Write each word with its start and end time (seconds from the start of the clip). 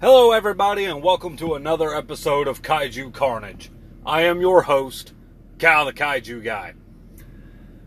Hello, 0.00 0.30
everybody, 0.30 0.84
and 0.84 1.02
welcome 1.02 1.36
to 1.38 1.54
another 1.54 1.92
episode 1.92 2.46
of 2.46 2.62
Kaiju 2.62 3.12
Carnage. 3.12 3.68
I 4.06 4.22
am 4.22 4.40
your 4.40 4.62
host, 4.62 5.12
Cal 5.58 5.86
the 5.86 5.92
Kaiju 5.92 6.44
Guy. 6.44 6.74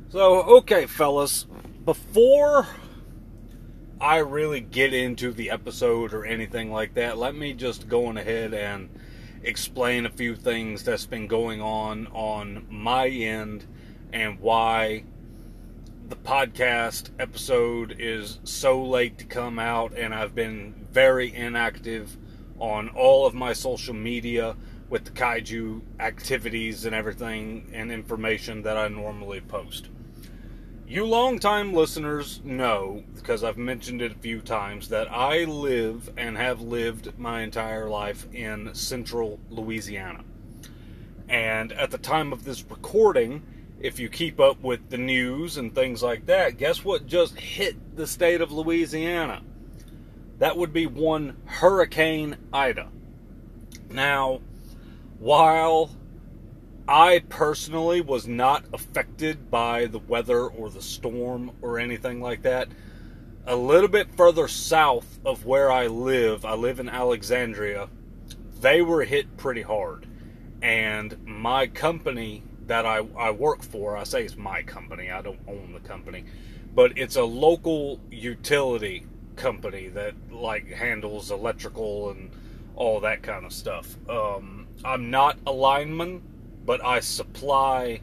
So, 0.10 0.42
okay, 0.58 0.88
fellas, 0.88 1.47
before 1.86 2.68
I 4.02 4.18
really 4.18 4.60
get 4.60 4.94
into 4.94 5.32
the 5.32 5.52
episode 5.52 6.13
or 6.13 6.26
anything 6.26 6.70
like 6.70 6.96
that, 6.96 7.18
let 7.18 7.34
me 7.34 7.54
just 7.54 7.88
go 7.88 8.07
on 8.07 8.18
ahead 8.18 8.54
and 8.54 8.89
explain 9.41 10.05
a 10.05 10.09
few 10.09 10.36
things 10.36 10.84
that's 10.84 11.05
been 11.05 11.28
going 11.28 11.62
on 11.62 12.07
on 12.07 12.66
my 12.70 13.07
end 13.07 13.66
and 14.12 14.38
why 14.41 15.05
the 16.12 16.18
podcast 16.18 17.09
episode 17.20 17.96
is 17.98 18.41
so 18.43 18.84
late 18.84 19.18
to 19.18 19.23
come 19.23 19.57
out, 19.57 19.98
and 19.98 20.14
I've 20.14 20.36
been 20.36 20.86
very 20.91 21.34
inactive 21.34 22.18
on 22.60 22.89
all 22.89 23.25
of 23.25 23.34
my 23.34 23.54
social 23.54 23.93
media 23.93 24.57
with 24.89 25.06
the 25.06 25.11
kaiju 25.11 25.79
activities 26.01 26.84
and 26.84 26.93
everything 26.93 27.71
and 27.71 27.93
information 27.93 28.61
that 28.64 28.75
I 28.75 28.89
normally 28.89 29.39
post. 29.39 29.87
You 30.86 31.06
longtime 31.06 31.74
listeners 31.74 32.42
know, 32.44 33.06
because 33.16 33.45
I've 33.45 33.58
mentioned 33.58 34.02
it 34.02 34.12
a 34.12 34.20
few 34.20 34.42
times, 34.42 34.89
that 34.89 35.09
I 35.09 35.45
live 35.45 36.09
and 36.17 36.36
have 36.36 36.59
lived 36.59 37.17
my 37.17 37.39
entire 37.39 37.88
life 37.88 38.28
in 38.34 38.75
central 38.75 39.39
Louisiana. 39.50 40.25
And 41.30 41.72
at 41.72 41.89
the 41.89 41.98
time 41.98 42.34
of 42.34 42.44
this 42.44 42.66
recording, 42.70 43.44
if 43.81 44.00
you 44.00 44.09
keep 44.09 44.40
up 44.40 44.62
with 44.62 44.90
the 44.90 44.98
news 44.98 45.58
and 45.58 45.73
things 45.73 46.03
like 46.03 46.28
that, 46.28 46.58
guess 46.58 46.86
what 46.86 47.08
just 47.08 47.40
hit 47.40 47.95
the 47.95 48.06
state 48.06 48.40
of 48.40 48.52
Louisiana? 48.52 49.42
That 50.38 50.56
would 50.56 50.72
be 50.72 50.86
one 50.86 51.38
Hurricane 51.45 52.38
Ida. 52.54 52.90
Now, 53.90 54.42
while 55.20 55.90
I 56.88 57.23
personally 57.30 58.02
was 58.02 58.28
not 58.28 58.66
affected 58.72 59.50
by 59.50 59.88
the 59.88 60.00
weather 60.00 60.45
or 60.45 60.70
the 60.70 60.82
storm 60.82 61.52
or 61.62 61.80
anything 61.80 62.22
like 62.22 62.44
that, 62.44 62.68
a 63.48 63.56
little 63.56 63.90
bit 63.90 64.14
further 64.16 64.48
south 64.48 65.20
of 65.26 65.45
where 65.45 65.72
I 65.72 65.88
live, 65.88 66.45
I 66.45 66.54
live 66.54 66.80
in 66.80 66.90
Alexandria, 66.90 67.90
they 68.60 68.84
were 68.84 69.04
hit 69.04 69.38
pretty 69.38 69.64
hard. 69.64 70.08
And 70.62 71.18
my 71.26 71.66
company 71.66 72.44
that 72.67 72.86
I, 72.86 73.06
I 73.17 73.31
work 73.31 73.64
for. 73.64 73.98
I 73.98 74.04
say 74.04 74.23
it's 74.23 74.38
my 74.38 74.62
company, 74.64 75.12
I 75.12 75.22
don't 75.22 75.40
own 75.48 75.72
the 75.73 75.88
company, 75.88 76.26
but 76.73 76.98
it's 76.98 77.16
a 77.16 77.23
local 77.23 78.00
utility 78.09 79.06
company 79.36 79.88
that 79.90 80.14
like 80.31 80.67
handles 80.67 81.32
electrical 81.32 82.12
and 82.12 82.32
all 82.76 83.00
that 83.02 83.23
kind 83.23 83.45
of 83.45 83.54
stuff. 83.54 83.95
Um, 84.09 84.67
I'm 84.84 85.09
not 85.09 85.38
a 85.45 85.52
lineman, 85.52 86.22
but 86.66 86.84
I 86.84 87.00
supply 87.00 88.02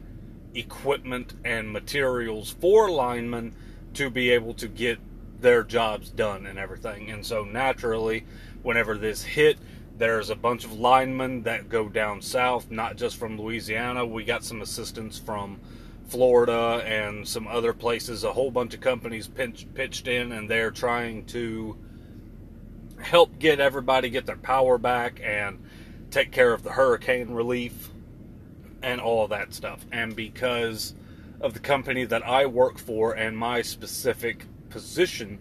equipment 0.53 1.33
and 1.43 1.71
materials 1.71 2.49
for 2.49 2.89
linemen 2.89 3.53
to 3.93 4.09
be 4.09 4.31
able 4.31 4.53
to 4.55 4.67
get 4.67 4.99
their 5.39 5.63
jobs 5.63 6.09
done 6.09 6.45
and 6.45 6.59
everything. 6.59 7.09
And 7.09 7.25
so 7.25 7.43
naturally, 7.43 8.25
whenever 8.61 8.97
this 8.97 9.23
hit, 9.23 9.57
there's 9.99 10.29
a 10.29 10.35
bunch 10.35 10.63
of 10.63 10.79
linemen 10.79 11.43
that 11.43 11.67
go 11.67 11.89
down 11.89 12.21
south, 12.21 12.71
not 12.71 12.95
just 12.95 13.17
from 13.17 13.39
Louisiana. 13.39 14.05
We 14.05 14.23
got 14.23 14.45
some 14.45 14.61
assistance 14.61 15.19
from 15.19 15.59
Florida 16.07 16.81
and 16.85 17.27
some 17.27 17.47
other 17.47 17.73
places. 17.73 18.23
A 18.23 18.31
whole 18.31 18.49
bunch 18.49 18.73
of 18.73 18.79
companies 18.79 19.27
pinch, 19.27 19.67
pitched 19.73 20.07
in, 20.07 20.31
and 20.31 20.49
they're 20.49 20.71
trying 20.71 21.25
to 21.27 21.77
help 22.97 23.37
get 23.39 23.59
everybody 23.59 24.09
get 24.09 24.25
their 24.25 24.37
power 24.37 24.77
back 24.77 25.19
and 25.21 25.61
take 26.11 26.31
care 26.31 26.53
of 26.53 26.63
the 26.63 26.71
hurricane 26.71 27.31
relief 27.31 27.89
and 28.81 29.01
all 29.01 29.27
that 29.27 29.53
stuff. 29.53 29.85
And 29.91 30.15
because 30.15 30.93
of 31.41 31.53
the 31.53 31.59
company 31.59 32.05
that 32.05 32.25
I 32.25 32.45
work 32.45 32.77
for 32.77 33.13
and 33.13 33.37
my 33.37 33.61
specific 33.61 34.45
position, 34.69 35.39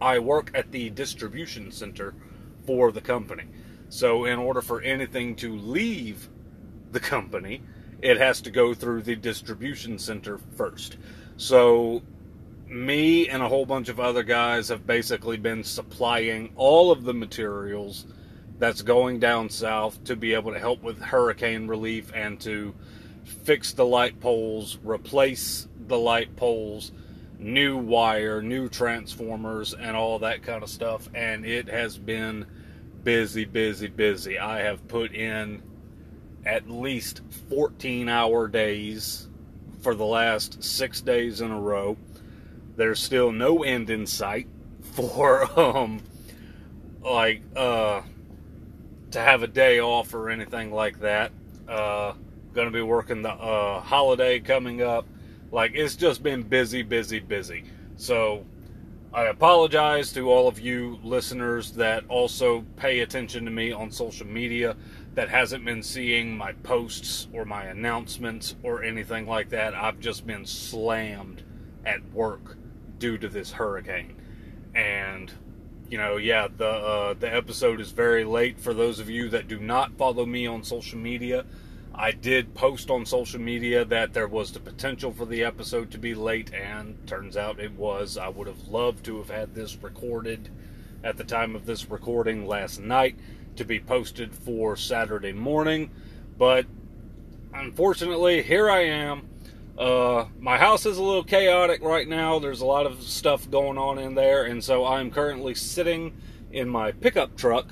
I 0.00 0.18
work 0.18 0.50
at 0.52 0.72
the 0.72 0.90
distribution 0.90 1.70
center 1.70 2.12
for 2.66 2.92
the 2.92 3.00
company. 3.00 3.44
So, 3.88 4.24
in 4.24 4.38
order 4.38 4.62
for 4.62 4.80
anything 4.80 5.36
to 5.36 5.54
leave 5.56 6.28
the 6.92 7.00
company, 7.00 7.62
it 8.00 8.16
has 8.18 8.40
to 8.42 8.50
go 8.50 8.74
through 8.74 9.02
the 9.02 9.16
distribution 9.16 9.98
center 9.98 10.38
first. 10.56 10.96
So, 11.36 12.02
me 12.66 13.28
and 13.28 13.42
a 13.42 13.48
whole 13.48 13.66
bunch 13.66 13.88
of 13.88 14.00
other 14.00 14.22
guys 14.22 14.68
have 14.68 14.86
basically 14.86 15.36
been 15.36 15.62
supplying 15.62 16.52
all 16.56 16.90
of 16.90 17.04
the 17.04 17.12
materials 17.12 18.06
that's 18.58 18.80
going 18.80 19.18
down 19.18 19.50
south 19.50 20.02
to 20.04 20.16
be 20.16 20.34
able 20.34 20.52
to 20.52 20.58
help 20.58 20.82
with 20.82 21.00
hurricane 21.00 21.66
relief 21.66 22.10
and 22.14 22.40
to 22.40 22.74
fix 23.24 23.72
the 23.72 23.84
light 23.84 24.20
poles, 24.20 24.78
replace 24.84 25.68
the 25.86 25.98
light 25.98 26.34
poles, 26.36 26.92
new 27.42 27.76
wire, 27.76 28.40
new 28.42 28.68
transformers, 28.68 29.74
and 29.74 29.96
all 29.96 30.18
that 30.20 30.42
kind 30.42 30.62
of 30.62 30.70
stuff. 30.70 31.08
And 31.14 31.44
it 31.44 31.68
has 31.68 31.98
been 31.98 32.46
busy, 33.04 33.44
busy, 33.44 33.88
busy. 33.88 34.38
I 34.38 34.60
have 34.60 34.86
put 34.88 35.12
in 35.12 35.62
at 36.44 36.68
least 36.68 37.22
14 37.48 38.08
hour 38.08 38.48
days 38.48 39.28
for 39.80 39.94
the 39.94 40.04
last 40.04 40.62
six 40.62 41.00
days 41.00 41.40
in 41.40 41.50
a 41.50 41.60
row. 41.60 41.96
There's 42.76 43.00
still 43.02 43.32
no 43.32 43.62
end 43.64 43.90
in 43.90 44.06
sight 44.06 44.48
for, 44.82 45.58
um, 45.58 46.02
like, 47.02 47.42
uh, 47.56 48.02
to 49.10 49.20
have 49.20 49.42
a 49.42 49.46
day 49.46 49.80
off 49.80 50.14
or 50.14 50.30
anything 50.30 50.72
like 50.72 51.00
that. 51.00 51.32
Uh, 51.68 52.14
gonna 52.54 52.70
be 52.70 52.82
working 52.82 53.22
the, 53.22 53.30
uh, 53.30 53.80
holiday 53.80 54.40
coming 54.40 54.82
up. 54.82 55.06
Like, 55.52 55.72
it's 55.74 55.94
just 55.94 56.22
been 56.22 56.42
busy, 56.42 56.82
busy, 56.82 57.20
busy. 57.20 57.64
So, 57.96 58.44
I 59.14 59.24
apologize 59.24 60.10
to 60.14 60.30
all 60.30 60.48
of 60.48 60.58
you 60.58 60.98
listeners 61.04 61.72
that 61.72 62.04
also 62.08 62.64
pay 62.76 63.00
attention 63.00 63.44
to 63.44 63.50
me 63.50 63.70
on 63.70 63.90
social 63.90 64.26
media 64.26 64.74
that 65.14 65.28
hasn't 65.28 65.66
been 65.66 65.82
seeing 65.82 66.34
my 66.34 66.52
posts 66.52 67.28
or 67.34 67.44
my 67.44 67.66
announcements 67.66 68.56
or 68.62 68.82
anything 68.82 69.26
like 69.26 69.50
that. 69.50 69.74
I've 69.74 70.00
just 70.00 70.26
been 70.26 70.46
slammed 70.46 71.42
at 71.84 72.02
work 72.12 72.56
due 72.98 73.18
to 73.18 73.28
this 73.28 73.52
hurricane. 73.52 74.16
And 74.74 75.30
you 75.90 75.98
know, 75.98 76.16
yeah, 76.16 76.48
the 76.56 76.66
uh, 76.66 77.14
the 77.14 77.30
episode 77.30 77.78
is 77.78 77.90
very 77.90 78.24
late 78.24 78.58
for 78.58 78.72
those 78.72 78.98
of 78.98 79.10
you 79.10 79.28
that 79.28 79.46
do 79.46 79.60
not 79.60 79.98
follow 79.98 80.24
me 80.24 80.46
on 80.46 80.62
social 80.62 80.98
media. 80.98 81.44
I 81.94 82.10
did 82.12 82.54
post 82.54 82.90
on 82.90 83.04
social 83.04 83.40
media 83.40 83.84
that 83.84 84.14
there 84.14 84.28
was 84.28 84.52
the 84.52 84.60
potential 84.60 85.12
for 85.12 85.26
the 85.26 85.44
episode 85.44 85.90
to 85.90 85.98
be 85.98 86.14
late, 86.14 86.52
and 86.52 87.06
turns 87.06 87.36
out 87.36 87.60
it 87.60 87.72
was. 87.72 88.16
I 88.16 88.28
would 88.28 88.46
have 88.46 88.68
loved 88.68 89.04
to 89.06 89.18
have 89.18 89.30
had 89.30 89.54
this 89.54 89.76
recorded 89.76 90.48
at 91.04 91.16
the 91.16 91.24
time 91.24 91.54
of 91.54 91.66
this 91.66 91.90
recording 91.90 92.46
last 92.46 92.80
night 92.80 93.16
to 93.56 93.64
be 93.64 93.78
posted 93.78 94.34
for 94.34 94.76
Saturday 94.76 95.32
morning, 95.32 95.90
but 96.38 96.66
unfortunately, 97.52 98.42
here 98.42 98.70
I 98.70 98.84
am. 98.84 99.28
Uh, 99.76 100.26
my 100.38 100.58
house 100.58 100.86
is 100.86 100.98
a 100.98 101.02
little 101.02 101.24
chaotic 101.24 101.82
right 101.82 102.08
now. 102.08 102.38
There's 102.38 102.60
a 102.60 102.66
lot 102.66 102.86
of 102.86 103.02
stuff 103.02 103.50
going 103.50 103.78
on 103.78 103.98
in 103.98 104.14
there, 104.14 104.44
and 104.44 104.64
so 104.64 104.86
I'm 104.86 105.10
currently 105.10 105.54
sitting 105.54 106.16
in 106.50 106.68
my 106.68 106.92
pickup 106.92 107.36
truck 107.36 107.66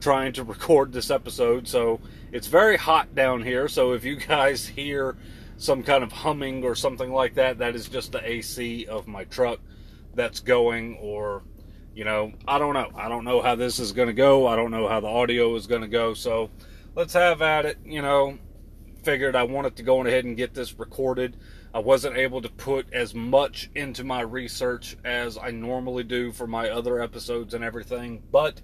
trying 0.00 0.32
to 0.34 0.44
record 0.44 0.92
this 0.92 1.10
episode. 1.10 1.66
So 1.66 2.00
it's 2.32 2.46
very 2.46 2.76
hot 2.76 3.14
down 3.14 3.42
here. 3.42 3.68
So 3.68 3.92
if 3.92 4.04
you 4.04 4.16
guys 4.16 4.66
hear 4.66 5.16
some 5.58 5.82
kind 5.82 6.02
of 6.02 6.10
humming 6.10 6.64
or 6.64 6.74
something 6.74 7.12
like 7.12 7.34
that, 7.34 7.58
that 7.58 7.76
is 7.76 7.88
just 7.88 8.12
the 8.12 8.28
AC 8.28 8.86
of 8.86 9.06
my 9.06 9.24
truck 9.24 9.60
that's 10.14 10.40
going, 10.40 10.96
or, 10.96 11.42
you 11.94 12.04
know, 12.04 12.32
I 12.48 12.58
don't 12.58 12.74
know. 12.74 12.90
I 12.96 13.08
don't 13.08 13.24
know 13.24 13.42
how 13.42 13.54
this 13.54 13.78
is 13.78 13.92
going 13.92 14.08
to 14.08 14.14
go. 14.14 14.46
I 14.46 14.56
don't 14.56 14.70
know 14.70 14.88
how 14.88 15.00
the 15.00 15.08
audio 15.08 15.54
is 15.54 15.66
going 15.66 15.82
to 15.82 15.88
go. 15.88 16.14
So 16.14 16.50
let's 16.96 17.12
have 17.12 17.42
at 17.42 17.66
it. 17.66 17.78
You 17.84 18.02
know, 18.02 18.38
figured 19.02 19.36
I 19.36 19.42
wanted 19.44 19.76
to 19.76 19.82
go 19.82 20.04
ahead 20.04 20.24
and 20.24 20.36
get 20.36 20.54
this 20.54 20.78
recorded. 20.78 21.36
I 21.74 21.78
wasn't 21.78 22.16
able 22.16 22.42
to 22.42 22.50
put 22.50 22.92
as 22.92 23.14
much 23.14 23.70
into 23.74 24.04
my 24.04 24.20
research 24.20 24.96
as 25.04 25.38
I 25.38 25.50
normally 25.50 26.04
do 26.04 26.32
for 26.32 26.46
my 26.46 26.68
other 26.68 27.00
episodes 27.00 27.54
and 27.54 27.64
everything, 27.64 28.22
but 28.30 28.60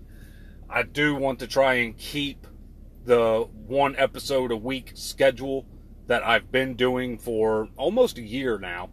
I 0.69 0.83
do 0.83 1.15
want 1.15 1.39
to 1.39 1.47
try 1.47 1.75
and 1.75 1.97
keep 1.97 2.47
the 3.09 3.49
one 3.67 3.97
episode 3.97 4.53
a 4.53 4.57
week 4.57 4.93
schedule 4.93 5.65
that 6.09 6.23
I've 6.23 6.53
been 6.53 6.75
doing 6.75 7.17
for 7.17 7.71
almost 7.79 8.19
a 8.19 8.23
year 8.23 8.59
now. 8.59 8.91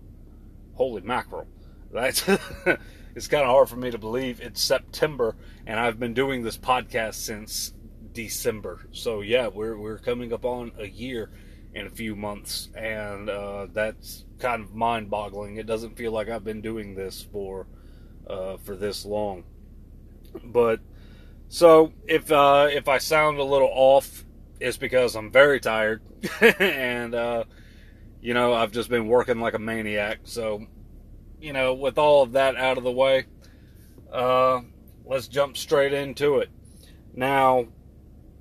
Holy 0.76 1.02
mackerel. 1.02 1.48
That's 1.92 2.24
it's 3.16 3.28
kind 3.28 3.44
of 3.44 3.50
hard 3.50 3.68
for 3.68 3.76
me 3.76 3.92
to 3.92 3.98
believe 3.98 4.40
it's 4.40 4.62
September 4.62 5.36
and 5.68 5.78
I've 5.78 6.00
been 6.00 6.14
doing 6.14 6.44
this 6.44 6.58
podcast 6.58 7.16
since 7.16 7.74
December. 8.14 8.88
So 8.94 9.20
yeah, 9.20 9.48
we're 9.48 9.78
we're 9.78 9.98
coming 9.98 10.32
up 10.32 10.46
on 10.46 10.72
a 10.80 10.88
year 10.88 11.30
in 11.74 11.86
a 11.86 11.92
few 11.92 12.16
months 12.16 12.70
and 12.74 13.30
uh, 13.30 13.68
that's 13.74 14.24
kind 14.40 14.64
of 14.64 14.74
mind-boggling. 14.74 15.58
It 15.58 15.68
doesn't 15.68 15.98
feel 15.98 16.14
like 16.14 16.30
I've 16.30 16.46
been 16.46 16.62
doing 16.62 16.96
this 16.96 17.28
for 17.34 17.68
uh, 18.28 18.56
for 18.64 18.78
this 18.78 19.06
long. 19.06 19.44
But 20.42 20.80
So 21.56 21.94
if 22.06 22.34
uh, 22.34 22.68
if 22.70 22.90
I 22.90 22.98
sound 22.98 23.40
a 23.40 23.44
little 23.46 23.72
off, 23.72 24.26
it's 24.60 24.76
because 24.76 25.16
I'm 25.16 25.32
very 25.32 25.62
tired, 25.62 26.02
and 26.42 27.16
uh, 27.16 27.46
you 28.20 28.34
know 28.34 28.54
I've 28.54 28.74
just 28.74 28.90
been 28.90 29.08
working 29.08 29.40
like 29.40 29.54
a 29.54 29.60
maniac. 29.60 30.20
So 30.26 30.68
you 31.40 31.54
know, 31.54 31.74
with 31.74 31.98
all 31.98 32.24
of 32.24 32.34
that 32.34 32.58
out 32.58 32.78
of 32.78 32.84
the 32.84 32.92
way, 32.92 33.28
uh, 34.12 34.64
let's 35.06 35.30
jump 35.30 35.56
straight 35.56 35.94
into 35.94 36.40
it. 36.40 36.50
Now, 37.14 37.68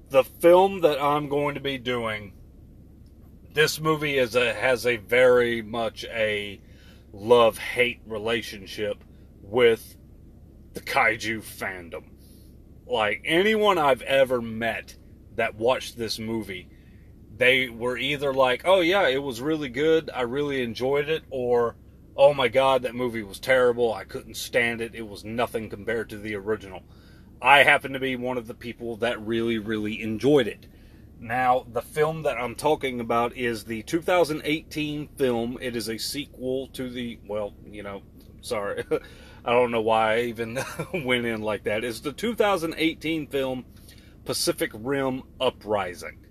the 0.08 0.24
film 0.24 0.80
that 0.80 1.00
I'm 1.00 1.28
going 1.28 1.54
to 1.54 1.60
be 1.60 1.78
doing, 1.78 2.32
this 3.52 3.78
movie 3.78 4.18
is 4.18 4.34
a 4.34 4.52
has 4.54 4.86
a 4.86 4.96
very 4.96 5.62
much 5.62 6.04
a 6.06 6.60
love 7.12 7.58
hate 7.58 8.00
relationship 8.06 9.04
with 9.40 9.96
the 10.72 10.80
kaiju 10.80 11.44
fandom. 11.44 12.06
Like 12.86 13.22
anyone 13.24 13.78
I've 13.78 14.02
ever 14.02 14.40
met 14.42 14.96
that 15.36 15.54
watched 15.54 15.96
this 15.96 16.18
movie, 16.18 16.68
they 17.36 17.68
were 17.68 17.96
either 17.96 18.32
like, 18.32 18.62
"Oh 18.64 18.80
yeah, 18.80 19.08
it 19.08 19.22
was 19.22 19.40
really 19.40 19.68
good. 19.68 20.10
I 20.14 20.22
really 20.22 20.62
enjoyed 20.62 21.08
it," 21.08 21.24
or 21.30 21.76
oh 22.16 22.34
my 22.34 22.48
god, 22.48 22.82
that 22.82 22.94
movie 22.94 23.22
was 23.22 23.40
terrible. 23.40 23.92
I 23.92 24.04
couldn't 24.04 24.36
stand 24.36 24.80
it. 24.80 24.94
It 24.94 25.08
was 25.08 25.24
nothing 25.24 25.68
compared 25.70 26.10
to 26.10 26.18
the 26.18 26.34
original. 26.34 26.82
I 27.42 27.62
happen 27.62 27.92
to 27.92 28.00
be 28.00 28.16
one 28.16 28.38
of 28.38 28.46
the 28.46 28.54
people 28.54 28.96
that 28.96 29.20
really, 29.20 29.58
really 29.58 30.00
enjoyed 30.02 30.46
it. 30.46 30.66
Now, 31.20 31.66
the 31.70 31.82
film 31.82 32.22
that 32.22 32.38
I'm 32.38 32.54
talking 32.54 33.00
about 33.00 33.36
is 33.36 33.64
the 33.64 33.82
2018 33.82 35.08
film. 35.16 35.58
It 35.60 35.76
is 35.76 35.88
a 35.88 35.98
sequel 35.98 36.68
to 36.68 36.90
the, 36.90 37.18
well, 37.26 37.54
you 37.70 37.82
know, 37.82 38.02
sorry. 38.40 38.84
I 39.44 39.52
don't 39.52 39.70
know 39.70 39.82
why 39.82 40.14
I 40.14 40.20
even 40.22 40.58
went 41.04 41.26
in 41.26 41.42
like 41.42 41.64
that. 41.64 41.84
It's 41.84 42.00
the 42.00 42.12
2018 42.12 43.26
film 43.26 43.66
Pacific 44.24 44.70
Rim 44.72 45.22
Uprising. 45.38 46.24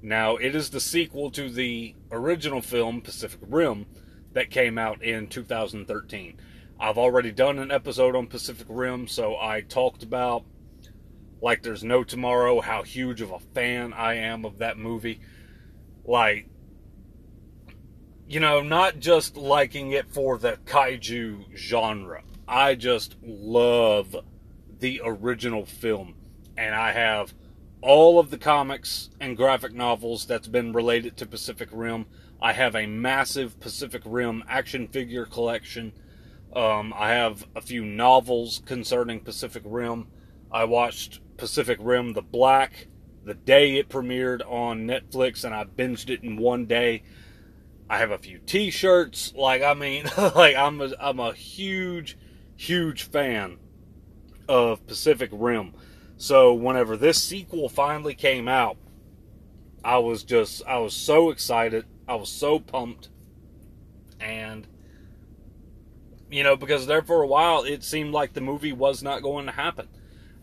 Now, 0.00 0.36
it 0.36 0.54
is 0.54 0.70
the 0.70 0.80
sequel 0.80 1.30
to 1.32 1.50
the 1.50 1.94
original 2.10 2.60
film 2.60 3.00
Pacific 3.00 3.40
Rim 3.42 3.86
that 4.32 4.50
came 4.50 4.78
out 4.78 5.02
in 5.02 5.26
2013. 5.26 6.40
I've 6.78 6.98
already 6.98 7.32
done 7.32 7.58
an 7.58 7.70
episode 7.70 8.16
on 8.16 8.26
Pacific 8.26 8.66
Rim, 8.68 9.06
so 9.06 9.36
I 9.36 9.60
talked 9.60 10.02
about 10.02 10.44
like 11.40 11.62
there's 11.62 11.82
no 11.82 12.04
tomorrow 12.04 12.60
how 12.60 12.82
huge 12.84 13.20
of 13.20 13.32
a 13.32 13.40
fan 13.40 13.92
I 13.92 14.14
am 14.14 14.44
of 14.44 14.58
that 14.58 14.78
movie. 14.78 15.20
Like 16.04 16.48
you 18.28 18.40
know, 18.40 18.62
not 18.62 18.98
just 18.98 19.36
liking 19.36 19.90
it 19.90 20.12
for 20.12 20.38
the 20.38 20.58
kaiju 20.64 21.56
genre. 21.56 22.22
I 22.52 22.74
just 22.74 23.16
love 23.22 24.14
the 24.78 25.00
original 25.02 25.64
film 25.64 26.16
and 26.54 26.74
I 26.74 26.92
have 26.92 27.32
all 27.80 28.18
of 28.18 28.30
the 28.30 28.36
comics 28.36 29.08
and 29.18 29.38
graphic 29.38 29.72
novels 29.72 30.26
that's 30.26 30.48
been 30.48 30.74
related 30.74 31.16
to 31.16 31.26
Pacific 31.26 31.70
Rim. 31.72 32.04
I 32.42 32.52
have 32.52 32.76
a 32.76 32.84
massive 32.84 33.58
Pacific 33.58 34.02
Rim 34.04 34.44
action 34.46 34.86
figure 34.86 35.24
collection. 35.24 35.94
Um, 36.54 36.92
I 36.94 37.08
have 37.08 37.46
a 37.56 37.62
few 37.62 37.86
novels 37.86 38.60
concerning 38.66 39.20
Pacific 39.20 39.62
Rim. 39.64 40.08
I 40.50 40.64
watched 40.64 41.20
Pacific 41.38 41.78
Rim 41.80 42.12
The 42.12 42.20
Black 42.20 42.88
the 43.24 43.32
day 43.32 43.78
it 43.78 43.88
premiered 43.88 44.42
on 44.46 44.86
Netflix, 44.86 45.42
and 45.44 45.54
I 45.54 45.64
binged 45.64 46.10
it 46.10 46.22
in 46.22 46.36
one 46.36 46.66
day. 46.66 47.02
I 47.88 47.98
have 47.98 48.10
a 48.10 48.18
few 48.18 48.38
T-shirts. 48.38 49.32
Like 49.34 49.62
I 49.62 49.72
mean, 49.72 50.04
like 50.34 50.54
I'm 50.54 50.82
a, 50.82 50.92
I'm 51.00 51.18
a 51.18 51.32
huge, 51.32 52.18
huge 52.56 53.04
fan 53.04 53.58
of 54.48 54.86
Pacific 54.86 55.30
Rim. 55.32 55.72
So 56.16 56.54
whenever 56.54 56.96
this 56.96 57.22
sequel 57.22 57.68
finally 57.68 58.14
came 58.14 58.48
out, 58.48 58.76
I 59.84 59.98
was 59.98 60.22
just 60.22 60.64
I 60.66 60.78
was 60.78 60.94
so 60.94 61.30
excited. 61.30 61.84
I 62.06 62.14
was 62.14 62.30
so 62.30 62.58
pumped. 62.58 63.08
And 64.20 64.66
you 66.30 66.44
know, 66.44 66.56
because 66.56 66.86
there 66.86 67.02
for 67.02 67.22
a 67.22 67.26
while 67.26 67.64
it 67.64 67.82
seemed 67.82 68.12
like 68.12 68.32
the 68.32 68.40
movie 68.40 68.72
was 68.72 69.02
not 69.02 69.22
going 69.22 69.46
to 69.46 69.52
happen. 69.52 69.88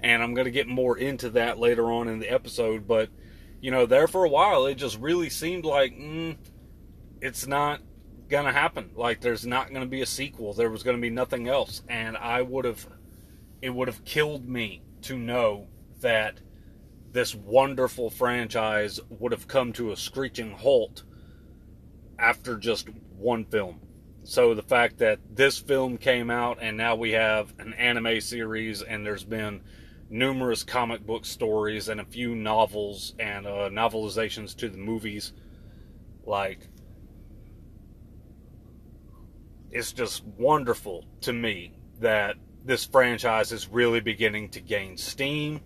And 0.01 0.23
I'm 0.23 0.33
going 0.33 0.45
to 0.45 0.51
get 0.51 0.67
more 0.67 0.97
into 0.97 1.29
that 1.31 1.59
later 1.59 1.91
on 1.91 2.07
in 2.07 2.19
the 2.19 2.29
episode, 2.29 2.87
but 2.87 3.09
you 3.61 3.71
know, 3.71 3.85
there 3.85 4.07
for 4.07 4.25
a 4.25 4.29
while 4.29 4.65
it 4.65 4.75
just 4.75 4.99
really 4.99 5.29
seemed 5.29 5.65
like 5.65 5.93
mm, 5.93 6.37
it's 7.21 7.47
not 7.47 7.81
to 8.45 8.51
happen. 8.51 8.91
Like 8.95 9.21
there's 9.21 9.45
not 9.45 9.69
to 9.83 9.89
be 9.89 10.01
a 10.01 10.05
sequel. 10.05 10.53
There 10.53 10.69
was 10.69 10.83
to 10.95 11.01
be 11.01 11.09
nothing 11.09 11.47
else, 11.47 11.81
and 11.89 12.15
I 12.17 12.41
would 12.41 12.65
have 12.65 12.87
it 13.61 13.71
would 13.71 13.87
have 13.87 14.05
killed 14.05 14.47
me 14.47 14.83
to 15.01 15.17
know 15.17 15.67
that 16.01 16.39
this 17.11 17.35
wonderful 17.35 18.09
franchise 18.09 18.99
would 19.09 19.31
have 19.31 19.47
come 19.47 19.73
to 19.73 19.91
a 19.91 19.97
screeching 19.97 20.51
halt 20.51 21.03
after 22.17 22.57
just 22.57 22.87
one 23.17 23.45
film. 23.45 23.81
So 24.23 24.53
the 24.53 24.61
fact 24.61 24.99
that 24.99 25.19
this 25.31 25.57
film 25.57 25.97
came 25.97 26.29
out 26.29 26.59
and 26.61 26.77
now 26.77 26.95
we 26.95 27.11
have 27.11 27.53
an 27.57 27.73
anime 27.73 28.21
series 28.21 28.81
and 28.81 29.05
there's 29.05 29.23
been 29.23 29.61
numerous 30.09 30.63
comic 30.63 31.05
book 31.05 31.25
stories 31.25 31.89
and 31.89 31.99
a 31.99 32.05
few 32.05 32.35
novels 32.35 33.15
and 33.19 33.47
uh, 33.47 33.69
novelizations 33.69 34.55
to 34.57 34.69
the 34.69 34.77
movies, 34.77 35.33
like 36.25 36.67
it's 39.71 39.93
just 39.93 40.23
wonderful 40.25 41.05
to 41.21 41.33
me 41.33 41.73
that 41.99 42.35
this 42.65 42.85
franchise 42.85 43.51
is 43.51 43.67
really 43.67 43.99
beginning 43.99 44.49
to 44.49 44.61
gain 44.61 44.97
steam 44.97 45.61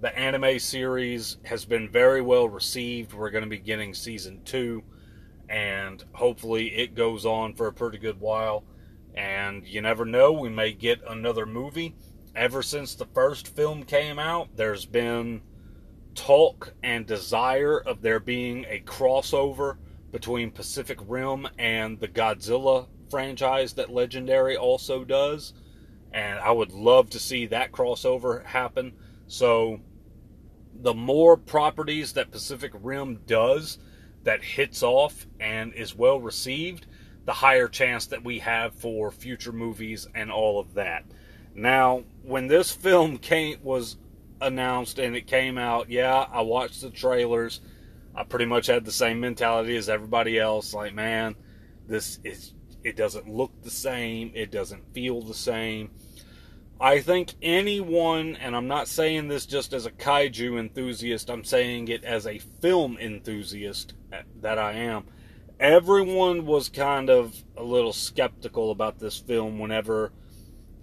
the 0.00 0.16
anime 0.16 0.58
series 0.60 1.38
has 1.44 1.64
been 1.64 1.88
very 1.88 2.22
well 2.22 2.48
received. 2.48 3.12
We're 3.12 3.30
going 3.30 3.44
to 3.44 3.50
be 3.50 3.58
getting 3.58 3.94
season 3.94 4.42
two, 4.44 4.84
and 5.48 6.04
hopefully 6.12 6.68
it 6.76 6.94
goes 6.94 7.26
on 7.26 7.54
for 7.54 7.66
a 7.66 7.72
pretty 7.72 7.98
good 7.98 8.20
while. 8.20 8.64
And 9.14 9.66
you 9.66 9.80
never 9.80 10.04
know, 10.04 10.32
we 10.32 10.50
may 10.50 10.72
get 10.72 11.00
another 11.08 11.46
movie. 11.46 11.96
Ever 12.36 12.62
since 12.62 12.94
the 12.94 13.06
first 13.06 13.48
film 13.56 13.82
came 13.82 14.20
out, 14.20 14.54
there's 14.54 14.86
been 14.86 15.42
talk 16.14 16.74
and 16.82 17.04
desire 17.04 17.80
of 17.80 18.00
there 18.00 18.20
being 18.20 18.66
a 18.68 18.82
crossover 18.86 19.78
between 20.12 20.52
Pacific 20.52 20.98
Rim 21.08 21.48
and 21.58 21.98
the 21.98 22.08
Godzilla 22.08 22.86
franchise 23.10 23.74
that 23.74 23.90
Legendary 23.90 24.56
also 24.56 25.04
does. 25.04 25.54
And 26.12 26.38
I 26.38 26.50
would 26.50 26.72
love 26.72 27.10
to 27.10 27.18
see 27.18 27.46
that 27.46 27.72
crossover 27.72 28.44
happen. 28.44 28.94
So 29.26 29.80
the 30.74 30.94
more 30.94 31.36
properties 31.36 32.14
that 32.14 32.30
Pacific 32.30 32.72
Rim 32.74 33.20
does 33.26 33.78
that 34.24 34.42
hits 34.42 34.82
off 34.82 35.26
and 35.40 35.72
is 35.74 35.94
well 35.94 36.20
received, 36.20 36.86
the 37.24 37.32
higher 37.32 37.68
chance 37.68 38.06
that 38.06 38.24
we 38.24 38.38
have 38.38 38.74
for 38.74 39.10
future 39.10 39.52
movies 39.52 40.06
and 40.14 40.30
all 40.30 40.58
of 40.58 40.74
that. 40.74 41.04
Now, 41.54 42.04
when 42.22 42.46
this 42.46 42.70
film 42.70 43.18
came 43.18 43.58
was 43.62 43.96
announced 44.40 44.98
and 44.98 45.16
it 45.16 45.26
came 45.26 45.58
out, 45.58 45.90
yeah, 45.90 46.26
I 46.32 46.40
watched 46.42 46.80
the 46.80 46.90
trailers. 46.90 47.60
I 48.14 48.24
pretty 48.24 48.46
much 48.46 48.66
had 48.66 48.84
the 48.84 48.92
same 48.92 49.20
mentality 49.20 49.76
as 49.76 49.88
everybody 49.88 50.38
else. 50.38 50.72
Like, 50.72 50.94
man, 50.94 51.36
this 51.86 52.18
is 52.24 52.52
it 52.84 52.96
doesn't 52.96 53.28
look 53.28 53.52
the 53.62 53.70
same. 53.70 54.32
It 54.34 54.50
doesn't 54.50 54.94
feel 54.94 55.22
the 55.22 55.34
same. 55.34 55.90
I 56.80 57.00
think 57.00 57.34
anyone, 57.42 58.36
and 58.36 58.54
I'm 58.54 58.68
not 58.68 58.86
saying 58.86 59.26
this 59.26 59.46
just 59.46 59.72
as 59.72 59.84
a 59.84 59.90
kaiju 59.90 60.58
enthusiast, 60.60 61.28
I'm 61.28 61.42
saying 61.42 61.88
it 61.88 62.04
as 62.04 62.24
a 62.24 62.38
film 62.38 62.96
enthusiast 62.98 63.94
uh, 64.12 64.18
that 64.40 64.58
I 64.58 64.74
am. 64.74 65.06
Everyone 65.58 66.46
was 66.46 66.68
kind 66.68 67.10
of 67.10 67.34
a 67.56 67.64
little 67.64 67.92
skeptical 67.92 68.70
about 68.70 69.00
this 69.00 69.18
film 69.18 69.58
whenever 69.58 70.12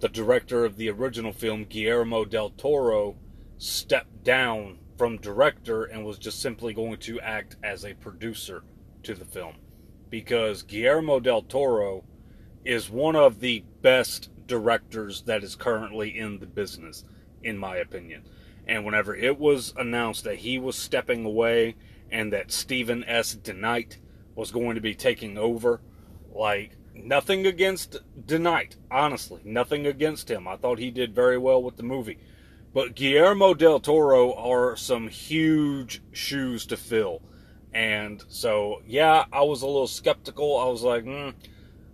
the 0.00 0.08
director 0.10 0.66
of 0.66 0.76
the 0.76 0.90
original 0.90 1.32
film, 1.32 1.64
Guillermo 1.64 2.26
del 2.26 2.50
Toro, 2.50 3.16
stepped 3.56 4.22
down 4.22 4.78
from 4.98 5.16
director 5.16 5.84
and 5.84 6.04
was 6.04 6.18
just 6.18 6.42
simply 6.42 6.74
going 6.74 6.98
to 6.98 7.18
act 7.20 7.56
as 7.62 7.86
a 7.86 7.94
producer 7.94 8.64
to 9.02 9.14
the 9.14 9.24
film. 9.24 9.54
Because 10.10 10.62
Guillermo 10.62 11.20
del 11.20 11.42
Toro 11.42 12.04
is 12.64 12.90
one 12.90 13.16
of 13.16 13.40
the 13.40 13.64
best 13.82 14.30
directors 14.46 15.22
that 15.22 15.42
is 15.42 15.56
currently 15.56 16.16
in 16.16 16.38
the 16.38 16.46
business, 16.46 17.04
in 17.42 17.58
my 17.58 17.76
opinion. 17.76 18.22
And 18.66 18.84
whenever 18.84 19.14
it 19.14 19.38
was 19.38 19.72
announced 19.76 20.24
that 20.24 20.36
he 20.36 20.58
was 20.58 20.76
stepping 20.76 21.24
away 21.24 21.76
and 22.10 22.32
that 22.32 22.52
Steven 22.52 23.04
S. 23.04 23.36
DeKnight 23.36 23.98
was 24.34 24.50
going 24.50 24.74
to 24.74 24.80
be 24.80 24.94
taking 24.94 25.38
over, 25.38 25.80
like, 26.32 26.76
nothing 26.94 27.46
against 27.46 27.98
DeKnight, 28.26 28.76
honestly. 28.90 29.40
Nothing 29.44 29.86
against 29.86 30.30
him. 30.30 30.46
I 30.46 30.56
thought 30.56 30.78
he 30.78 30.90
did 30.90 31.14
very 31.14 31.38
well 31.38 31.62
with 31.62 31.76
the 31.76 31.82
movie. 31.82 32.18
But 32.72 32.94
Guillermo 32.94 33.54
del 33.54 33.80
Toro 33.80 34.34
are 34.34 34.76
some 34.76 35.08
huge 35.08 36.02
shoes 36.12 36.66
to 36.66 36.76
fill. 36.76 37.22
And 37.76 38.24
so, 38.28 38.80
yeah, 38.86 39.26
I 39.30 39.42
was 39.42 39.60
a 39.60 39.66
little 39.66 39.86
skeptical. 39.86 40.58
I 40.58 40.64
was 40.66 40.82
like, 40.82 41.04
hmm 41.04 41.30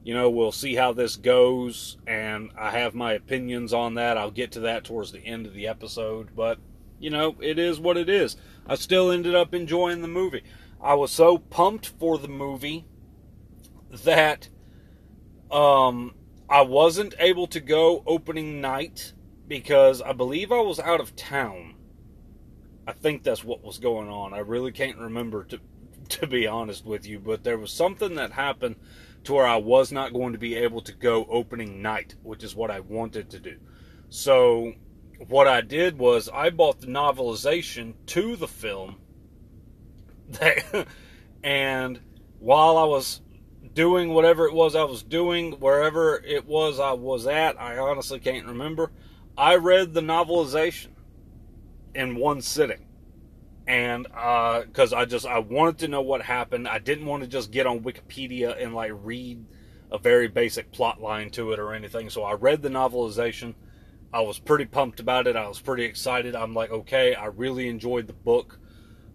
you 0.04 0.14
know, 0.14 0.28
we'll 0.28 0.52
see 0.52 0.74
how 0.74 0.92
this 0.92 1.16
goes, 1.16 1.96
and 2.06 2.50
I 2.58 2.70
have 2.70 2.94
my 2.94 3.12
opinions 3.12 3.72
on 3.72 3.94
that. 3.94 4.18
I'll 4.18 4.32
get 4.32 4.52
to 4.52 4.60
that 4.60 4.84
towards 4.84 5.12
the 5.12 5.24
end 5.24 5.46
of 5.46 5.54
the 5.54 5.68
episode, 5.68 6.30
but 6.34 6.58
you 6.98 7.10
know, 7.10 7.36
it 7.40 7.58
is 7.58 7.78
what 7.78 7.96
it 7.96 8.08
is. 8.08 8.36
I 8.66 8.74
still 8.74 9.10
ended 9.10 9.34
up 9.34 9.54
enjoying 9.54 10.02
the 10.02 10.08
movie. 10.08 10.42
I 10.80 10.94
was 10.94 11.12
so 11.12 11.38
pumped 11.38 11.86
for 11.86 12.18
the 12.18 12.28
movie 12.28 12.84
that 13.90 14.48
um, 15.50 16.14
I 16.48 16.62
wasn't 16.62 17.14
able 17.18 17.46
to 17.48 17.60
go 17.60 18.02
opening 18.06 18.60
night 18.60 19.12
because 19.46 20.02
I 20.02 20.12
believe 20.12 20.50
I 20.50 20.60
was 20.60 20.80
out 20.80 21.00
of 21.00 21.14
town. 21.14 21.74
I 22.86 22.92
think 22.92 23.22
that's 23.22 23.44
what 23.44 23.62
was 23.62 23.78
going 23.78 24.08
on. 24.08 24.34
I 24.34 24.38
really 24.38 24.72
can't 24.72 24.98
remember 24.98 25.44
to 25.44 25.60
to 26.21 26.26
be 26.26 26.47
honest 26.47 26.85
with 26.85 27.07
you, 27.07 27.19
but 27.19 27.45
there 27.45 27.59
was 27.59 27.73
something 27.73 28.14
that 28.16 28.33
happened 28.33 28.76
to 29.25 29.35
where 29.35 29.47
I 29.47 29.57
was 29.57 29.92
not 29.92 30.12
going 30.12 30.33
to 30.33 30.38
be 30.38 30.57
able 30.57 30.81
to 30.83 30.92
go 30.92 31.26
opening 31.28 31.81
night, 31.81 32.16
which 32.23 32.42
is 32.42 32.57
what 32.57 32.71
I 32.71 32.81
wanted 32.81 33.31
to 33.31 33.38
do. 33.38 33.59
So 34.09 34.73
what 35.28 35.47
I 35.47 35.61
did 35.61 35.99
was 35.99 36.28
I 36.28 36.50
bought 36.50 36.81
the 36.81 36.88
novelization 36.88 37.95
to 38.07 38.37
the 38.37 38.49
film 38.49 38.97
and 41.42 42.00
while 42.38 42.76
I 42.76 42.85
was 42.85 43.21
doing 43.75 44.11
whatever 44.11 44.47
it 44.47 44.54
was 44.54 44.75
I 44.75 44.85
was 44.85 45.02
doing, 45.02 45.52
wherever 45.52 46.16
it 46.25 46.47
was 46.47 46.81
I 46.81 46.92
was 46.92 47.26
at, 47.26 47.61
I 47.61 47.78
honestly 47.78 48.19
can't 48.19 48.47
remember. 48.47 48.92
I 49.37 49.57
read 49.57 49.95
the 49.95 50.00
novelization 50.00 50.88
in 51.95 52.16
one 52.16 52.42
sitting. 52.42 52.87
And 53.66 54.07
uh 54.14 54.62
because 54.62 54.92
uh, 54.92 54.99
I 54.99 55.04
just 55.04 55.26
I 55.26 55.38
wanted 55.38 55.78
to 55.78 55.88
know 55.88 56.02
what 56.02 56.23
happened, 56.23 56.66
I 56.69 56.78
didn't 56.78 57.07
want 57.07 57.23
to 57.23 57.28
just 57.28 57.50
get 57.50 57.66
on 57.66 57.81
Wikipedia 57.81 58.61
and 58.62 58.75
like 58.75 58.92
read 58.95 59.45
a 59.90 59.99
very 59.99 60.26
basic 60.26 60.73
plot 60.73 61.00
line 61.00 61.31
to 61.31 61.52
it 61.52 61.59
or 61.59 61.75
anything. 61.75 62.11
So 62.11 62.25
I 62.25 62.33
read 62.33 62.62
the 62.62 62.71
novelization. 62.71 63.54
I 64.12 64.21
was 64.23 64.38
pretty 64.38 64.64
pumped 64.64 65.00
about 65.00 65.26
it. 65.26 65.37
I 65.37 65.47
was 65.47 65.61
pretty 65.61 65.85
excited. 65.85 66.35
I'm 66.35 66.54
like, 66.54 66.71
okay, 66.71 67.14
I 67.14 67.26
really 67.26 67.69
enjoyed 67.69 68.07
the 68.07 68.12
book. 68.12 68.59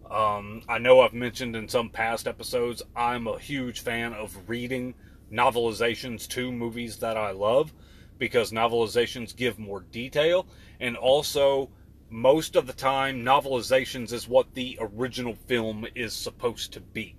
Um, 0.10 0.62
I 0.70 0.78
know 0.78 1.02
I've 1.02 1.14
mentioned 1.14 1.56
in 1.56 1.68
some 1.68 1.90
past 1.90 2.28
episodes, 2.28 2.82
I'm 2.96 3.28
a 3.28 3.40
huge 3.40 3.82
fan 3.82 4.14
of 4.14 4.38
reading 4.48 4.96
novelizations 5.32 6.28
to 6.30 6.52
movies 6.52 6.98
that 6.98 7.18
I 7.18 7.32
love 7.32 7.74
because 8.18 8.52
novelizations 8.52 9.36
give 9.36 9.60
more 9.60 9.82
detail 9.82 10.48
and 10.80 10.96
also 10.96 11.70
most 12.10 12.56
of 12.56 12.68
the 12.68 12.74
time 12.74 13.24
novelizations 13.24 14.12
is 14.14 14.28
what 14.28 14.54
the 14.54 14.78
original 14.80 15.34
film 15.34 15.86
is 15.96 16.14
supposed 16.14 16.72
to 16.74 16.80
be 16.80 17.16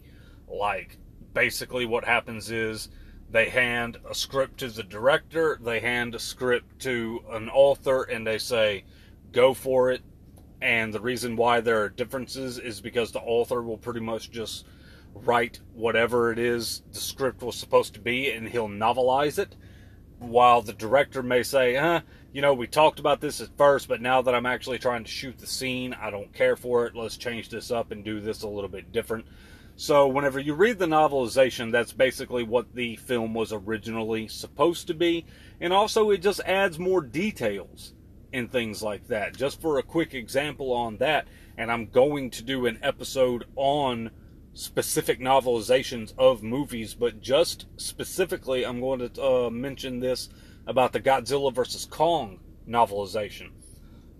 like 0.49 0.99
basically 1.35 1.85
what 1.85 2.05
happens 2.05 2.51
is 2.51 2.89
they 3.31 3.51
hand 3.51 3.99
a 4.09 4.15
script 4.15 4.59
to 4.59 4.69
the 4.69 4.83
director 4.83 5.59
they 5.63 5.81
hand 5.81 6.15
a 6.15 6.19
script 6.19 6.81
to 6.81 7.23
an 7.31 7.49
author 7.51 8.05
and 8.05 8.27
they 8.27 8.39
say 8.39 8.83
go 9.33 9.53
for 9.53 9.91
it 9.91 10.03
and 10.61 10.93
the 10.93 11.01
reason 11.01 11.37
why 11.37 11.61
there 11.61 11.83
are 11.83 11.89
differences 11.89 12.59
is 12.59 12.81
because 12.81 13.13
the 13.13 13.21
author 13.21 13.63
will 13.63 13.79
pretty 13.79 14.01
much 14.01 14.31
just 14.31 14.65
write 15.15 15.61
whatever 15.75 16.33
it 16.33 16.39
is 16.39 16.83
the 16.93 16.99
script 16.99 17.43
was 17.43 17.57
supposed 17.57 17.95
to 17.95 18.01
be 18.01 18.31
and 18.31 18.49
he'll 18.49 18.69
novelize 18.69 19.39
it. 19.39 19.55
While 20.19 20.63
the 20.63 20.73
director 20.73 21.23
may 21.23 21.45
say, 21.45 21.77
huh, 21.77 22.01
you 22.39 22.43
know, 22.43 22.55
we 22.55 22.69
talked 22.69 23.01
about 23.01 23.21
this 23.21 23.41
at 23.41 23.49
first, 23.59 23.89
but 23.89 24.01
now 24.01 24.23
that 24.23 24.33
I'm 24.33 24.47
actually 24.47 24.79
trying 24.79 25.03
to 25.03 25.11
shoot 25.11 25.37
the 25.39 25.47
scene, 25.49 25.93
I 25.93 26.09
don't 26.09 26.33
care 26.33 26.55
for 26.55 26.87
it. 26.87 26.95
Let's 26.95 27.17
change 27.17 27.49
this 27.49 27.73
up 27.73 27.91
and 27.91 28.05
do 28.05 28.21
this 28.21 28.43
a 28.43 28.49
little 28.49 28.71
bit 28.71 28.93
different. 28.93 29.27
So, 29.75 30.07
whenever 30.07 30.39
you 30.39 30.55
read 30.55 30.79
the 30.79 30.87
novelization, 30.87 31.73
that's 31.73 31.93
basically 31.93 32.45
what 32.45 32.77
the 32.77 32.95
film 32.95 33.35
was 33.35 33.53
originally 33.53 34.29
supposed 34.29 34.87
to 34.87 34.95
be. 34.95 35.27
And 35.61 35.73
also, 35.73 36.11
it 36.11 36.19
just 36.19 36.39
adds 36.47 36.79
more 36.79 37.01
details 37.01 37.93
and 38.33 38.49
things 38.49 38.85
like 38.85 39.09
that. 39.09 39.37
Just 39.37 39.61
for 39.61 39.77
a 39.77 39.83
quick 39.83 40.15
example 40.15 40.73
on 40.73 40.99
that, 40.99 41.27
and 41.57 41.73
I'm 41.73 41.87
going 41.87 42.31
to 42.31 42.45
do 42.45 42.67
an 42.67 42.79
episode 42.85 43.47
on 43.57 44.13
specific 44.55 45.19
novelizations 45.19 46.15
of 46.17 46.45
movies, 46.45 46.95
but 46.95 47.21
just 47.21 47.67
specifically, 47.79 48.65
I'm 48.65 48.79
going 48.79 49.11
to 49.11 49.25
uh, 49.25 49.51
mention 49.51 49.99
this 49.99 50.29
about 50.69 50.93
the 50.93 51.01
Godzilla 51.01 51.53
vs. 51.53 51.87
Kong 51.87 52.39
novelization. 52.69 53.51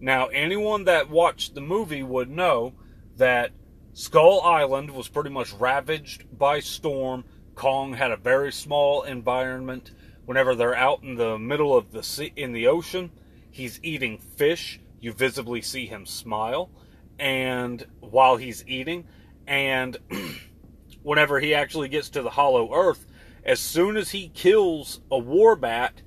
Now, 0.01 0.27
anyone 0.27 0.85
that 0.85 1.09
watched 1.09 1.55
the 1.55 1.61
movie 1.61 2.03
would 2.03 2.29
know 2.29 2.75
that 3.17 3.53
Skull 3.93 4.41
Island 4.41 4.91
was 4.91 5.07
pretty 5.07 5.31
much 5.31 5.53
ravaged 5.53 6.25
by 6.37 6.59
storm. 6.59 7.25
Kong 7.55 7.95
had 7.95 8.11
a 8.11 8.17
very 8.17 8.51
small 8.51 9.03
environment. 9.03 9.93
Whenever 10.25 10.57
they're 10.57 10.75
out 10.75 11.05
in 11.05 11.15
the 11.15 11.39
middle 11.39 11.77
of 11.77 11.93
the 11.93 12.03
sea, 12.03 12.33
in 12.35 12.53
the 12.53 12.67
ocean, 12.67 13.13
He's 13.51 13.81
eating 13.83 14.19
fish. 14.19 14.79
You 15.01 15.13
visibly 15.13 15.63
see 15.63 15.87
him 15.87 16.07
smile, 16.07 16.71
and 17.19 17.85
while 17.99 18.37
he's 18.37 18.65
eating, 18.67 19.07
and 19.47 19.97
whenever 21.03 21.41
he 21.41 21.55
actually 21.55 21.89
gets 21.89 22.09
to 22.11 22.23
the 22.23 22.31
hollow 22.31 22.73
earth, 22.75 23.07
as 23.45 23.61
soon 23.61 23.97
as 23.97 24.11
he 24.11 24.29
kills 24.29 25.01
a 25.11 25.19
war 25.19 25.57
bat, 25.57 26.03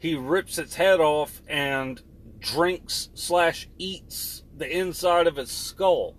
he 0.00 0.16
rips 0.16 0.58
its 0.58 0.74
head 0.74 0.98
off 0.98 1.42
and 1.46 2.02
drinks 2.38 3.10
slash 3.14 3.68
eats 3.78 4.42
the 4.56 4.68
inside 4.76 5.26
of 5.26 5.38
its 5.38 5.52
skull. 5.52 6.16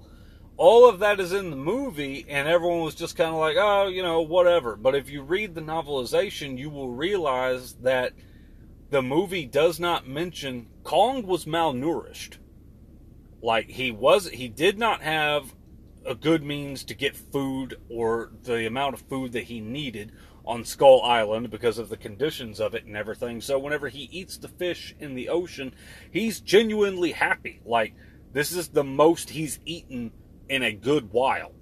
All 0.55 0.87
of 0.87 0.99
that 0.99 1.19
is 1.19 1.33
in 1.33 1.49
the 1.49 1.55
movie, 1.55 2.25
and 2.29 2.47
everyone 2.47 2.81
was 2.81 2.93
just 2.93 3.17
kind 3.17 3.31
of 3.31 3.39
like, 3.39 3.57
oh, 3.57 3.87
you 3.87 4.03
know, 4.03 4.21
whatever. 4.21 4.75
But 4.75 4.93
if 4.93 5.09
you 5.09 5.23
read 5.23 5.55
the 5.55 5.61
novelization, 5.61 6.57
you 6.57 6.69
will 6.69 6.91
realize 6.91 7.73
that 7.81 8.13
the 8.91 9.01
movie 9.01 9.45
does 9.45 9.79
not 9.79 10.07
mention 10.07 10.67
Kong 10.83 11.25
was 11.25 11.45
malnourished. 11.45 12.37
Like 13.41 13.69
he 13.69 13.89
was 13.89 14.29
he 14.29 14.47
did 14.47 14.77
not 14.77 15.01
have 15.01 15.55
a 16.05 16.13
good 16.13 16.43
means 16.43 16.83
to 16.83 16.93
get 16.93 17.15
food 17.15 17.79
or 17.89 18.31
the 18.43 18.67
amount 18.67 18.93
of 18.93 19.01
food 19.01 19.31
that 19.31 19.45
he 19.45 19.61
needed 19.61 20.11
on 20.45 20.65
Skull 20.65 21.01
Island 21.01 21.49
because 21.51 21.77
of 21.77 21.89
the 21.89 21.97
conditions 21.97 22.59
of 22.59 22.73
it 22.73 22.85
and 22.85 22.97
everything. 22.97 23.41
So 23.41 23.59
whenever 23.59 23.89
he 23.89 24.09
eats 24.11 24.37
the 24.37 24.47
fish 24.47 24.95
in 24.99 25.15
the 25.15 25.29
ocean, 25.29 25.73
he's 26.11 26.39
genuinely 26.39 27.11
happy. 27.11 27.61
Like 27.65 27.93
this 28.33 28.51
is 28.51 28.69
the 28.69 28.83
most 28.83 29.31
he's 29.31 29.59
eaten 29.65 30.11
in 30.49 30.63
a 30.63 30.73
good 30.73 31.11
while 31.11 31.53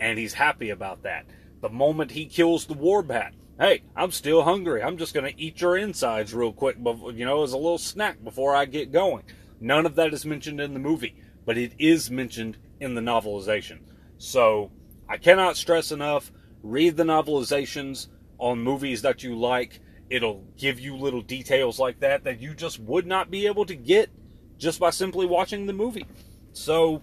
and 0.00 0.18
he's 0.18 0.34
happy 0.34 0.70
about 0.70 1.02
that. 1.02 1.26
The 1.60 1.68
moment 1.70 2.10
he 2.10 2.26
kills 2.26 2.66
the 2.66 2.74
warbat, 2.74 3.32
hey, 3.58 3.82
I'm 3.96 4.10
still 4.10 4.42
hungry. 4.42 4.82
I'm 4.82 4.98
just 4.98 5.14
going 5.14 5.32
to 5.32 5.40
eat 5.40 5.60
your 5.60 5.76
insides 5.76 6.34
real 6.34 6.52
quick, 6.52 6.76
you 6.76 7.24
know, 7.24 7.42
as 7.42 7.52
a 7.52 7.56
little 7.56 7.78
snack 7.78 8.22
before 8.22 8.54
I 8.54 8.64
get 8.66 8.92
going. 8.92 9.24
None 9.60 9.86
of 9.86 9.94
that 9.94 10.12
is 10.12 10.26
mentioned 10.26 10.60
in 10.60 10.74
the 10.74 10.80
movie, 10.80 11.16
but 11.46 11.56
it 11.56 11.72
is 11.78 12.10
mentioned 12.10 12.58
in 12.80 12.94
the 12.94 13.00
novelization. 13.00 13.78
So 14.18 14.72
I 15.08 15.16
cannot 15.16 15.56
stress 15.56 15.92
enough 15.92 16.32
read 16.62 16.96
the 16.96 17.04
novelizations 17.04 18.08
on 18.44 18.60
movies 18.60 19.00
that 19.00 19.22
you 19.22 19.34
like. 19.34 19.80
It'll 20.10 20.44
give 20.58 20.78
you 20.78 20.96
little 20.96 21.22
details 21.22 21.78
like 21.78 22.00
that 22.00 22.24
that 22.24 22.40
you 22.40 22.52
just 22.52 22.78
would 22.78 23.06
not 23.06 23.30
be 23.30 23.46
able 23.46 23.64
to 23.64 23.74
get 23.74 24.10
just 24.58 24.78
by 24.78 24.90
simply 24.90 25.24
watching 25.24 25.64
the 25.64 25.72
movie. 25.72 26.06
So, 26.52 27.00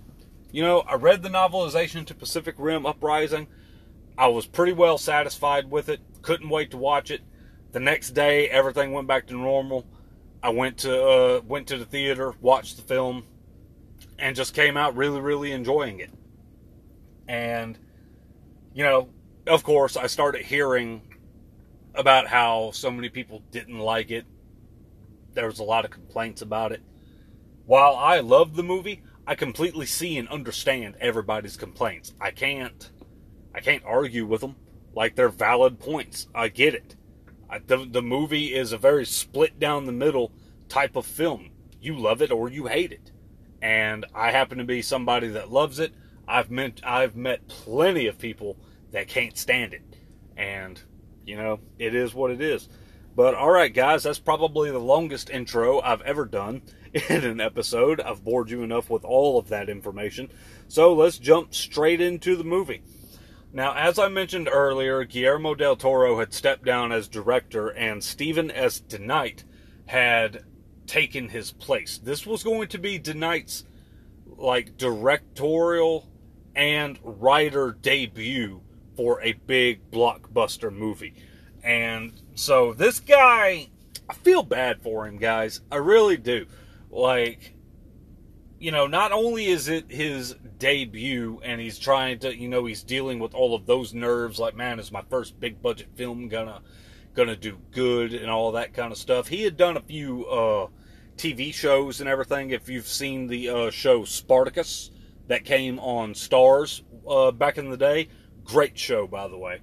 you 0.52 0.62
know, 0.62 0.82
I 0.82 0.96
read 0.96 1.24
the 1.24 1.30
novelization 1.30 2.06
to 2.06 2.14
Pacific 2.14 2.56
Rim 2.60 2.86
Uprising. 2.86 3.48
I 4.20 4.28
was 4.28 4.46
pretty 4.46 4.74
well 4.74 5.00
satisfied 5.00 5.72
with 5.72 5.90
it. 5.90 6.00
Couldn't 6.22 6.50
wait 6.50 6.70
to 6.72 6.78
watch 6.78 7.10
it. 7.10 7.22
The 7.72 7.80
next 7.80 8.12
day, 8.12 8.48
everything 8.48 8.92
went 8.92 9.08
back 9.08 9.26
to 9.28 9.34
normal. 9.34 9.88
I 10.44 10.50
went 10.50 10.78
to 10.80 11.04
uh, 11.04 11.42
went 11.42 11.68
to 11.68 11.78
the 11.78 11.86
theater, 11.86 12.36
watched 12.40 12.76
the 12.76 12.84
film, 12.84 13.24
and 14.20 14.36
just 14.36 14.54
came 14.54 14.78
out 14.78 14.96
really, 14.96 15.22
really 15.22 15.52
enjoying 15.52 16.00
it. 16.00 16.12
And 17.28 17.80
you 18.76 18.84
know, 18.84 19.10
of 19.48 19.64
course, 19.64 19.98
I 19.98 20.06
started 20.06 20.46
hearing 20.46 21.02
about 21.94 22.28
how 22.28 22.72
so 22.72 22.92
many 22.92 23.10
people 23.10 23.44
didn't 23.52 23.80
like 23.80 24.12
it. 24.12 24.26
There 25.34 25.48
was 25.48 25.60
a 25.60 25.64
lot 25.64 25.86
of 25.86 25.92
complaints 25.92 26.42
about 26.42 26.72
it. 26.72 26.82
While 27.66 27.96
I 27.96 28.20
love 28.20 28.56
the 28.56 28.64
movie, 28.64 29.02
I 29.26 29.36
completely 29.36 29.86
see 29.86 30.18
and 30.18 30.28
understand 30.30 30.96
everybody's 31.00 31.58
complaints. 31.58 32.14
I 32.20 32.32
can't 32.32 32.92
I 33.54 33.60
can't 33.60 33.84
argue 33.86 34.26
with 34.26 34.42
them. 34.42 34.56
Like 34.94 35.16
they're 35.16 35.30
valid 35.30 35.80
points. 35.80 36.28
I 36.34 36.48
get 36.48 36.74
it. 36.74 36.96
I, 37.50 37.60
the 37.60 37.86
the 37.90 38.02
movie 38.02 38.54
is 38.54 38.72
a 38.72 38.78
very 38.78 39.06
split 39.06 39.60
down 39.60 39.86
the 39.86 39.92
middle 39.92 40.32
type 40.70 40.96
of 40.96 41.06
film. 41.06 41.52
You 41.82 41.98
love 41.98 42.22
it 42.22 42.32
or 42.32 42.50
you 42.50 42.68
hate 42.68 42.92
it. 42.92 43.12
And 43.62 44.06
I 44.16 44.32
happen 44.32 44.58
to 44.58 44.64
be 44.64 44.82
somebody 44.82 45.28
that 45.30 45.52
loves 45.52 45.80
it. 45.80 45.94
I've 46.28 46.50
met 46.50 46.82
I've 46.84 47.16
met 47.16 47.48
plenty 47.48 48.08
of 48.08 48.18
people 48.18 48.58
that 48.92 49.08
can't 49.08 49.38
stand 49.38 49.74
it. 49.74 49.84
And 50.36 50.82
you 51.26 51.38
know, 51.38 51.60
it 51.80 51.96
is 51.96 52.14
what 52.14 52.32
it 52.32 52.42
is. 52.42 52.70
But 53.16 53.36
all 53.36 53.52
right, 53.52 53.74
guys, 53.74 54.04
that's 54.04 54.20
probably 54.20 54.72
the 54.72 54.80
longest 54.80 55.30
intro 55.30 55.82
I've 55.82 56.02
ever 56.02 56.26
done 56.26 56.62
in 57.10 57.24
an 57.24 57.42
episode. 57.42 58.00
I've 58.00 58.24
bored 58.24 58.50
you 58.50 58.64
enough 58.64 58.90
with 58.90 59.04
all 59.04 59.38
of 59.38 59.50
that 59.50 59.70
information. 59.70 60.32
So 60.68 60.94
let's 60.94 61.18
jump 61.18 61.54
straight 61.54 62.00
into 62.00 62.36
the 62.36 62.44
movie. 62.44 62.84
Now, 63.54 63.74
as 63.76 64.00
I 64.00 64.08
mentioned 64.08 64.48
earlier, 64.50 65.04
Guillermo 65.04 65.56
del 65.56 65.76
Toro 65.76 66.20
had 66.20 66.34
stepped 66.34 66.64
down 66.64 66.94
as 66.94 67.10
director, 67.10 67.68
and 67.68 68.02
Steven 68.02 68.50
S. 68.50 68.80
DeKnight 68.80 69.44
had 69.88 70.46
taken 70.88 71.28
his 71.28 71.52
place. 71.52 71.98
This 71.98 72.26
was 72.26 72.44
going 72.44 72.70
to 72.70 72.78
be 72.78 72.98
DeKnight's 72.98 73.66
like 74.26 74.78
directorial 74.78 76.08
and 76.56 76.98
writer 77.04 77.72
debut 77.74 78.61
for 78.96 79.22
a 79.22 79.34
big 79.34 79.92
blockbuster 79.92 80.72
movie. 80.72 81.14
And 81.64 82.14
so 82.36 82.74
this 82.74 83.00
guy, 83.00 83.70
I 84.10 84.14
feel 84.14 84.44
bad 84.44 84.82
for 84.82 85.08
him, 85.08 85.18
guys. 85.18 85.62
I 85.72 85.78
really 85.78 86.18
do. 86.18 86.46
Like, 86.90 87.54
you 88.60 88.72
know, 88.72 88.88
not 88.88 89.12
only 89.12 89.48
is 89.48 89.68
it 89.68 89.92
his 89.92 90.36
debut 90.58 91.40
and 91.44 91.62
he's 91.62 91.80
trying 91.80 92.20
to, 92.20 92.36
you 92.36 92.48
know, 92.48 92.66
he's 92.66 92.84
dealing 92.84 93.20
with 93.20 93.34
all 93.34 93.56
of 93.56 93.66
those 93.66 93.94
nerves 93.94 94.40
like, 94.40 94.56
man, 94.56 94.80
is 94.80 94.92
my 94.92 95.04
first 95.10 95.40
big 95.40 95.62
budget 95.62 95.88
film 95.96 96.28
gonna 96.28 96.62
gonna 97.14 97.36
do 97.36 97.60
good 97.72 98.14
and 98.14 98.30
all 98.30 98.52
that 98.54 98.74
kind 98.74 98.92
of 98.92 98.98
stuff. 98.98 99.28
He 99.28 99.44
had 99.44 99.58
done 99.58 99.78
a 99.78 99.82
few 99.82 100.26
uh 100.26 100.68
TV 101.18 101.54
shows 101.54 102.00
and 102.00 102.10
everything. 102.10 102.50
If 102.50 102.68
you've 102.68 102.88
seen 102.88 103.28
the 103.28 103.50
uh, 103.50 103.70
show 103.70 104.04
Spartacus 104.06 104.90
that 105.28 105.46
came 105.46 105.78
on 105.80 106.14
Starz 106.14 106.82
uh, 107.08 107.32
back 107.32 107.60
in 107.60 107.70
the 107.70 107.78
day, 107.78 108.08
great 108.44 108.78
show 108.78 109.08
by 109.08 109.28
the 109.28 109.38
way. 109.38 109.60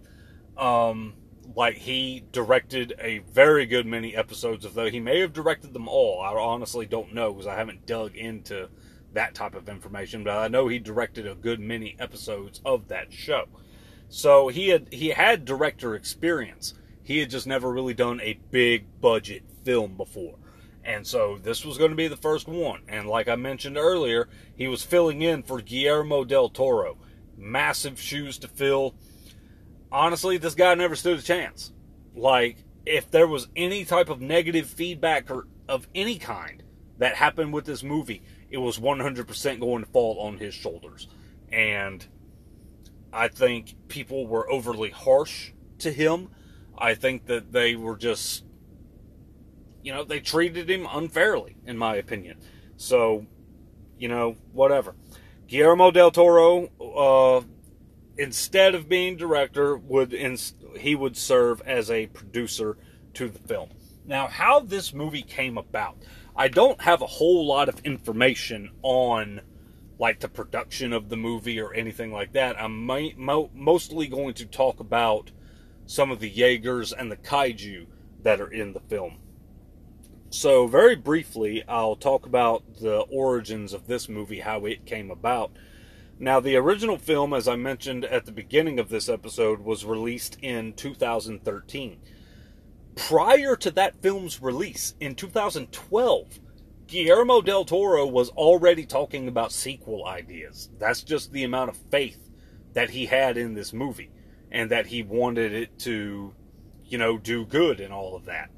Um, 0.56 1.14
like 1.54 1.76
he 1.76 2.24
directed 2.32 2.94
a 3.00 3.18
very 3.18 3.66
good 3.66 3.86
many 3.86 4.14
episodes 4.14 4.64
of 4.64 4.74
though 4.74 4.90
he 4.90 5.00
may 5.00 5.20
have 5.20 5.32
directed 5.32 5.72
them 5.72 5.88
all. 5.88 6.20
I 6.20 6.32
honestly 6.34 6.86
don't 6.86 7.14
know 7.14 7.32
because 7.32 7.46
I 7.46 7.56
haven't 7.56 7.86
dug 7.86 8.16
into 8.16 8.68
that 9.12 9.34
type 9.34 9.54
of 9.54 9.68
information, 9.68 10.24
but 10.24 10.36
I 10.36 10.48
know 10.48 10.68
he 10.68 10.78
directed 10.78 11.26
a 11.26 11.34
good 11.34 11.60
many 11.60 11.96
episodes 11.98 12.60
of 12.64 12.88
that 12.88 13.12
show. 13.12 13.46
So 14.08 14.48
he 14.48 14.68
had 14.68 14.92
he 14.92 15.08
had 15.08 15.44
director 15.44 15.94
experience. 15.94 16.74
He 17.02 17.18
had 17.18 17.30
just 17.30 17.46
never 17.46 17.72
really 17.72 17.94
done 17.94 18.20
a 18.20 18.38
big 18.50 19.00
budget 19.00 19.42
film 19.64 19.96
before. 19.96 20.36
And 20.84 21.06
so 21.06 21.38
this 21.42 21.64
was 21.64 21.78
going 21.78 21.90
to 21.90 21.96
be 21.96 22.08
the 22.08 22.16
first 22.16 22.48
one. 22.48 22.82
And 22.88 23.08
like 23.08 23.28
I 23.28 23.36
mentioned 23.36 23.76
earlier, 23.76 24.28
he 24.56 24.68
was 24.68 24.82
filling 24.82 25.22
in 25.22 25.42
for 25.42 25.60
Guillermo 25.60 26.24
del 26.24 26.48
Toro. 26.48 26.96
Massive 27.38 28.00
shoes 28.00 28.38
to 28.38 28.48
fill. 28.48 28.94
Honestly, 29.90 30.36
this 30.36 30.54
guy 30.54 30.74
never 30.74 30.96
stood 30.96 31.18
a 31.18 31.22
chance. 31.22 31.72
Like, 32.14 32.64
if 32.84 33.10
there 33.10 33.26
was 33.26 33.48
any 33.56 33.84
type 33.84 34.10
of 34.10 34.20
negative 34.20 34.66
feedback 34.66 35.30
or 35.30 35.46
of 35.68 35.86
any 35.94 36.18
kind 36.18 36.62
that 36.98 37.14
happened 37.14 37.52
with 37.52 37.64
this 37.64 37.82
movie, 37.82 38.22
it 38.50 38.58
was 38.58 38.78
100% 38.78 39.60
going 39.60 39.84
to 39.84 39.90
fall 39.90 40.18
on 40.20 40.38
his 40.38 40.54
shoulders. 40.54 41.08
And 41.50 42.06
I 43.12 43.28
think 43.28 43.76
people 43.88 44.26
were 44.26 44.50
overly 44.50 44.90
harsh 44.90 45.52
to 45.78 45.92
him. 45.92 46.28
I 46.76 46.94
think 46.94 47.26
that 47.26 47.52
they 47.52 47.76
were 47.76 47.96
just 47.96 48.44
you 49.82 49.92
know, 49.92 50.04
they 50.04 50.20
treated 50.20 50.68
him 50.68 50.86
unfairly, 50.90 51.56
in 51.64 51.78
my 51.78 51.96
opinion. 51.96 52.38
So, 52.76 53.26
you 53.98 54.08
know, 54.08 54.36
whatever. 54.52 54.94
Guillermo 55.48 55.90
del 55.90 56.10
Toro, 56.10 56.68
uh, 56.78 57.42
instead 58.18 58.74
of 58.74 58.86
being 58.86 59.16
director, 59.16 59.78
would 59.78 60.12
ins- 60.12 60.52
he 60.78 60.94
would 60.94 61.16
serve 61.16 61.62
as 61.62 61.90
a 61.90 62.06
producer 62.08 62.76
to 63.14 63.30
the 63.30 63.38
film. 63.38 63.70
Now, 64.04 64.26
how 64.26 64.60
this 64.60 64.92
movie 64.92 65.22
came 65.22 65.56
about, 65.56 65.96
I 66.36 66.48
don't 66.48 66.82
have 66.82 67.00
a 67.00 67.06
whole 67.06 67.46
lot 67.46 67.70
of 67.70 67.80
information 67.80 68.72
on 68.82 69.40
like 69.98 70.20
the 70.20 70.28
production 70.28 70.92
of 70.92 71.08
the 71.08 71.16
movie 71.16 71.58
or 71.58 71.72
anything 71.72 72.12
like 72.12 72.32
that. 72.34 72.60
I'm 72.60 72.84
mo- 72.84 73.50
mostly 73.54 74.06
going 74.06 74.34
to 74.34 74.46
talk 74.46 74.80
about 74.80 75.30
some 75.86 76.10
of 76.10 76.20
the 76.20 76.28
Jaegers 76.28 76.92
and 76.92 77.10
the 77.10 77.16
kaiju 77.16 77.86
that 78.22 78.40
are 78.40 78.52
in 78.52 78.74
the 78.74 78.80
film. 78.80 79.18
So, 80.30 80.66
very 80.66 80.94
briefly, 80.94 81.64
I'll 81.66 81.96
talk 81.96 82.26
about 82.26 82.80
the 82.80 82.98
origins 83.10 83.72
of 83.72 83.86
this 83.86 84.10
movie, 84.10 84.40
how 84.40 84.66
it 84.66 84.84
came 84.84 85.10
about. 85.10 85.52
Now, 86.18 86.38
the 86.38 86.56
original 86.56 86.98
film, 86.98 87.32
as 87.32 87.48
I 87.48 87.56
mentioned 87.56 88.04
at 88.04 88.26
the 88.26 88.32
beginning 88.32 88.78
of 88.78 88.90
this 88.90 89.08
episode, 89.08 89.60
was 89.60 89.86
released 89.86 90.36
in 90.42 90.74
2013. 90.74 92.00
Prior 92.94 93.56
to 93.56 93.70
that 93.70 94.02
film's 94.02 94.42
release 94.42 94.94
in 95.00 95.14
2012, 95.14 96.40
Guillermo 96.86 97.40
del 97.40 97.64
Toro 97.64 98.06
was 98.06 98.28
already 98.30 98.84
talking 98.84 99.28
about 99.28 99.50
sequel 99.50 100.04
ideas. 100.04 100.68
That's 100.78 101.02
just 101.02 101.32
the 101.32 101.44
amount 101.44 101.70
of 101.70 101.76
faith 101.90 102.28
that 102.74 102.90
he 102.90 103.06
had 103.06 103.38
in 103.38 103.54
this 103.54 103.72
movie 103.72 104.10
and 104.50 104.70
that 104.70 104.88
he 104.88 105.02
wanted 105.02 105.54
it 105.54 105.78
to, 105.80 106.34
you 106.84 106.98
know, 106.98 107.16
do 107.16 107.46
good 107.46 107.80
and 107.80 107.94
all 107.94 108.14
of 108.14 108.26
that 108.26 108.50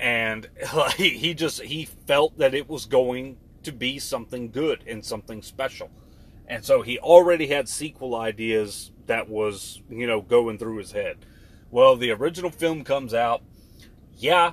and 0.00 0.48
he, 0.96 1.10
he 1.10 1.34
just 1.34 1.62
he 1.62 1.84
felt 1.84 2.38
that 2.38 2.54
it 2.54 2.68
was 2.68 2.86
going 2.86 3.36
to 3.62 3.72
be 3.72 3.98
something 3.98 4.50
good 4.50 4.82
and 4.86 5.04
something 5.04 5.42
special. 5.42 5.90
And 6.46 6.64
so 6.64 6.82
he 6.82 6.98
already 6.98 7.46
had 7.46 7.68
sequel 7.68 8.16
ideas 8.16 8.90
that 9.06 9.28
was 9.28 9.82
you 9.88 10.06
know 10.06 10.20
going 10.20 10.58
through 10.58 10.78
his 10.78 10.92
head. 10.92 11.18
Well 11.70 11.96
the 11.96 12.10
original 12.10 12.50
film 12.50 12.82
comes 12.82 13.14
out. 13.14 13.42
Yeah 14.16 14.52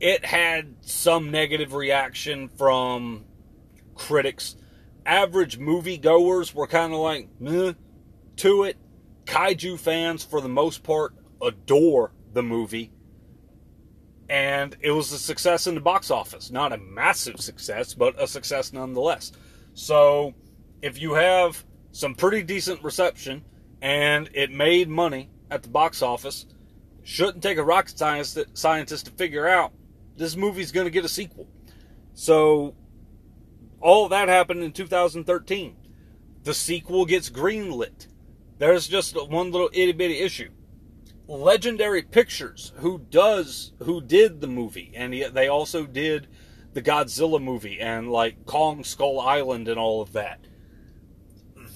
it 0.00 0.24
had 0.24 0.74
some 0.80 1.30
negative 1.30 1.74
reaction 1.74 2.48
from 2.48 3.26
critics. 3.94 4.56
Average 5.04 5.58
moviegoers 5.58 6.54
were 6.54 6.66
kind 6.66 6.94
of 6.94 7.00
like 7.00 7.28
Meh, 7.38 7.74
to 8.36 8.64
it. 8.64 8.78
Kaiju 9.26 9.78
fans 9.78 10.24
for 10.24 10.40
the 10.40 10.48
most 10.48 10.82
part 10.82 11.14
adore 11.40 12.12
the 12.32 12.42
movie 12.42 12.90
and 14.30 14.76
it 14.80 14.92
was 14.92 15.10
a 15.10 15.18
success 15.18 15.66
in 15.66 15.74
the 15.74 15.80
box 15.80 16.08
office. 16.08 16.52
Not 16.52 16.72
a 16.72 16.78
massive 16.78 17.40
success, 17.40 17.94
but 17.94 18.14
a 18.16 18.28
success 18.28 18.72
nonetheless. 18.72 19.32
So, 19.74 20.34
if 20.80 21.00
you 21.00 21.14
have 21.14 21.64
some 21.90 22.14
pretty 22.14 22.44
decent 22.44 22.82
reception 22.84 23.44
and 23.82 24.30
it 24.32 24.52
made 24.52 24.88
money 24.88 25.30
at 25.50 25.64
the 25.64 25.68
box 25.68 26.00
office, 26.00 26.46
shouldn't 27.02 27.42
take 27.42 27.58
a 27.58 27.64
rocket 27.64 27.98
scientist 27.98 29.06
to 29.06 29.10
figure 29.12 29.48
out 29.48 29.72
this 30.16 30.36
movie's 30.36 30.70
going 30.70 30.86
to 30.86 30.92
get 30.92 31.04
a 31.04 31.08
sequel. 31.08 31.48
So, 32.14 32.76
all 33.80 34.08
that 34.10 34.28
happened 34.28 34.62
in 34.62 34.70
2013. 34.70 35.76
The 36.44 36.54
sequel 36.54 37.04
gets 37.04 37.30
greenlit. 37.30 38.06
There's 38.58 38.86
just 38.86 39.16
one 39.28 39.50
little 39.50 39.70
itty 39.72 39.92
bitty 39.92 40.20
issue 40.20 40.50
Legendary 41.30 42.02
Pictures, 42.02 42.72
who 42.78 42.98
does 42.98 43.72
who 43.78 44.00
did 44.00 44.40
the 44.40 44.48
movie, 44.48 44.92
and 44.96 45.14
he, 45.14 45.24
they 45.24 45.46
also 45.46 45.86
did 45.86 46.26
the 46.72 46.82
Godzilla 46.82 47.40
movie 47.40 47.80
and 47.80 48.10
like 48.10 48.46
Kong 48.46 48.82
Skull 48.82 49.20
Island 49.20 49.68
and 49.68 49.78
all 49.78 50.02
of 50.02 50.12
that. 50.12 50.40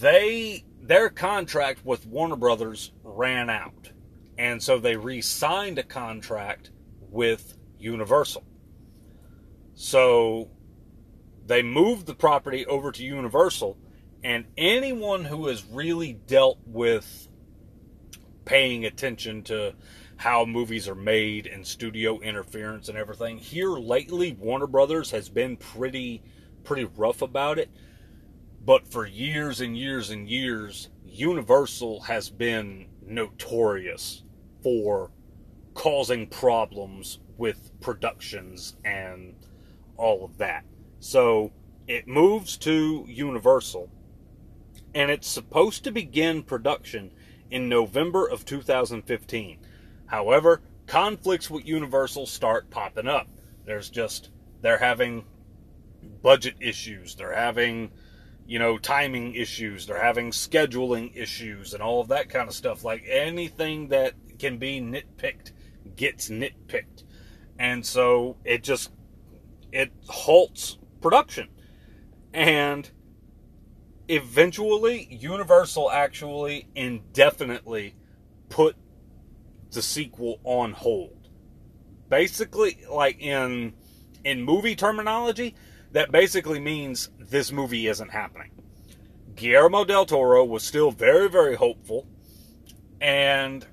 They 0.00 0.64
their 0.82 1.08
contract 1.08 1.84
with 1.84 2.04
Warner 2.04 2.34
Brothers 2.34 2.90
ran 3.04 3.48
out, 3.48 3.92
and 4.36 4.60
so 4.60 4.80
they 4.80 4.96
re-signed 4.96 5.78
a 5.78 5.84
contract 5.84 6.72
with 6.98 7.56
Universal. 7.78 8.44
So 9.74 10.50
they 11.46 11.62
moved 11.62 12.06
the 12.06 12.14
property 12.14 12.66
over 12.66 12.90
to 12.90 13.04
Universal, 13.04 13.78
and 14.24 14.46
anyone 14.58 15.26
who 15.26 15.46
has 15.46 15.64
really 15.64 16.12
dealt 16.12 16.58
with 16.66 17.28
paying 18.44 18.84
attention 18.84 19.42
to 19.44 19.74
how 20.16 20.44
movies 20.44 20.88
are 20.88 20.94
made 20.94 21.46
and 21.46 21.66
studio 21.66 22.20
interference 22.20 22.88
and 22.88 22.96
everything. 22.96 23.38
Here 23.38 23.70
lately, 23.70 24.36
Warner 24.38 24.66
Brothers 24.66 25.10
has 25.10 25.28
been 25.28 25.56
pretty 25.56 26.22
pretty 26.64 26.84
rough 26.84 27.22
about 27.22 27.58
it. 27.58 27.70
But 28.64 28.88
for 28.88 29.06
years 29.06 29.60
and 29.60 29.76
years 29.76 30.10
and 30.10 30.28
years, 30.28 30.88
Universal 31.04 32.00
has 32.02 32.30
been 32.30 32.86
notorious 33.06 34.24
for 34.62 35.10
causing 35.74 36.26
problems 36.26 37.18
with 37.36 37.70
productions 37.80 38.76
and 38.84 39.34
all 39.96 40.24
of 40.24 40.38
that. 40.38 40.64
So 41.00 41.52
it 41.86 42.08
moves 42.08 42.56
to 42.58 43.04
Universal 43.06 43.90
and 44.94 45.10
it's 45.10 45.28
supposed 45.28 45.84
to 45.84 45.90
begin 45.90 46.42
production 46.42 47.10
in 47.50 47.68
November 47.68 48.26
of 48.26 48.44
2015. 48.44 49.58
However, 50.06 50.60
conflicts 50.86 51.50
with 51.50 51.66
Universal 51.66 52.26
start 52.26 52.70
popping 52.70 53.08
up. 53.08 53.28
There's 53.64 53.90
just, 53.90 54.30
they're 54.60 54.78
having 54.78 55.24
budget 56.22 56.56
issues, 56.60 57.14
they're 57.14 57.34
having, 57.34 57.90
you 58.46 58.58
know, 58.58 58.78
timing 58.78 59.34
issues, 59.34 59.86
they're 59.86 60.02
having 60.02 60.30
scheduling 60.30 61.16
issues, 61.16 61.74
and 61.74 61.82
all 61.82 62.00
of 62.00 62.08
that 62.08 62.28
kind 62.28 62.48
of 62.48 62.54
stuff. 62.54 62.84
Like 62.84 63.04
anything 63.08 63.88
that 63.88 64.14
can 64.38 64.58
be 64.58 64.80
nitpicked 64.80 65.52
gets 65.96 66.28
nitpicked. 66.28 67.04
And 67.58 67.84
so 67.84 68.36
it 68.44 68.62
just, 68.62 68.90
it 69.72 69.92
halts 70.08 70.78
production. 71.00 71.48
And 72.32 72.90
eventually 74.08 75.08
Universal 75.10 75.90
actually 75.90 76.68
indefinitely 76.74 77.94
put 78.48 78.76
the 79.72 79.82
sequel 79.82 80.40
on 80.44 80.72
hold. 80.72 81.28
Basically, 82.08 82.84
like 82.90 83.20
in 83.20 83.74
in 84.24 84.42
movie 84.42 84.76
terminology, 84.76 85.54
that 85.92 86.10
basically 86.10 86.60
means 86.60 87.10
this 87.18 87.52
movie 87.52 87.86
isn't 87.86 88.10
happening. 88.10 88.50
Guillermo 89.34 89.84
del 89.84 90.06
Toro 90.06 90.44
was 90.44 90.62
still 90.62 90.90
very, 90.90 91.28
very 91.28 91.56
hopeful, 91.56 92.06
and 93.00 93.66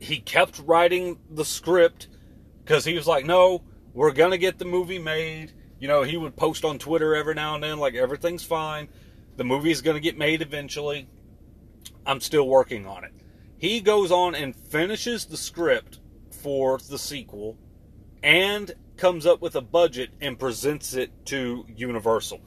he 0.00 0.18
kept 0.18 0.58
writing 0.60 1.18
the 1.30 1.44
script 1.44 2.08
because 2.64 2.84
he 2.84 2.94
was 2.94 3.06
like, 3.06 3.24
no, 3.24 3.62
we're 3.92 4.12
going 4.12 4.30
to 4.30 4.38
get 4.38 4.58
the 4.58 4.64
movie 4.64 4.98
made. 4.98 5.52
You 5.78 5.88
know, 5.88 6.02
he 6.02 6.16
would 6.16 6.36
post 6.36 6.64
on 6.64 6.78
Twitter 6.78 7.14
every 7.14 7.34
now 7.34 7.54
and 7.54 7.62
then, 7.62 7.78
like, 7.78 7.94
everything's 7.94 8.44
fine. 8.44 8.88
The 9.36 9.44
movie 9.44 9.70
is 9.70 9.82
going 9.82 9.96
to 9.96 10.00
get 10.00 10.18
made 10.18 10.42
eventually. 10.42 11.08
I'm 12.06 12.20
still 12.20 12.48
working 12.48 12.86
on 12.86 13.04
it. 13.04 13.12
He 13.58 13.80
goes 13.80 14.10
on 14.10 14.34
and 14.34 14.56
finishes 14.56 15.26
the 15.26 15.36
script 15.36 16.00
for 16.30 16.78
the 16.78 16.98
sequel 16.98 17.58
and 18.22 18.72
comes 18.96 19.26
up 19.26 19.40
with 19.40 19.56
a 19.56 19.60
budget 19.60 20.10
and 20.20 20.38
presents 20.38 20.94
it 20.94 21.10
to 21.26 21.64
Universal. 21.74 22.40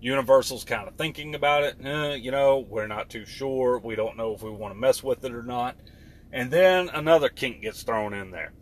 Universal's 0.00 0.64
kind 0.64 0.88
of 0.88 0.96
thinking 0.96 1.34
about 1.34 1.62
it. 1.62 1.76
Eh, 1.84 2.14
you 2.14 2.32
know, 2.32 2.58
we're 2.58 2.88
not 2.88 3.08
too 3.08 3.24
sure. 3.24 3.78
We 3.78 3.94
don't 3.94 4.16
know 4.16 4.34
if 4.34 4.42
we 4.42 4.50
want 4.50 4.74
to 4.74 4.80
mess 4.80 5.02
with 5.02 5.24
it 5.24 5.32
or 5.32 5.44
not. 5.44 5.76
And 6.32 6.50
then 6.50 6.88
another 6.88 7.28
kink 7.28 7.62
gets 7.62 7.82
thrown 7.82 8.12
in 8.12 8.30
there. 8.30 8.52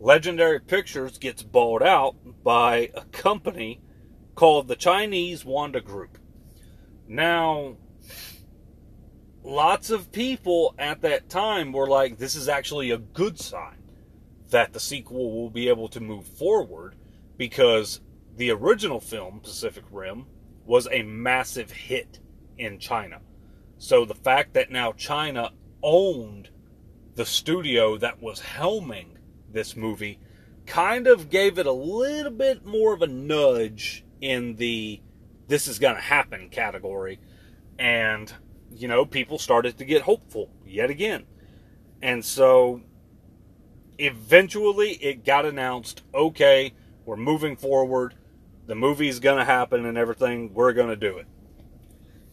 Legendary 0.00 0.60
Pictures 0.60 1.18
gets 1.18 1.42
bought 1.42 1.82
out 1.82 2.14
by 2.42 2.90
a 2.94 3.04
company 3.06 3.80
called 4.34 4.68
the 4.68 4.76
Chinese 4.76 5.44
Wanda 5.44 5.80
Group. 5.80 6.16
Now, 7.08 7.76
lots 9.42 9.88
of 9.88 10.12
people 10.12 10.74
at 10.78 11.00
that 11.00 11.30
time 11.30 11.72
were 11.72 11.88
like, 11.88 12.18
this 12.18 12.34
is 12.34 12.48
actually 12.48 12.90
a 12.90 12.98
good 12.98 13.40
sign 13.40 13.82
that 14.50 14.74
the 14.74 14.80
sequel 14.80 15.32
will 15.32 15.50
be 15.50 15.68
able 15.68 15.88
to 15.88 16.00
move 16.00 16.26
forward 16.26 16.96
because 17.38 18.00
the 18.36 18.50
original 18.50 19.00
film, 19.00 19.40
Pacific 19.40 19.84
Rim, 19.90 20.26
was 20.66 20.86
a 20.90 21.02
massive 21.02 21.70
hit 21.70 22.20
in 22.58 22.78
China. 22.78 23.20
So 23.78 24.04
the 24.04 24.14
fact 24.14 24.52
that 24.54 24.70
now 24.70 24.92
China 24.92 25.52
owned 25.82 26.50
the 27.14 27.24
studio 27.24 27.96
that 27.96 28.20
was 28.20 28.40
helming 28.40 29.16
this 29.50 29.76
movie 29.76 30.20
kind 30.66 31.06
of 31.06 31.30
gave 31.30 31.58
it 31.58 31.66
a 31.66 31.72
little 31.72 32.32
bit 32.32 32.66
more 32.66 32.92
of 32.92 33.00
a 33.00 33.06
nudge 33.06 34.04
in 34.20 34.56
the 34.56 35.00
this 35.48 35.66
is 35.66 35.78
going 35.78 35.96
to 35.96 36.00
happen 36.00 36.48
category. 36.50 37.18
And, 37.78 38.32
you 38.70 38.86
know, 38.86 39.04
people 39.04 39.38
started 39.38 39.78
to 39.78 39.84
get 39.84 40.02
hopeful 40.02 40.50
yet 40.64 40.90
again. 40.90 41.26
And 42.00 42.24
so 42.24 42.82
eventually 43.98 44.92
it 44.92 45.24
got 45.24 45.44
announced 45.44 46.02
okay, 46.14 46.74
we're 47.04 47.16
moving 47.16 47.56
forward. 47.56 48.14
The 48.66 48.74
movie's 48.74 49.18
going 49.18 49.38
to 49.38 49.44
happen 49.44 49.86
and 49.86 49.96
everything. 49.96 50.52
We're 50.52 50.74
going 50.74 50.88
to 50.88 50.96
do 50.96 51.16
it. 51.18 51.26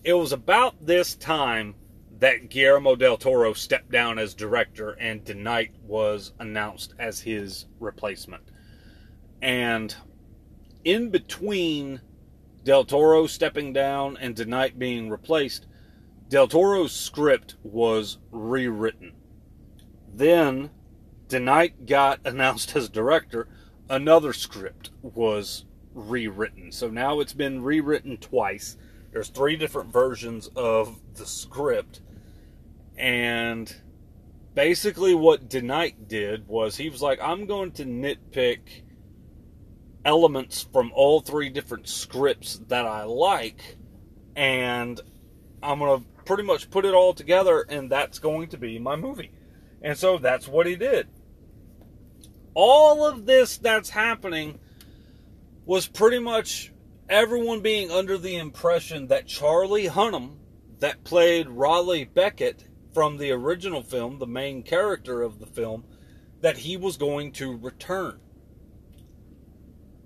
It 0.03 0.13
was 0.13 0.33
about 0.33 0.85
this 0.85 1.15
time 1.15 1.75
that 2.19 2.49
Guillermo 2.49 2.95
del 2.95 3.17
Toro 3.17 3.53
stepped 3.53 3.89
down 3.89 4.19
as 4.19 4.33
director 4.33 4.91
and 4.91 5.23
DeKnight 5.23 5.71
was 5.83 6.33
announced 6.39 6.93
as 6.99 7.19
his 7.19 7.65
replacement. 7.79 8.43
And 9.41 9.95
in 10.83 11.09
between 11.09 12.01
Del 12.65 12.83
Toro 12.83 13.27
stepping 13.27 13.73
down 13.73 14.17
and 14.17 14.35
DeKnight 14.35 14.79
being 14.79 15.07
replaced, 15.07 15.67
Del 16.29 16.47
Toro's 16.47 16.91
script 16.91 17.53
was 17.61 18.17
rewritten. 18.31 19.13
Then 20.11 20.71
DeKnight 21.29 21.85
got 21.85 22.21
announced 22.25 22.75
as 22.75 22.89
director. 22.89 23.47
Another 23.87 24.33
script 24.33 24.89
was 25.03 25.65
rewritten. 25.93 26.71
So 26.71 26.89
now 26.89 27.19
it's 27.19 27.33
been 27.33 27.61
rewritten 27.63 28.17
twice. 28.17 28.77
There's 29.11 29.29
three 29.29 29.55
different 29.57 29.93
versions 29.93 30.49
of 30.55 30.99
the 31.13 31.27
script. 31.27 32.01
And 32.97 33.73
basically, 34.55 35.13
what 35.13 35.49
DeKnight 35.49 36.07
did 36.07 36.47
was 36.47 36.77
he 36.77 36.89
was 36.89 37.03
like, 37.03 37.19
I'm 37.21 37.45
going 37.45 37.73
to 37.73 37.85
nitpick 37.85 38.81
elements 40.05 40.67
from 40.71 40.91
all 40.93 41.19
three 41.19 41.49
different 41.49 41.89
scripts 41.89 42.61
that 42.67 42.85
I 42.85 43.03
like, 43.03 43.77
and 44.35 45.01
I'm 45.61 45.79
going 45.79 45.99
to 45.99 46.23
pretty 46.23 46.43
much 46.43 46.69
put 46.69 46.85
it 46.85 46.93
all 46.93 47.13
together, 47.13 47.65
and 47.67 47.91
that's 47.91 48.19
going 48.19 48.49
to 48.49 48.57
be 48.57 48.79
my 48.79 48.95
movie. 48.95 49.31
And 49.81 49.97
so 49.97 50.17
that's 50.17 50.47
what 50.47 50.67
he 50.67 50.75
did. 50.75 51.07
All 52.53 53.05
of 53.05 53.25
this 53.25 53.57
that's 53.57 53.89
happening 53.89 54.59
was 55.65 55.87
pretty 55.87 56.19
much 56.19 56.71
everyone 57.09 57.61
being 57.61 57.91
under 57.91 58.17
the 58.17 58.37
impression 58.37 59.07
that 59.07 59.27
Charlie 59.27 59.87
Hunnam, 59.87 60.37
that 60.79 61.03
played 61.03 61.49
Raleigh 61.49 62.05
Becket 62.05 62.65
from 62.93 63.17
the 63.17 63.31
original 63.31 63.81
film, 63.81 64.19
the 64.19 64.27
main 64.27 64.63
character 64.63 65.21
of 65.21 65.39
the 65.39 65.45
film, 65.45 65.83
that 66.41 66.57
he 66.57 66.77
was 66.77 66.97
going 66.97 67.31
to 67.33 67.57
return. 67.57 68.19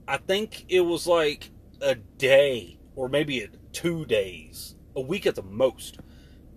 I 0.09 0.17
think 0.17 0.65
it 0.69 0.81
was 0.81 1.05
like 1.05 1.51
a 1.81 1.93
day 1.93 2.79
or 2.95 3.07
maybe 3.07 3.47
two 3.71 4.05
days, 4.05 4.75
a 4.95 5.01
week 5.01 5.27
at 5.27 5.35
the 5.35 5.43
most, 5.43 5.99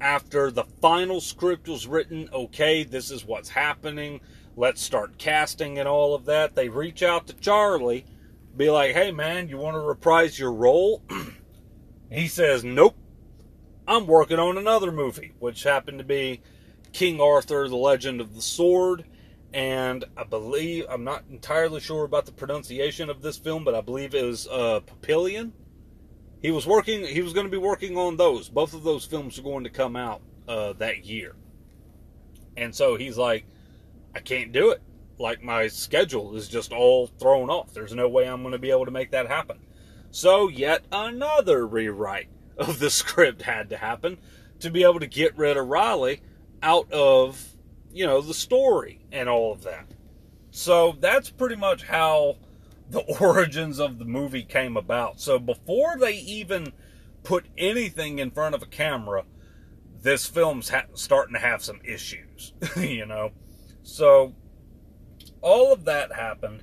after 0.01 0.51
the 0.51 0.65
final 0.81 1.21
script 1.21 1.69
was 1.69 1.87
written. 1.87 2.31
Okay, 2.33 2.83
this 2.83 3.11
is 3.11 3.27
what's 3.27 3.51
happening. 3.51 4.23
Let's 4.57 4.81
start 4.81 5.19
casting 5.19 5.79
and 5.79 5.87
all 5.87 6.15
of 6.15 6.25
that. 6.25 6.55
They 6.55 6.71
reach 6.71 7.03
out 7.03 7.27
to 7.27 7.35
Charlie 7.35 8.07
be 8.57 8.71
like, 8.71 8.95
hey 8.95 9.13
man, 9.13 9.51
you 9.51 9.59
want 9.59 9.75
to 9.75 9.81
reprise 9.81 10.39
your 10.39 10.53
role? 10.53 11.03
he 12.11 12.29
says, 12.29 12.65
nope. 12.65 12.97
I'm 13.87 14.07
working 14.07 14.39
on 14.39 14.57
another 14.57 14.93
movie, 14.93 15.35
which 15.41 15.65
happened 15.65 15.99
to 15.99 16.05
be 16.05 16.41
King 16.95 17.21
Arthur, 17.21 17.69
The 17.69 17.77
Legend 17.77 18.23
of 18.23 18.35
the 18.35 18.41
Sword. 18.41 19.05
And 19.55 20.05
I 20.17 20.25
believe, 20.25 20.87
I'm 20.89 21.05
not 21.05 21.25
entirely 21.31 21.81
sure 21.81 22.05
about 22.05 22.27
the 22.27 22.33
pronunciation 22.33 23.11
of 23.11 23.21
this 23.21 23.37
film, 23.37 23.65
but 23.65 23.75
I 23.75 23.81
believe 23.81 24.15
it 24.15 24.25
was 24.25 24.49
uh, 24.49 24.81
Papillion. 24.81 25.53
He 26.41 26.51
was 26.51 26.67
working, 26.67 27.05
he 27.05 27.23
was 27.23 27.33
going 27.33 27.47
to 27.47 27.51
be 27.51 27.59
working 27.59 27.97
on 27.97 28.17
those. 28.17 28.49
Both 28.49 28.75
of 28.75 28.83
those 28.83 29.05
films 29.05 29.39
are 29.39 29.43
going 29.43 29.65
to 29.65 29.71
come 29.71 29.95
out 29.95 30.23
uh, 30.49 30.73
that 30.75 31.05
year. 31.05 31.37
And 32.57 32.75
so 32.75 32.97
he's 32.97 33.19
like, 33.19 33.45
I 34.15 34.21
can't 34.21 34.53
do 34.53 34.71
it 34.71 34.83
like 35.19 35.43
my 35.43 35.69
schedule 35.69 36.37
is 36.37 36.49
just 36.49 36.73
all 36.73 37.07
thrown 37.07 37.49
off. 37.49 37.73
There's 37.73 37.95
no 37.95 38.09
way 38.09 38.29
I'm 38.29 38.43
going 38.43 38.53
to 38.53 38.59
be 38.59 38.71
able 38.71 38.85
to 38.85 38.91
make 38.91 39.13
that 39.13 39.29
happen. 39.29 39.59
So, 40.11 40.49
yet 40.49 40.85
another 40.93 41.67
rewrite 41.67 42.29
of 42.59 42.79
the 42.79 42.91
script 43.01 43.43
had 43.43 43.71
to 43.71 43.79
happen 43.79 44.19
to 44.61 44.71
be 44.71 44.83
able 44.83 45.01
to 45.01 45.07
get 45.07 45.37
rid 45.39 45.57
of 45.57 45.69
Riley 45.69 46.21
out 46.63 46.91
of, 46.93 47.52
you 47.93 48.07
know, 48.07 48.21
the 48.21 48.35
story 48.35 49.05
and 49.13 49.29
all 49.29 49.53
of 49.53 49.63
that. 49.65 49.87
So, 50.51 50.97
that's 51.01 51.31
pretty 51.31 51.57
much 51.57 51.85
how 51.85 52.37
the 52.91 53.01
origins 53.21 53.79
of 53.79 53.99
the 53.99 54.05
movie 54.05 54.45
came 54.45 54.77
about. 54.77 55.21
So, 55.21 55.39
before 55.39 55.97
they 55.99 56.15
even 56.15 56.73
put 57.23 57.47
anything 57.57 58.19
in 58.19 58.31
front 58.31 58.55
of 58.55 58.63
a 58.63 58.67
camera, 58.67 59.25
this 60.03 60.27
film's 60.27 60.69
ha- 60.69 60.87
starting 60.95 61.35
to 61.35 61.41
have 61.41 61.63
some 61.63 61.81
issues, 61.85 62.53
you 62.77 63.07
know. 63.07 63.31
So, 63.83 64.35
all 65.41 65.73
of 65.73 65.85
that 65.85 66.13
happened. 66.13 66.63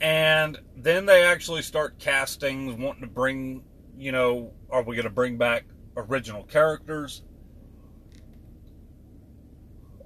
And 0.00 0.58
then 0.76 1.06
they 1.06 1.24
actually 1.24 1.62
start 1.62 1.98
casting, 1.98 2.80
wanting 2.80 3.02
to 3.02 3.08
bring, 3.08 3.62
you 3.96 4.12
know, 4.12 4.52
are 4.70 4.82
we 4.82 4.94
going 4.94 5.04
to 5.04 5.10
bring 5.10 5.38
back 5.38 5.64
original 5.96 6.44
characters? 6.44 7.22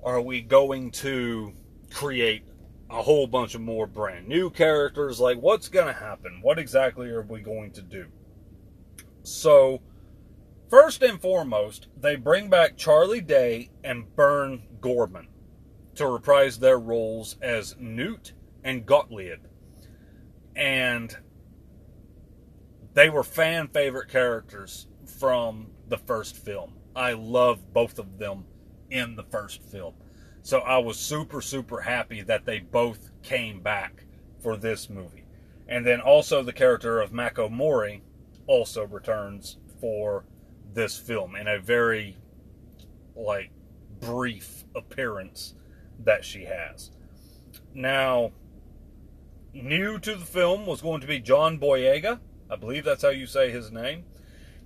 Are 0.04 0.20
we 0.20 0.40
going 0.40 0.90
to 0.92 1.52
create 1.92 2.44
a 2.90 3.00
whole 3.00 3.28
bunch 3.28 3.54
of 3.54 3.60
more 3.60 3.86
brand 3.86 4.26
new 4.26 4.50
characters? 4.50 5.20
Like, 5.20 5.38
what's 5.38 5.68
going 5.68 5.86
to 5.86 5.92
happen? 5.92 6.40
What 6.42 6.58
exactly 6.58 7.08
are 7.10 7.22
we 7.22 7.40
going 7.40 7.70
to 7.72 7.82
do? 7.82 8.06
So, 9.22 9.80
first 10.68 11.04
and 11.04 11.20
foremost, 11.20 11.86
they 11.96 12.16
bring 12.16 12.50
back 12.50 12.76
Charlie 12.76 13.20
Day 13.20 13.70
and 13.84 14.14
Burn 14.16 14.64
Gorman 14.80 15.28
to 15.94 16.08
reprise 16.08 16.58
their 16.58 16.80
roles 16.80 17.36
as 17.40 17.76
Newt 17.78 18.32
and 18.64 18.84
Gottlieb. 18.84 19.46
And 20.56 21.16
they 22.94 23.08
were 23.08 23.22
fan 23.22 23.68
favorite 23.68 24.08
characters 24.08 24.88
from 25.20 25.68
the 25.86 25.98
first 25.98 26.36
film. 26.36 26.74
I 26.96 27.12
love 27.12 27.72
both 27.72 28.00
of 28.00 28.18
them 28.18 28.46
in 28.92 29.16
the 29.16 29.24
first 29.24 29.62
film. 29.62 29.94
So 30.42 30.58
I 30.58 30.78
was 30.78 30.98
super, 30.98 31.40
super 31.40 31.80
happy 31.80 32.20
that 32.22 32.44
they 32.44 32.58
both 32.58 33.10
came 33.22 33.60
back 33.60 34.04
for 34.40 34.56
this 34.56 34.90
movie. 34.90 35.24
And 35.68 35.86
then 35.86 36.00
also 36.00 36.42
the 36.42 36.52
character 36.52 37.00
of 37.00 37.12
Mako 37.12 37.48
Mori 37.48 38.02
also 38.46 38.84
returns 38.84 39.56
for 39.80 40.24
this 40.74 40.98
film 40.98 41.36
in 41.36 41.48
a 41.48 41.58
very 41.58 42.16
like 43.16 43.50
brief 44.00 44.64
appearance 44.74 45.54
that 46.04 46.24
she 46.24 46.44
has. 46.44 46.90
Now, 47.72 48.32
new 49.54 49.98
to 50.00 50.14
the 50.16 50.24
film 50.24 50.66
was 50.66 50.82
going 50.82 51.00
to 51.00 51.06
be 51.06 51.20
John 51.20 51.58
Boyega. 51.58 52.18
I 52.50 52.56
believe 52.56 52.84
that's 52.84 53.02
how 53.02 53.10
you 53.10 53.26
say 53.26 53.50
his 53.50 53.70
name. 53.70 54.04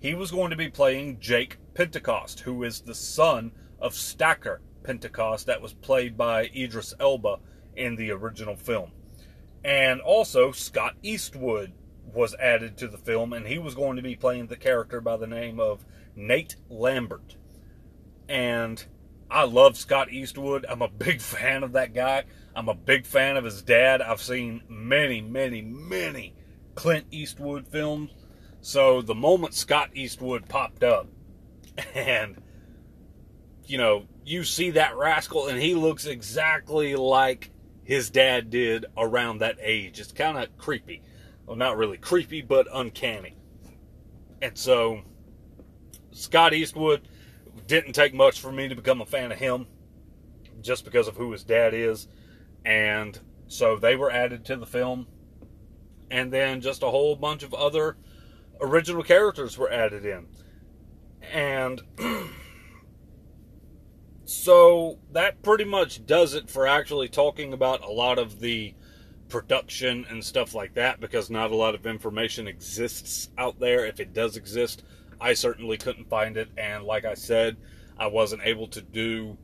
He 0.00 0.14
was 0.14 0.30
going 0.30 0.50
to 0.50 0.56
be 0.56 0.68
playing 0.68 1.20
Jake 1.20 1.58
Pentecost, 1.74 2.40
who 2.40 2.64
is 2.64 2.80
the 2.80 2.94
son 2.94 3.52
of 3.80 3.94
Stacker 3.94 4.60
Pentecost, 4.82 5.46
that 5.46 5.62
was 5.62 5.72
played 5.72 6.16
by 6.16 6.50
Idris 6.54 6.94
Elba 7.00 7.38
in 7.74 7.96
the 7.96 8.10
original 8.10 8.56
film. 8.56 8.92
And 9.64 10.00
also, 10.00 10.52
Scott 10.52 10.94
Eastwood 11.02 11.72
was 12.14 12.34
added 12.36 12.76
to 12.78 12.88
the 12.88 12.98
film, 12.98 13.32
and 13.32 13.46
he 13.46 13.58
was 13.58 13.74
going 13.74 13.96
to 13.96 14.02
be 14.02 14.16
playing 14.16 14.46
the 14.46 14.56
character 14.56 15.00
by 15.00 15.16
the 15.16 15.26
name 15.26 15.58
of 15.58 15.84
Nate 16.14 16.56
Lambert. 16.70 17.36
And 18.28 18.84
I 19.30 19.44
love 19.44 19.76
Scott 19.76 20.12
Eastwood. 20.12 20.64
I'm 20.68 20.82
a 20.82 20.88
big 20.88 21.20
fan 21.20 21.62
of 21.62 21.72
that 21.72 21.94
guy. 21.94 22.24
I'm 22.54 22.68
a 22.68 22.74
big 22.74 23.06
fan 23.06 23.36
of 23.36 23.44
his 23.44 23.62
dad. 23.62 24.00
I've 24.00 24.22
seen 24.22 24.62
many, 24.68 25.20
many, 25.20 25.62
many 25.62 26.34
Clint 26.74 27.06
Eastwood 27.10 27.66
films. 27.66 28.10
So 28.60 29.02
the 29.02 29.14
moment 29.14 29.54
Scott 29.54 29.90
Eastwood 29.94 30.48
popped 30.48 30.82
up, 30.82 31.08
and 31.94 32.40
you 33.66 33.78
know, 33.78 34.06
you 34.24 34.44
see 34.44 34.70
that 34.70 34.96
rascal, 34.96 35.48
and 35.48 35.60
he 35.60 35.74
looks 35.74 36.06
exactly 36.06 36.96
like 36.96 37.50
his 37.84 38.10
dad 38.10 38.50
did 38.50 38.86
around 38.96 39.38
that 39.38 39.58
age. 39.60 40.00
It's 40.00 40.12
kind 40.12 40.38
of 40.38 40.56
creepy. 40.58 41.02
Well, 41.46 41.56
not 41.56 41.76
really 41.76 41.98
creepy, 41.98 42.42
but 42.42 42.66
uncanny. 42.72 43.36
And 44.42 44.56
so, 44.58 45.02
Scott 46.10 46.52
Eastwood 46.52 47.08
didn't 47.66 47.92
take 47.92 48.14
much 48.14 48.40
for 48.40 48.50
me 48.50 48.68
to 48.68 48.74
become 48.74 49.00
a 49.00 49.06
fan 49.06 49.32
of 49.32 49.38
him 49.38 49.66
just 50.60 50.84
because 50.84 51.08
of 51.08 51.16
who 51.16 51.32
his 51.32 51.44
dad 51.44 51.74
is. 51.74 52.08
And 52.64 53.18
so 53.46 53.76
they 53.76 53.96
were 53.96 54.10
added 54.10 54.44
to 54.46 54.56
the 54.56 54.66
film. 54.66 55.06
And 56.10 56.32
then 56.32 56.60
just 56.60 56.82
a 56.82 56.90
whole 56.90 57.16
bunch 57.16 57.42
of 57.42 57.54
other 57.54 57.96
original 58.60 59.02
characters 59.02 59.56
were 59.58 59.70
added 59.70 60.04
in. 60.04 60.26
And 61.32 61.82
so 64.26 64.98
that 65.12 65.40
pretty 65.42 65.64
much 65.64 66.04
does 66.04 66.34
it 66.34 66.50
for 66.50 66.66
actually 66.66 67.08
talking 67.08 67.52
about 67.52 67.84
a 67.84 67.90
lot 67.90 68.18
of 68.18 68.40
the 68.40 68.74
production 69.28 70.04
and 70.10 70.22
stuff 70.22 70.52
like 70.52 70.74
that 70.74 71.00
because 71.00 71.30
not 71.30 71.52
a 71.52 71.56
lot 71.56 71.76
of 71.76 71.86
information 71.86 72.48
exists 72.48 73.30
out 73.38 73.58
there. 73.60 73.86
If 73.86 74.00
it 74.00 74.12
does 74.12 74.36
exist, 74.36 74.82
I 75.20 75.34
certainly 75.34 75.76
couldn't 75.76 76.10
find 76.10 76.36
it. 76.36 76.48
And 76.56 76.82
like 76.82 77.04
I 77.04 77.14
said, 77.14 77.56
I 77.96 78.08
wasn't 78.08 78.42
able 78.44 78.66
to 78.68 78.82
do 78.82 79.38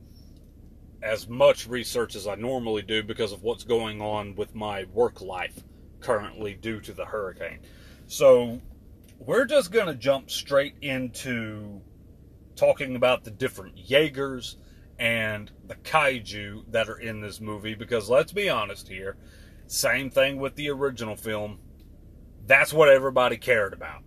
as 1.01 1.29
much 1.29 1.65
research 1.65 2.15
as 2.15 2.27
I 2.27 2.35
normally 2.35 2.81
do 2.81 3.03
because 3.03 3.31
of 3.31 3.41
what's 3.41 3.63
going 3.63 4.01
on 4.01 4.35
with 4.35 4.53
my 4.53 4.83
work 4.93 5.21
life 5.21 5.63
currently 6.01 6.55
due 6.55 6.81
to 6.81 6.93
the 6.93 7.05
hurricane. 7.05 7.59
So 8.07 8.61
we're 9.17 9.45
just 9.45 9.71
going 9.71 9.87
to 9.87 9.95
jump 9.95 10.29
straight 10.29 10.75
into 10.81 11.81
talking 12.57 12.97
about 12.97 13.23
the 13.23 13.31
different 13.31 13.77
Jaegers 13.77 14.57
and 15.03 15.51
the 15.67 15.75
kaiju 15.75 16.63
that 16.71 16.87
are 16.87 16.97
in 16.97 17.19
this 17.19 17.41
movie 17.41 17.75
because 17.75 18.09
let's 18.09 18.31
be 18.31 18.47
honest 18.47 18.87
here, 18.87 19.17
same 19.67 20.09
thing 20.09 20.37
with 20.37 20.55
the 20.55 20.69
original 20.69 21.17
film. 21.17 21.59
That's 22.47 22.71
what 22.71 22.87
everybody 22.87 23.35
cared 23.35 23.73
about. 23.73 24.03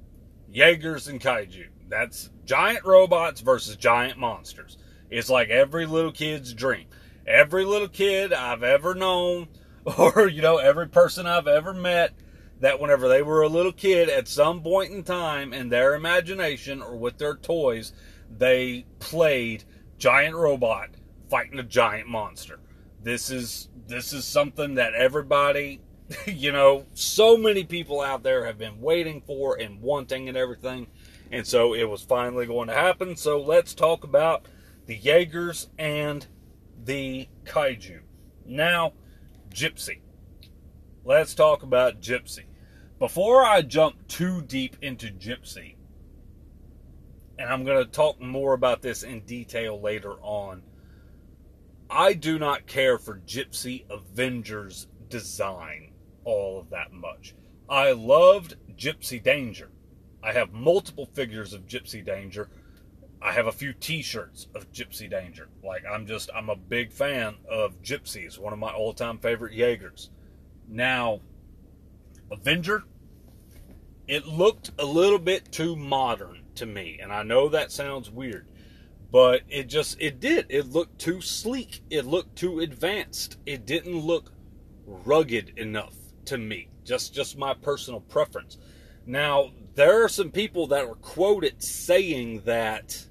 Jaegers 0.50 1.06
and 1.06 1.20
kaiju. 1.20 1.66
That's 1.90 2.30
giant 2.46 2.86
robots 2.86 3.42
versus 3.42 3.76
giant 3.76 4.18
monsters. 4.18 4.78
It's 5.10 5.28
like 5.28 5.50
every 5.50 5.84
little 5.84 6.12
kid's 6.12 6.54
dream. 6.54 6.86
Every 7.26 7.66
little 7.66 7.88
kid 7.88 8.32
I've 8.32 8.62
ever 8.62 8.94
known, 8.94 9.48
or, 9.98 10.28
you 10.28 10.40
know, 10.40 10.56
every 10.56 10.88
person 10.88 11.26
I've 11.26 11.46
ever 11.46 11.74
met, 11.74 12.14
that 12.60 12.80
whenever 12.80 13.06
they 13.06 13.20
were 13.20 13.42
a 13.42 13.48
little 13.50 13.72
kid, 13.72 14.08
at 14.08 14.28
some 14.28 14.62
point 14.62 14.92
in 14.92 15.02
time 15.02 15.52
in 15.52 15.68
their 15.68 15.94
imagination 15.94 16.80
or 16.80 16.96
with 16.96 17.18
their 17.18 17.36
toys, 17.36 17.92
they 18.34 18.86
played 18.98 19.64
giant 19.98 20.36
robot 20.36 20.90
fighting 21.28 21.58
a 21.58 21.62
giant 21.62 22.08
monster. 22.08 22.58
This 23.02 23.30
is 23.30 23.68
this 23.86 24.12
is 24.12 24.24
something 24.24 24.74
that 24.74 24.94
everybody, 24.94 25.80
you 26.26 26.52
know, 26.52 26.86
so 26.94 27.36
many 27.36 27.64
people 27.64 28.00
out 28.00 28.22
there 28.22 28.44
have 28.46 28.58
been 28.58 28.80
waiting 28.80 29.22
for 29.26 29.58
and 29.58 29.80
wanting 29.80 30.28
and 30.28 30.36
everything. 30.36 30.88
And 31.30 31.46
so 31.46 31.74
it 31.74 31.84
was 31.84 32.02
finally 32.02 32.46
going 32.46 32.68
to 32.68 32.74
happen. 32.74 33.16
So 33.16 33.40
let's 33.40 33.74
talk 33.74 34.04
about 34.04 34.46
the 34.86 34.96
Jaegers 34.96 35.68
and 35.78 36.26
the 36.84 37.28
Kaiju. 37.44 38.00
Now, 38.44 38.92
Gypsy. 39.50 40.00
Let's 41.04 41.34
talk 41.34 41.62
about 41.62 42.00
Gypsy. 42.00 42.44
Before 42.98 43.44
I 43.44 43.62
jump 43.62 44.08
too 44.08 44.42
deep 44.42 44.76
into 44.80 45.08
Gypsy, 45.08 45.75
and 47.38 47.48
I'm 47.48 47.64
going 47.64 47.84
to 47.84 47.90
talk 47.90 48.20
more 48.20 48.54
about 48.54 48.82
this 48.82 49.02
in 49.02 49.20
detail 49.20 49.80
later 49.80 50.12
on. 50.22 50.62
I 51.88 52.14
do 52.14 52.38
not 52.38 52.66
care 52.66 52.98
for 52.98 53.18
Gypsy 53.18 53.84
Avengers 53.90 54.88
design 55.08 55.92
all 56.24 56.58
of 56.58 56.70
that 56.70 56.92
much. 56.92 57.34
I 57.68 57.92
loved 57.92 58.56
Gypsy 58.76 59.22
Danger. 59.22 59.70
I 60.22 60.32
have 60.32 60.52
multiple 60.52 61.06
figures 61.06 61.52
of 61.52 61.66
Gypsy 61.66 62.04
Danger. 62.04 62.48
I 63.22 63.32
have 63.32 63.46
a 63.46 63.52
few 63.52 63.72
t-shirts 63.72 64.48
of 64.54 64.72
Gypsy 64.72 65.08
Danger. 65.08 65.48
Like 65.64 65.84
I'm 65.90 66.06
just 66.06 66.30
I'm 66.34 66.48
a 66.48 66.56
big 66.56 66.92
fan 66.92 67.36
of 67.48 67.80
Gypsies, 67.82 68.38
one 68.38 68.52
of 68.52 68.58
my 68.58 68.72
all-time 68.72 69.18
favorite 69.18 69.54
Jaegers. 69.54 70.10
Now, 70.68 71.20
Avenger 72.30 72.84
it 74.08 74.26
looked 74.26 74.70
a 74.78 74.84
little 74.84 75.18
bit 75.18 75.50
too 75.50 75.74
modern 75.74 76.42
to 76.56 76.66
me. 76.66 76.98
And 77.02 77.12
I 77.12 77.22
know 77.22 77.48
that 77.48 77.72
sounds 77.72 78.10
weird, 78.10 78.46
but 79.10 79.42
it 79.48 79.64
just 79.64 80.00
it 80.00 80.20
did. 80.20 80.46
It 80.48 80.66
looked 80.70 80.98
too 80.98 81.20
sleek. 81.20 81.82
It 81.90 82.04
looked 82.04 82.36
too 82.36 82.60
advanced. 82.60 83.38
It 83.46 83.66
didn't 83.66 83.98
look 83.98 84.32
rugged 84.86 85.58
enough 85.58 85.94
to 86.26 86.38
me. 86.38 86.68
Just 86.84 87.14
just 87.14 87.38
my 87.38 87.54
personal 87.54 88.00
preference. 88.00 88.58
Now, 89.06 89.52
there 89.74 90.04
are 90.04 90.08
some 90.08 90.30
people 90.30 90.66
that 90.68 90.88
were 90.88 90.96
quoted 90.96 91.62
saying 91.62 92.42
that 92.44 93.06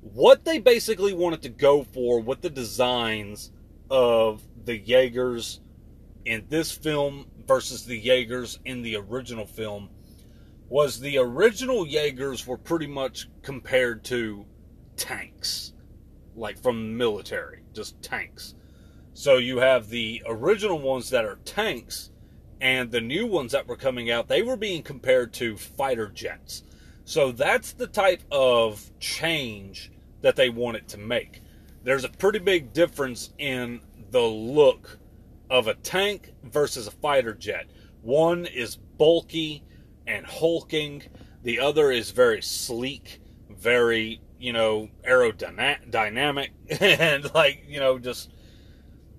what 0.00 0.44
they 0.44 0.58
basically 0.58 1.12
wanted 1.12 1.42
to 1.42 1.48
go 1.48 1.84
for 1.84 2.20
with 2.20 2.40
the 2.40 2.50
designs 2.50 3.52
of 3.90 4.42
the 4.64 4.76
Jaegers 4.76 5.60
in 6.24 6.46
this 6.48 6.72
film 6.72 7.26
versus 7.46 7.84
the 7.84 7.98
Jaegers 7.98 8.58
in 8.64 8.82
the 8.82 8.96
original 8.96 9.46
film 9.46 9.90
was 10.68 10.98
the 11.00 11.18
original 11.18 11.86
Jaegers 11.86 12.46
were 12.46 12.58
pretty 12.58 12.86
much 12.86 13.28
compared 13.42 14.04
to 14.04 14.44
tanks, 14.96 15.72
like 16.34 16.60
from 16.60 16.76
the 16.76 16.94
military, 16.94 17.62
just 17.72 18.00
tanks. 18.02 18.54
So 19.14 19.36
you 19.36 19.58
have 19.58 19.88
the 19.88 20.22
original 20.26 20.78
ones 20.78 21.10
that 21.10 21.24
are 21.24 21.38
tanks, 21.44 22.10
and 22.60 22.90
the 22.90 23.00
new 23.00 23.26
ones 23.26 23.52
that 23.52 23.66
were 23.66 23.76
coming 23.76 24.10
out, 24.10 24.28
they 24.28 24.42
were 24.42 24.56
being 24.56 24.82
compared 24.82 25.32
to 25.34 25.56
fighter 25.56 26.08
jets. 26.08 26.62
So 27.04 27.30
that's 27.30 27.72
the 27.72 27.86
type 27.86 28.22
of 28.32 28.90
change 28.98 29.92
that 30.22 30.36
they 30.36 30.48
wanted 30.48 30.88
to 30.88 30.98
make. 30.98 31.42
There's 31.84 32.04
a 32.04 32.08
pretty 32.08 32.40
big 32.40 32.72
difference 32.72 33.32
in 33.38 33.80
the 34.10 34.22
look 34.22 34.98
of 35.48 35.68
a 35.68 35.74
tank 35.74 36.32
versus 36.42 36.88
a 36.88 36.90
fighter 36.90 37.34
jet. 37.34 37.66
One 38.02 38.46
is 38.46 38.76
bulky 38.76 39.62
and 40.06 40.26
hulking. 40.26 41.02
The 41.42 41.60
other 41.60 41.90
is 41.90 42.10
very 42.10 42.42
sleek, 42.42 43.20
very, 43.50 44.20
you 44.38 44.52
know, 44.52 44.88
aerodynamic, 45.06 46.48
and 46.80 47.34
like, 47.34 47.64
you 47.66 47.80
know, 47.80 47.98
just 47.98 48.30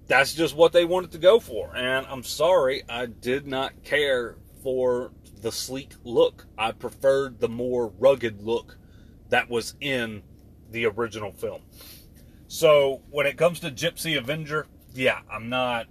that's 0.07 0.33
just 0.33 0.55
what 0.55 0.71
they 0.71 0.85
wanted 0.85 1.11
to 1.11 1.17
go 1.17 1.39
for. 1.39 1.75
And 1.75 2.05
I'm 2.07 2.23
sorry, 2.23 2.83
I 2.89 3.05
did 3.05 3.45
not 3.45 3.83
care 3.83 4.37
for 4.63 5.11
the 5.41 5.51
sleek 5.51 5.93
look. 6.03 6.45
I 6.57 6.71
preferred 6.71 7.39
the 7.39 7.49
more 7.49 7.87
rugged 7.99 8.41
look 8.41 8.77
that 9.29 9.49
was 9.49 9.75
in 9.81 10.23
the 10.71 10.85
original 10.85 11.31
film. 11.31 11.61
So 12.47 13.01
when 13.09 13.25
it 13.25 13.37
comes 13.37 13.59
to 13.61 13.71
Gypsy 13.71 14.17
Avenger, 14.17 14.67
yeah, 14.93 15.19
I'm 15.31 15.49
not 15.49 15.87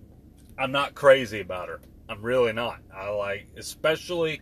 I'm 0.58 0.72
not 0.72 0.94
crazy 0.94 1.40
about 1.40 1.68
her. 1.68 1.80
I'm 2.08 2.22
really 2.22 2.52
not. 2.52 2.80
I 2.94 3.10
like 3.10 3.48
especially 3.56 4.40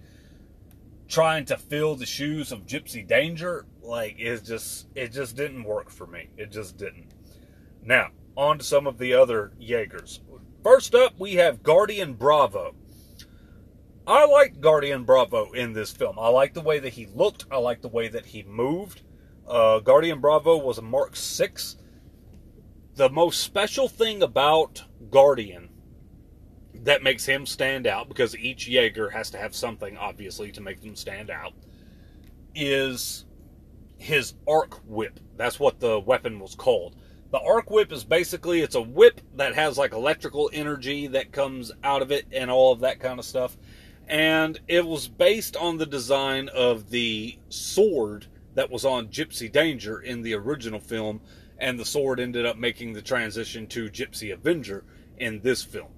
trying 1.09 1.45
to 1.47 1.57
fill 1.57 1.97
the 1.97 2.07
shoes 2.07 2.53
of 2.53 2.67
Gypsy 2.67 3.07
Danger, 3.07 3.67
like 3.83 4.17
it 4.19 4.45
just 4.45 4.89
it 4.95 5.13
just 5.13 5.37
didn't 5.37 5.65
work 5.65 5.91
for 5.91 6.07
me. 6.07 6.29
It 6.37 6.51
just 6.51 6.77
didn't. 6.77 7.13
Now, 7.83 8.09
on 8.37 8.59
to 8.59 8.65
some 8.65 8.87
of 8.87 8.99
the 8.99 9.15
other 9.15 9.53
Jaegers. 9.59 10.21
First 10.63 10.95
up, 10.95 11.19
we 11.19 11.35
have 11.35 11.63
Guardian 11.63 12.15
Bravo. 12.15 12.75
I 14.07 14.27
like 14.27 14.61
Guardian 14.61 15.05
Bravo 15.05 15.53
in 15.53 15.73
this 15.73 15.91
film. 15.91 16.19
I 16.19 16.29
like 16.29 16.55
the 16.55 16.61
way 16.61 16.79
that 16.79 16.93
he 16.93 17.07
looked. 17.07 17.47
I 17.51 17.57
like 17.57 17.81
the 17.81 17.89
way 17.89 18.09
that 18.09 18.27
he 18.27 18.43
moved. 18.43 19.03
Uh, 19.47 19.81
Guardian 19.81 20.21
Bravo 20.21 20.57
was 20.57 20.79
a 20.79 20.83
Mark 20.83 21.17
6. 21.17 21.77
The 22.97 23.09
most 23.09 23.43
special 23.43 23.89
thing 23.89 24.23
about 24.23 24.85
Guardian 25.11 25.71
that 26.85 27.03
makes 27.03 27.25
him 27.25 27.47
stand 27.47 27.87
out 27.87 28.09
because 28.09 28.37
each 28.37 28.69
Jaeger 28.69 29.11
has 29.11 29.31
to 29.31 29.39
have 29.39 29.55
something, 29.55 29.97
obviously, 29.97 30.53
to 30.53 30.61
make 30.61 30.83
them 30.83 30.97
stand 30.97 31.31
out, 31.31 31.55
is 32.55 33.25
his 33.97 34.35
arc 34.47 34.81
whip. 34.87 35.19
That's 35.37 35.59
what 35.59 35.81
the 35.81 35.99
weapon 35.99 36.39
was 36.39 36.55
called. 36.55 36.97
The 37.31 37.41
arc 37.41 37.71
whip 37.71 37.91
is 37.91 38.05
basically 38.05 38.61
it's 38.61 38.75
a 38.75 38.83
whip 38.83 39.21
that 39.37 39.55
has 39.55 39.79
like 39.79 39.93
electrical 39.93 40.51
energy 40.53 41.07
that 41.09 41.33
comes 41.33 41.73
out 41.83 42.03
of 42.03 42.13
it 42.13 42.27
and 42.31 42.51
all 42.51 42.73
of 42.73 42.81
that 42.81 43.01
kind 43.01 43.19
of 43.19 43.25
stuff. 43.25 43.57
And 44.07 44.61
it 44.69 44.87
was 44.87 45.09
based 45.09 45.57
on 45.57 45.79
the 45.79 45.87
design 45.87 46.51
of 46.51 46.91
the 46.91 47.39
sword 47.49 48.27
that 48.55 48.71
was 48.71 48.85
on 48.85 49.09
Gypsy 49.09 49.51
Danger 49.51 50.01
in 50.01 50.21
the 50.21 50.35
original 50.35 50.81
film, 50.81 51.23
and 51.59 51.81
the 51.81 51.85
sword 51.87 52.21
ended 52.21 52.45
up 52.45 52.59
making 52.59 52.93
the 52.93 53.03
transition 53.03 53.67
to 53.69 53.89
Gypsy 53.89 54.33
Avenger 54.33 54.85
in 55.17 55.41
this 55.41 55.65
film. 55.65 55.94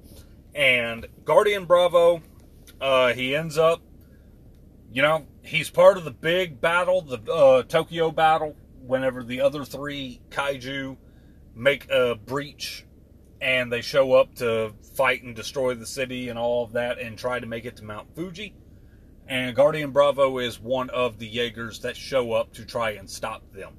And 0.57 1.07
Guardian 1.27 1.67
Bravo, 1.67 2.23
uh, 2.81 3.13
he 3.13 3.37
ends 3.37 3.59
up, 3.59 3.83
you 4.91 5.03
know, 5.03 5.27
he's 5.43 5.69
part 5.69 5.99
of 5.99 6.05
the 6.05 6.11
big 6.11 6.63
battle, 6.63 7.03
the 7.03 7.21
uh, 7.31 7.63
Tokyo 7.65 8.11
battle, 8.11 8.57
whenever 8.81 9.23
the 9.23 9.43
other 9.43 9.67
three 9.67 10.23
kaiju 10.31 10.97
make 11.55 11.91
a 11.91 12.15
breach 12.15 12.87
and 13.39 13.71
they 13.71 13.83
show 13.83 14.15
up 14.15 14.35
to 14.37 14.73
fight 14.95 15.23
and 15.23 15.37
destroy 15.37 15.75
the 15.75 15.85
city 15.85 16.31
and 16.31 16.39
all 16.39 16.65
of 16.65 16.73
that 16.73 16.99
and 16.99 17.19
try 17.19 17.39
to 17.39 17.47
make 17.47 17.67
it 17.67 17.77
to 17.77 17.85
Mount 17.85 18.15
Fuji. 18.15 18.55
And 19.29 19.55
Guardian 19.55 19.91
Bravo 19.91 20.39
is 20.39 20.59
one 20.59 20.89
of 20.89 21.19
the 21.19 21.27
Jaegers 21.27 21.81
that 21.81 21.97
show 21.99 22.33
up 22.33 22.55
to 22.55 22.65
try 22.65 22.93
and 22.93 23.11
stop 23.11 23.43
them. 23.53 23.75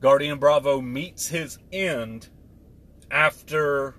Guardian 0.00 0.38
Bravo 0.38 0.80
meets 0.80 1.28
his 1.28 1.58
end 1.72 2.28
after 3.10 3.96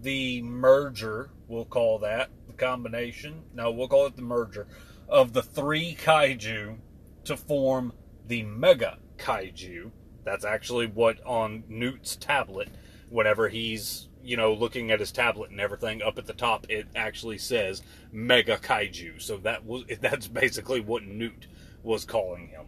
the 0.00 0.42
merger, 0.42 1.30
we'll 1.48 1.64
call 1.64 1.98
that, 2.00 2.30
the 2.46 2.52
combination, 2.52 3.42
no, 3.54 3.70
we'll 3.70 3.88
call 3.88 4.06
it 4.06 4.16
the 4.16 4.22
merger, 4.22 4.66
of 5.08 5.32
the 5.32 5.42
three 5.42 5.96
kaiju 5.98 6.76
to 7.24 7.36
form 7.36 7.92
the 8.26 8.42
Mega 8.42 8.98
Kaiju. 9.18 9.90
That's 10.24 10.44
actually 10.44 10.86
what 10.86 11.24
on 11.24 11.64
Newt's 11.68 12.16
tablet, 12.16 12.68
whenever 13.08 13.48
he's, 13.48 14.08
you 14.22 14.36
know, 14.36 14.52
looking 14.52 14.90
at 14.90 15.00
his 15.00 15.12
tablet 15.12 15.50
and 15.50 15.60
everything, 15.60 16.02
up 16.02 16.18
at 16.18 16.26
the 16.26 16.32
top 16.32 16.66
it 16.68 16.86
actually 16.96 17.38
says 17.38 17.82
Mega 18.12 18.56
Kaiju. 18.56 19.20
So 19.22 19.36
that 19.38 19.64
was 19.64 19.84
that's 20.00 20.26
basically 20.28 20.80
what 20.80 21.04
Newt 21.04 21.46
was 21.82 22.04
calling 22.04 22.48
him. 22.48 22.66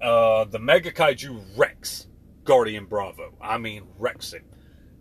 Uh, 0.00 0.44
the 0.44 0.58
Mega 0.58 0.90
Kaiju 0.90 1.56
Rex 1.56 2.08
Guardian 2.44 2.86
Bravo. 2.86 3.34
I 3.40 3.58
mean, 3.58 3.84
Rex 3.98 4.32
him. 4.32 4.44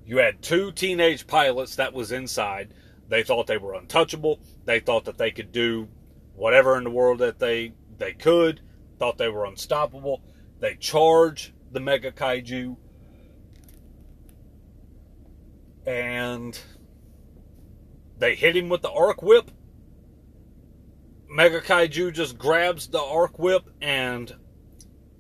You 0.06 0.18
had 0.18 0.42
two 0.42 0.72
teenage 0.72 1.28
pilots 1.28 1.76
that 1.76 1.94
was 1.94 2.12
inside. 2.12 2.74
They 3.08 3.24
thought 3.24 3.48
they 3.48 3.58
were 3.58 3.76
untouchable. 3.76 4.40
They 4.66 4.80
thought 4.80 5.06
that 5.06 5.18
they 5.18 5.32
could 5.32 5.52
do 5.52 5.90
whatever 6.34 6.78
in 6.78 6.84
the 6.84 6.90
world 6.90 7.20
that 7.20 7.40
they 7.40 7.74
they 7.98 8.14
could. 8.14 8.62
Thought 9.00 9.18
they 9.18 9.30
were 9.30 9.46
unstoppable. 9.46 10.22
They 10.60 10.76
charge 10.76 11.54
the 11.72 11.80
Mega 11.80 12.12
Kaiju. 12.12 12.78
And 15.86 16.60
they 18.18 18.36
hit 18.36 18.56
him 18.56 18.70
with 18.70 18.82
the 18.82 18.92
arc 18.92 19.22
whip. 19.22 19.52
Mega 21.28 21.62
Kaiju 21.62 22.14
just 22.14 22.38
grabs 22.38 22.88
the 22.88 23.02
arc 23.02 23.40
whip 23.40 23.64
and 23.82 24.36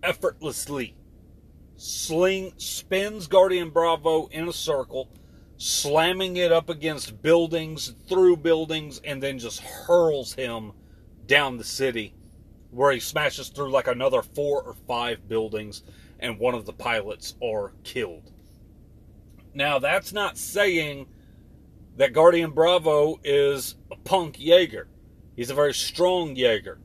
effortlessly 0.03 0.95
sling 1.81 2.53
spins 2.57 3.25
Guardian 3.25 3.71
Bravo 3.71 4.27
in 4.27 4.47
a 4.47 4.53
circle, 4.53 5.09
slamming 5.57 6.37
it 6.37 6.51
up 6.51 6.69
against 6.69 7.23
buildings, 7.23 7.95
through 8.07 8.37
buildings, 8.37 9.01
and 9.03 9.21
then 9.21 9.39
just 9.39 9.61
hurls 9.61 10.33
him 10.33 10.73
down 11.25 11.57
the 11.57 11.63
city, 11.63 12.13
where 12.69 12.91
he 12.91 12.99
smashes 12.99 13.49
through 13.49 13.71
like 13.71 13.87
another 13.87 14.21
four 14.21 14.61
or 14.61 14.75
five 14.87 15.27
buildings, 15.27 15.81
and 16.19 16.37
one 16.37 16.53
of 16.53 16.67
the 16.67 16.73
pilots 16.73 17.33
are 17.43 17.73
killed. 17.83 18.31
Now, 19.55 19.79
that's 19.79 20.13
not 20.13 20.37
saying 20.37 21.07
that 21.97 22.13
Guardian 22.13 22.51
Bravo 22.51 23.19
is 23.23 23.75
a 23.91 23.95
punk 23.95 24.35
Jaeger. 24.37 24.87
He's 25.35 25.49
a 25.49 25.55
very 25.55 25.73
strong 25.73 26.35
Jaeger. 26.35 26.79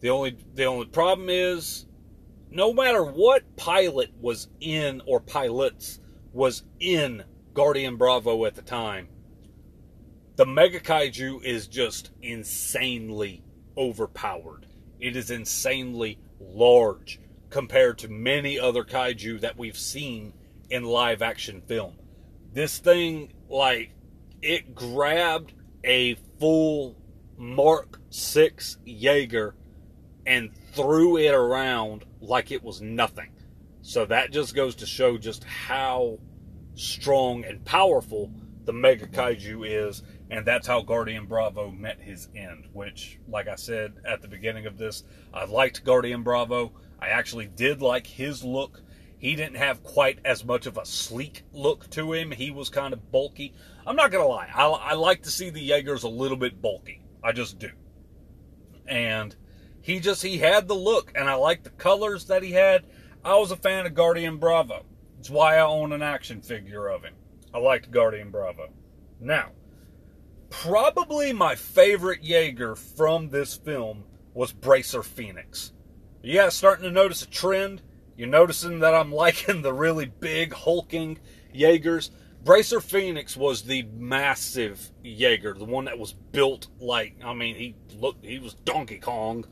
The 0.00 0.10
only 0.10 0.36
the 0.54 0.64
only 0.64 0.86
problem 0.86 1.30
is 1.30 1.86
no 2.50 2.72
matter 2.72 3.04
what 3.04 3.56
pilot 3.56 4.10
was 4.20 4.48
in 4.60 5.02
or 5.06 5.20
pilots 5.20 6.00
was 6.32 6.64
in 6.78 7.24
Guardian 7.54 7.96
Bravo 7.96 8.44
at 8.44 8.54
the 8.54 8.62
time, 8.62 9.08
the 10.36 10.46
Mega 10.46 10.80
Kaiju 10.80 11.44
is 11.44 11.68
just 11.68 12.10
insanely 12.22 13.44
overpowered. 13.76 14.66
It 14.98 15.16
is 15.16 15.30
insanely 15.30 16.18
large 16.40 17.20
compared 17.50 17.98
to 17.98 18.08
many 18.08 18.58
other 18.58 18.84
kaiju 18.84 19.40
that 19.40 19.58
we've 19.58 19.76
seen 19.76 20.32
in 20.70 20.84
live 20.84 21.20
action 21.20 21.60
film. 21.62 21.96
This 22.52 22.78
thing, 22.78 23.32
like, 23.48 23.92
it 24.40 24.74
grabbed 24.74 25.52
a 25.84 26.14
full 26.38 26.96
Mark 27.36 28.00
6 28.10 28.78
Jaeger 28.84 29.56
and 30.26 30.50
threw 30.72 31.16
it 31.16 31.34
around 31.34 32.04
like 32.20 32.50
it 32.50 32.62
was 32.62 32.80
nothing. 32.80 33.32
So 33.82 34.04
that 34.06 34.30
just 34.30 34.54
goes 34.54 34.74
to 34.76 34.86
show 34.86 35.18
just 35.18 35.44
how 35.44 36.18
strong 36.74 37.44
and 37.44 37.64
powerful 37.64 38.30
the 38.64 38.72
Mega 38.72 39.06
Kaiju 39.06 39.66
is, 39.66 40.02
and 40.30 40.46
that's 40.46 40.66
how 40.66 40.82
Guardian 40.82 41.26
Bravo 41.26 41.70
met 41.70 42.00
his 42.00 42.28
end. 42.36 42.68
Which, 42.72 43.18
like 43.28 43.48
I 43.48 43.56
said 43.56 43.94
at 44.06 44.22
the 44.22 44.28
beginning 44.28 44.66
of 44.66 44.78
this, 44.78 45.04
I 45.32 45.44
liked 45.44 45.84
Guardian 45.84 46.22
Bravo. 46.22 46.72
I 47.00 47.08
actually 47.08 47.46
did 47.46 47.80
like 47.80 48.06
his 48.06 48.44
look. 48.44 48.82
He 49.18 49.34
didn't 49.34 49.56
have 49.56 49.82
quite 49.82 50.18
as 50.24 50.44
much 50.44 50.66
of 50.66 50.78
a 50.78 50.86
sleek 50.86 51.42
look 51.52 51.88
to 51.90 52.12
him. 52.12 52.30
He 52.30 52.50
was 52.50 52.68
kind 52.68 52.92
of 52.92 53.10
bulky. 53.10 53.54
I'm 53.86 53.96
not 53.96 54.10
gonna 54.10 54.26
lie. 54.26 54.50
I, 54.54 54.66
I 54.66 54.92
like 54.94 55.22
to 55.22 55.30
see 55.30 55.50
the 55.50 55.60
Jaegers 55.60 56.04
a 56.04 56.08
little 56.08 56.36
bit 56.36 56.60
bulky. 56.60 57.02
I 57.24 57.32
just 57.32 57.58
do. 57.58 57.70
And 58.86 59.34
he 59.82 60.00
just 60.00 60.22
he 60.22 60.38
had 60.38 60.68
the 60.68 60.74
look, 60.74 61.12
and 61.14 61.28
I 61.28 61.34
liked 61.34 61.64
the 61.64 61.70
colors 61.70 62.26
that 62.26 62.42
he 62.42 62.52
had. 62.52 62.84
I 63.24 63.36
was 63.36 63.50
a 63.50 63.56
fan 63.56 63.86
of 63.86 63.94
Guardian 63.94 64.38
Bravo. 64.38 64.84
It's 65.18 65.30
why 65.30 65.56
I 65.56 65.66
own 65.66 65.92
an 65.92 66.02
action 66.02 66.40
figure 66.40 66.88
of 66.88 67.02
him. 67.02 67.14
I 67.52 67.58
liked 67.58 67.90
Guardian 67.90 68.30
Bravo. 68.30 68.68
Now, 69.20 69.50
probably 70.48 71.32
my 71.32 71.54
favorite 71.54 72.22
Jaeger 72.22 72.74
from 72.74 73.28
this 73.28 73.54
film 73.54 74.04
was 74.34 74.52
Bracer 74.52 75.02
Phoenix. 75.02 75.72
Yeah, 76.22 76.48
starting 76.48 76.84
to 76.84 76.90
notice 76.90 77.22
a 77.22 77.28
trend. 77.28 77.82
You're 78.16 78.28
noticing 78.28 78.80
that 78.80 78.94
I'm 78.94 79.12
liking 79.24 79.62
the 79.62 79.72
really 79.72 80.06
big 80.06 80.52
hulking 80.52 81.18
Jaegers. 81.52 82.10
Bracer 82.42 82.80
Phoenix 82.80 83.36
was 83.36 83.62
the 83.62 83.82
massive 83.94 84.90
Jaeger, 85.02 85.54
the 85.54 85.64
one 85.64 85.84
that 85.84 85.98
was 85.98 86.12
built 86.12 86.68
like 86.78 87.16
I 87.22 87.34
mean 87.34 87.56
he 87.56 87.76
looked 87.98 88.24
he 88.24 88.38
was 88.38 88.54
Donkey 88.54 88.98
Kong 88.98 89.44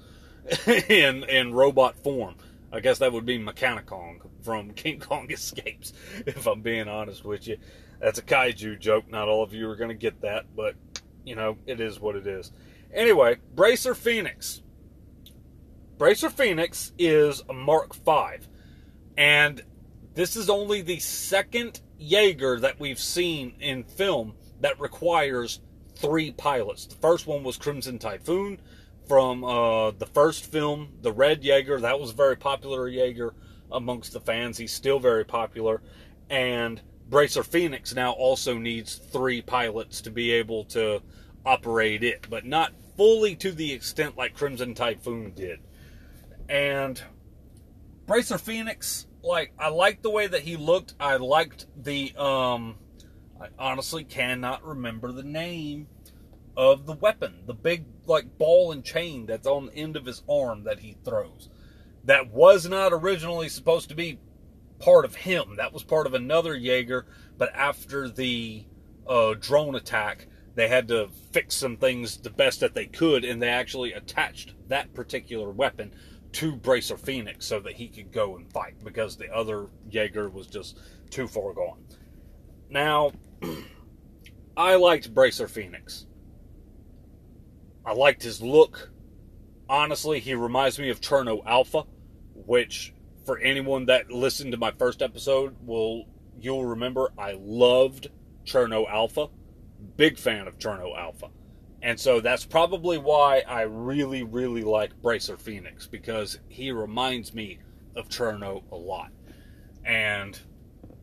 in 0.67 1.25
in 1.25 1.53
robot 1.53 1.97
form. 2.03 2.37
I 2.71 2.81
guess 2.81 2.99
that 2.99 3.13
would 3.13 3.25
be 3.25 3.39
Mechani-Kong 3.39 4.21
from 4.43 4.71
King 4.75 5.01
Kong 5.01 5.31
Escapes, 5.31 5.93
if 6.27 6.47
I'm 6.47 6.61
being 6.61 6.89
honest 6.89 7.25
with 7.25 7.47
you. 7.47 7.57
That's 8.01 8.19
a 8.19 8.23
kaiju 8.23 8.79
joke. 8.79 9.11
Not 9.11 9.29
all 9.29 9.43
of 9.43 9.53
you 9.53 9.69
are 9.71 9.77
going 9.77 9.89
to 9.89 9.95
get 9.95 10.21
that, 10.21 10.55
but 10.55 10.75
you 11.25 11.35
know, 11.35 11.59
it 11.67 11.81
is 11.81 12.01
what 12.01 12.17
it 12.17 12.27
is. 12.27 12.53
Anyway, 12.93 13.37
Bracer 13.55 13.95
Phoenix. 13.95 14.63
Bracer 15.99 16.31
Phoenix 16.31 16.93
is 16.99 17.43
a 17.49 17.53
Mark 17.53 17.95
V, 17.95 18.47
and 19.17 19.63
this 20.15 20.37
is 20.37 20.49
only 20.49 20.81
the 20.81 21.01
second 21.01 21.81
Jaeger 21.99 22.61
that 22.61 22.79
we've 22.79 23.01
seen 23.01 23.55
in 23.61 23.83
film 23.83 24.35
that 24.61 24.79
requires 24.81 25.61
three 25.97 26.31
pilots. 26.31 26.87
The 26.87 26.95
first 26.95 27.27
one 27.27 27.43
was 27.43 27.57
Crimson 27.57 27.99
Typhoon 27.99 28.61
from 29.09 29.43
uh, 29.43 29.91
the 29.93 30.07
first 30.07 30.53
film, 30.53 30.93
the 31.01 31.13
Red 31.13 31.43
Jaeger. 31.43 31.81
That 31.81 31.99
was 31.99 32.13
very 32.13 32.37
popular 32.37 32.87
Jaeger 32.87 33.35
amongst 33.73 34.13
the 34.13 34.21
fans. 34.21 34.59
He's 34.59 34.73
still 34.73 35.01
very 35.01 35.25
popular. 35.25 35.83
And 36.31 36.81
Bracer 37.09 37.43
Phoenix 37.43 37.95
now 37.95 38.13
also 38.13 38.59
needs 38.59 38.97
three 38.97 39.41
pilots 39.41 40.03
to 40.03 40.11
be 40.11 40.31
able 40.33 40.65
to 40.67 41.03
operate 41.47 42.05
it, 42.05 42.27
but 42.29 42.45
not 42.45 42.73
fully 42.97 43.35
to 43.37 43.51
the 43.51 43.73
extent 43.73 44.17
like 44.17 44.35
Crimson 44.35 44.75
Typhoon 44.75 45.33
did. 45.35 45.61
And 46.49 47.01
Bracer 48.07 48.39
Phoenix, 48.39 49.07
like, 49.23 49.53
I 49.59 49.69
liked 49.69 50.03
the 50.03 50.11
way 50.11 50.27
that 50.27 50.43
he 50.43 50.57
looked. 50.57 50.95
I 51.01 51.17
liked 51.17 51.67
the, 51.77 52.15
um, 52.17 52.77
I 53.41 53.49
honestly 53.59 54.05
cannot 54.05 54.65
remember 54.67 55.13
the 55.13 55.23
name 55.23 55.89
of 56.57 56.87
the 56.87 56.95
weapon, 56.95 57.45
the 57.47 57.55
big 57.55 57.85
like 58.09 58.39
ball 58.39 58.73
and 58.73 58.85
chain 58.85 59.27
that's 59.27 59.47
on 59.47 59.67
the 59.67 59.75
end 59.75 59.97
of 59.97 60.07
his 60.07 60.23
arm 60.29 60.65
that 60.65 60.81
he 60.81 60.97
throws. 61.05 61.49
That 62.05 62.33
was 62.33 62.69
not 62.69 62.93
originally 62.93 63.49
supposed 63.49 63.89
to 63.91 63.95
be 63.95 64.19
part 64.79 65.05
of 65.05 65.15
him. 65.15 65.57
That 65.57 65.73
was 65.73 65.85
part 65.85 66.07
of 66.07 66.15
another 66.15 66.55
Jaeger, 66.55 67.07
but 67.37 67.55
after 67.55 68.09
the 68.09 68.65
uh, 69.07 69.35
drone 69.39 69.75
attack, 69.75 70.27
they 70.55 70.69
had 70.69 70.89
to 70.89 71.09
fix 71.33 71.55
some 71.55 71.77
things 71.77 72.17
the 72.17 72.31
best 72.31 72.61
that 72.61 72.75
they 72.75 72.87
could, 72.87 73.25
and 73.25 73.41
they 73.41 73.49
actually 73.49 73.93
attached 73.93 74.55
that 74.69 74.93
particular 74.95 75.51
weapon 75.51 75.95
to 76.33 76.57
Bracer 76.57 76.97
Phoenix 76.97 77.47
so 77.47 77.61
that 77.61 77.75
he 77.75 77.89
could 77.89 78.13
go 78.13 78.37
and 78.37 78.51
fight 78.53 78.75
because 78.85 79.17
the 79.17 79.33
other 79.33 79.69
Jaeger 79.89 80.29
was 80.29 80.47
just 80.47 80.79
too 81.11 81.29
far 81.29 81.53
gone. 81.53 81.85
Now, 82.69 83.13
I 84.57 84.75
liked 84.75 85.15
Bracer 85.15 85.47
Phoenix. 85.47 86.08
I 87.89 87.93
liked 87.93 88.23
his 88.23 88.43
look. 88.43 88.91
Honestly, 89.67 90.21
he 90.21 90.35
reminds 90.35 90.79
me 90.79 90.91
of 90.91 91.01
Cherno 91.01 91.41
Alpha, 91.47 91.85
which 92.35 92.93
for 93.25 93.39
anyone 93.39 93.87
that 93.87 94.11
listened 94.11 94.53
to 94.53 94.59
my 94.59 94.73
first 94.73 95.01
episode 95.01 95.57
will 95.65 96.05
you'll 96.39 96.67
remember 96.67 97.11
I 97.17 97.39
loved 97.41 98.09
Cherno 98.45 98.87
Alpha. 98.91 99.29
Big 99.97 100.19
fan 100.19 100.47
of 100.47 100.59
Cherno 100.59 100.99
Alpha. 100.99 101.31
And 101.81 101.99
so 101.99 102.21
that's 102.21 102.45
probably 102.45 102.99
why 102.99 103.43
I 103.49 103.63
really, 103.63 104.23
really 104.23 104.65
like 104.65 105.01
Bracer 105.01 105.39
Phoenix 105.39 105.87
because 105.87 106.41
he 106.49 106.73
reminds 106.73 107.33
me 107.33 107.59
of 107.97 108.11
Cherno 108.11 108.65
a 108.71 108.77
lot. 108.77 109.13
And 109.87 110.39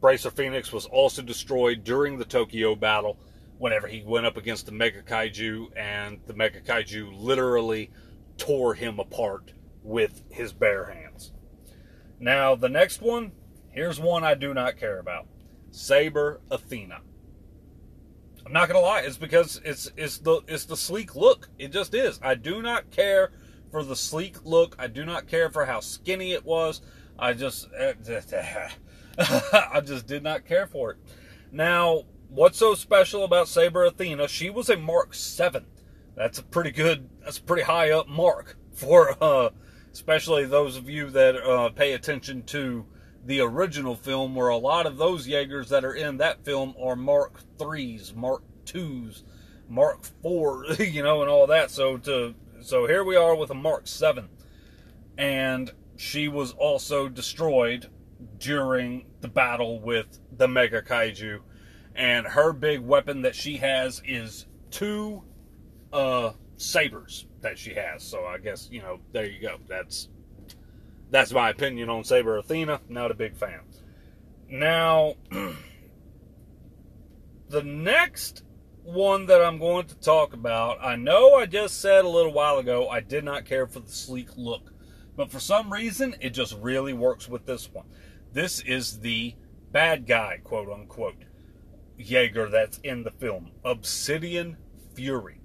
Bracer 0.01 0.29
Phoenix 0.29 0.71
was 0.71 0.86
also 0.86 1.23
destroyed 1.23 1.83
during 1.83 2.19
the 2.19 2.25
Tokyo 2.25 2.75
battle 2.75 3.17
whenever 3.58 3.88
he 3.88 4.03
went 4.03 4.26
up 4.26 4.38
against 4.38 4.66
the 4.66 4.72
Mega 4.72 5.01
Kaiju, 5.01 5.78
and 5.78 6.20
the 6.26 6.34
Mega 6.34 6.62
Kaiju 6.62 7.12
literally 7.20 7.91
tore 8.38 8.74
him 8.74 8.99
apart 8.99 9.53
with 9.84 10.24
his 10.30 10.51
bare 10.51 10.86
hands. 10.86 11.32
Now, 12.20 12.56
the 12.56 12.70
next 12.70 13.01
one, 13.01 13.32
here's 13.72 13.99
one 13.99 14.24
I 14.24 14.34
do 14.36 14.53
not 14.53 14.78
care 14.78 14.99
about 14.99 15.28
Saber 15.72 16.41
Athena. 16.49 17.01
I'm 18.45 18.53
not 18.53 18.68
gonna 18.68 18.80
lie, 18.80 19.01
it's 19.01 19.18
because 19.18 19.60
it's 19.66 19.91
it's 19.97 20.20
the 20.20 20.41
it's 20.47 20.66
the 20.66 20.78
sleek 20.78 21.16
look. 21.16 21.49
It 21.58 21.72
just 21.72 21.95
is. 21.95 22.20
I 22.22 22.36
do 22.36 22.62
not 22.62 22.91
care 22.91 23.32
for 23.72 23.84
the 23.84 23.95
sleek 23.95 24.45
look. 24.45 24.76
I 24.78 24.88
do 24.88 25.03
not 25.03 25.28
care 25.28 25.49
for 25.49 25.66
how 25.66 25.80
skinny 25.80 26.34
it 26.34 26.45
was. 26.45 26.82
I 27.18 27.34
just 27.34 27.68
I 29.18 29.82
just 29.84 30.06
did 30.06 30.24
not 30.24 30.45
care 30.45 30.68
for 30.68 30.91
it. 30.91 30.97
Now, 31.51 32.03
what's 32.30 32.57
so 32.57 32.76
special 32.76 33.23
about 33.23 33.47
Saber 33.47 33.86
Athena? 33.86 34.28
She 34.28 34.49
was 34.49 34.69
a 34.69 34.78
Mark 34.78 35.13
Seven. 35.13 35.65
That's 36.15 36.39
a 36.39 36.43
pretty 36.43 36.71
good. 36.71 37.09
That's 37.23 37.38
a 37.38 37.43
pretty 37.43 37.63
high 37.63 37.91
up 37.91 38.07
mark 38.07 38.57
for, 38.73 39.15
uh, 39.21 39.49
especially 39.91 40.45
those 40.45 40.78
of 40.78 40.89
you 40.89 41.09
that 41.09 41.36
uh, 41.36 41.69
pay 41.69 41.93
attention 41.93 42.43
to 42.43 42.86
the 43.26 43.41
original 43.41 43.95
film, 43.95 44.36
where 44.36 44.49
a 44.49 44.57
lot 44.57 44.86
of 44.86 44.97
those 44.97 45.28
Jaegers 45.28 45.69
that 45.69 45.84
are 45.84 45.93
in 45.93 46.17
that 46.17 46.45
film 46.45 46.76
are 46.82 46.95
Mark 46.95 47.41
threes, 47.57 48.13
Mark 48.15 48.43
twos, 48.65 49.23
Mark 49.67 50.03
four, 50.21 50.65
you 50.80 51.03
know, 51.03 51.21
and 51.21 51.30
all 51.30 51.47
that. 51.47 51.71
So 51.71 51.97
to 51.97 52.36
so 52.61 52.88
here 52.88 53.03
we 53.03 53.15
are 53.15 53.36
with 53.36 53.49
a 53.49 53.55
Mark 53.55 53.88
seven, 53.88 54.30
and 55.17 55.71
she 55.97 56.28
was 56.28 56.51
also 56.53 57.07
destroyed 57.09 57.89
during 58.38 59.05
the 59.21 59.28
battle 59.28 59.80
with 59.80 60.19
the 60.36 60.47
Mega 60.47 60.82
Kaiju, 60.82 61.39
and 61.96 62.26
her 62.28 62.54
big 62.54 62.82
weapon 62.82 63.22
that 63.24 63.36
she 63.36 63.58
has 63.58 64.02
is 64.06 64.46
two 64.72 65.24
uh, 65.93 66.32
sabers 66.58 67.26
that 67.41 67.58
she 67.58 67.74
has. 67.74 68.04
So 68.04 68.26
I 68.26 68.38
guess 68.38 68.70
you 68.72 68.82
know 68.82 69.00
there 69.12 69.26
you 69.26 69.41
go. 69.41 69.58
That's 69.68 70.10
that's 71.12 71.32
my 71.32 71.50
opinion 71.50 71.89
on 71.89 72.04
Saber 72.04 72.38
Athena. 72.38 72.82
Not 72.89 73.12
a 73.12 73.16
big 73.16 73.36
fan. 73.36 73.62
Now, 74.50 75.16
the 77.50 77.64
next 77.64 78.43
one 78.84 79.26
that 79.26 79.41
I'm 79.41 79.58
going 79.58 79.88
to 79.88 79.96
talk 79.96 80.34
about, 80.34 80.78
I 80.84 80.96
know 80.96 81.36
I 81.36 81.46
just 81.48 81.82
said 81.82 82.06
a 82.06 82.10
little 82.10 82.34
while 82.34 82.58
ago 82.58 82.88
I 82.89 83.00
did 83.00 83.24
not 83.24 83.46
care 83.46 83.66
for 83.66 83.80
the 83.80 83.91
sleek 83.91 84.30
look, 84.38 84.72
but 85.16 85.32
for 85.32 85.39
some 85.39 85.74
reason 85.74 86.16
it 86.22 86.32
just 86.32 86.56
really 86.60 86.93
works 86.93 87.28
with 87.28 87.46
this 87.46 87.72
one. 87.72 87.86
This 88.34 88.60
is 88.60 89.00
the 89.00 89.36
bad 89.72 90.06
guy, 90.06 90.41
quote 90.43 90.70
unquote, 90.70 91.16
Jaeger 91.98 92.50
that's 92.50 92.78
in 92.80 93.04
the 93.04 93.12
film 93.12 93.52
Obsidian 93.64 94.58
Fury. 94.93 95.41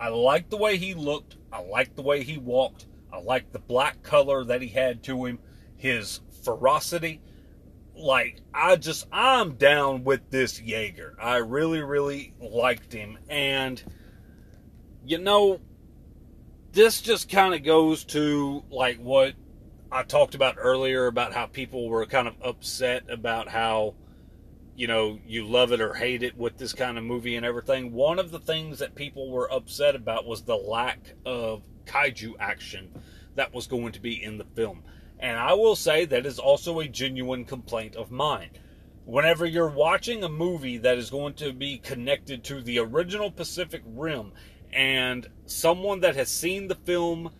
I 0.00 0.08
like 0.08 0.50
the 0.50 0.56
way 0.56 0.76
he 0.76 0.94
looked, 0.94 1.36
I 1.52 1.60
like 1.60 1.96
the 1.96 2.02
way 2.02 2.22
he 2.22 2.38
walked. 2.38 2.86
I 3.12 3.20
like 3.20 3.52
the 3.52 3.58
black 3.58 4.02
color 4.02 4.44
that 4.44 4.62
he 4.62 4.68
had 4.68 5.02
to 5.04 5.24
him, 5.24 5.38
his 5.76 6.20
ferocity. 6.44 7.20
Like, 7.94 8.42
I 8.54 8.76
just, 8.76 9.06
I'm 9.10 9.54
down 9.54 10.04
with 10.04 10.30
this 10.30 10.60
Jaeger. 10.60 11.16
I 11.20 11.38
really, 11.38 11.80
really 11.80 12.34
liked 12.38 12.92
him. 12.92 13.18
And, 13.28 13.82
you 15.04 15.18
know, 15.18 15.60
this 16.72 17.00
just 17.00 17.28
kind 17.28 17.54
of 17.54 17.64
goes 17.64 18.04
to, 18.04 18.62
like, 18.70 18.98
what 18.98 19.34
I 19.90 20.02
talked 20.02 20.34
about 20.34 20.56
earlier 20.58 21.06
about 21.06 21.32
how 21.32 21.46
people 21.46 21.88
were 21.88 22.06
kind 22.06 22.28
of 22.28 22.34
upset 22.42 23.10
about 23.10 23.48
how, 23.48 23.94
you 24.78 24.86
know, 24.86 25.18
you 25.26 25.44
love 25.44 25.72
it 25.72 25.80
or 25.80 25.92
hate 25.92 26.22
it 26.22 26.38
with 26.38 26.56
this 26.56 26.72
kind 26.72 26.96
of 26.96 27.02
movie 27.02 27.34
and 27.34 27.44
everything. 27.44 27.92
One 27.92 28.20
of 28.20 28.30
the 28.30 28.38
things 28.38 28.78
that 28.78 28.94
people 28.94 29.28
were 29.28 29.52
upset 29.52 29.96
about 29.96 30.24
was 30.24 30.42
the 30.42 30.54
lack 30.54 31.16
of 31.26 31.64
kaiju 31.86 32.34
action 32.38 32.88
that 33.34 33.52
was 33.52 33.66
going 33.66 33.90
to 33.90 34.00
be 34.00 34.22
in 34.22 34.38
the 34.38 34.44
film. 34.44 34.84
And 35.18 35.36
I 35.36 35.54
will 35.54 35.74
say 35.74 36.04
that 36.04 36.24
is 36.24 36.38
also 36.38 36.78
a 36.78 36.86
genuine 36.86 37.44
complaint 37.44 37.96
of 37.96 38.12
mine. 38.12 38.50
Whenever 39.04 39.44
you're 39.44 39.68
watching 39.68 40.22
a 40.22 40.28
movie 40.28 40.78
that 40.78 40.96
is 40.96 41.10
going 41.10 41.34
to 41.34 41.52
be 41.52 41.78
connected 41.78 42.44
to 42.44 42.62
the 42.62 42.78
original 42.78 43.32
Pacific 43.32 43.82
Rim, 43.84 44.30
and 44.72 45.26
someone 45.46 45.98
that 46.00 46.14
has 46.14 46.28
seen 46.28 46.68
the 46.68 46.76
film 46.76 47.30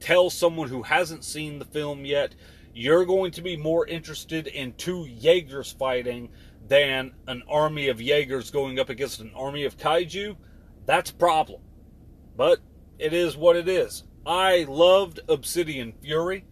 tells 0.00 0.32
someone 0.32 0.70
who 0.70 0.84
hasn't 0.84 1.22
seen 1.22 1.58
the 1.58 1.66
film 1.66 2.06
yet, 2.06 2.34
you're 2.72 3.04
going 3.04 3.32
to 3.32 3.42
be 3.42 3.58
more 3.58 3.86
interested 3.86 4.46
in 4.46 4.72
two 4.74 5.04
Jaegers 5.04 5.72
fighting 5.72 6.30
than 6.68 7.14
an 7.26 7.42
army 7.48 7.88
of 7.88 8.00
Jaegers 8.00 8.50
going 8.50 8.78
up 8.78 8.90
against 8.90 9.20
an 9.20 9.32
army 9.34 9.64
of 9.64 9.76
kaiju, 9.76 10.36
that's 10.86 11.10
a 11.10 11.14
problem. 11.14 11.60
But 12.36 12.60
it 12.98 13.12
is 13.12 13.36
what 13.36 13.56
it 13.56 13.68
is. 13.68 14.04
I 14.26 14.66
loved 14.68 15.20
Obsidian 15.28 15.92
Fury. 16.02 16.44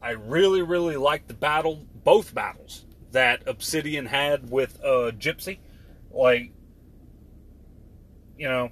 I 0.00 0.10
really, 0.10 0.62
really 0.62 0.96
liked 0.96 1.28
the 1.28 1.34
battle, 1.34 1.86
both 2.04 2.34
battles 2.34 2.84
that 3.12 3.42
Obsidian 3.46 4.06
had 4.06 4.50
with 4.50 4.78
uh, 4.84 5.10
Gypsy. 5.12 5.58
Like, 6.10 6.52
you 8.38 8.48
know, 8.48 8.70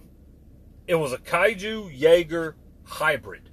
it 0.87 0.95
was 0.95 1.13
a 1.13 1.19
Kaiju 1.19 1.91
Jaeger 1.97 2.57
hybrid. 2.85 3.51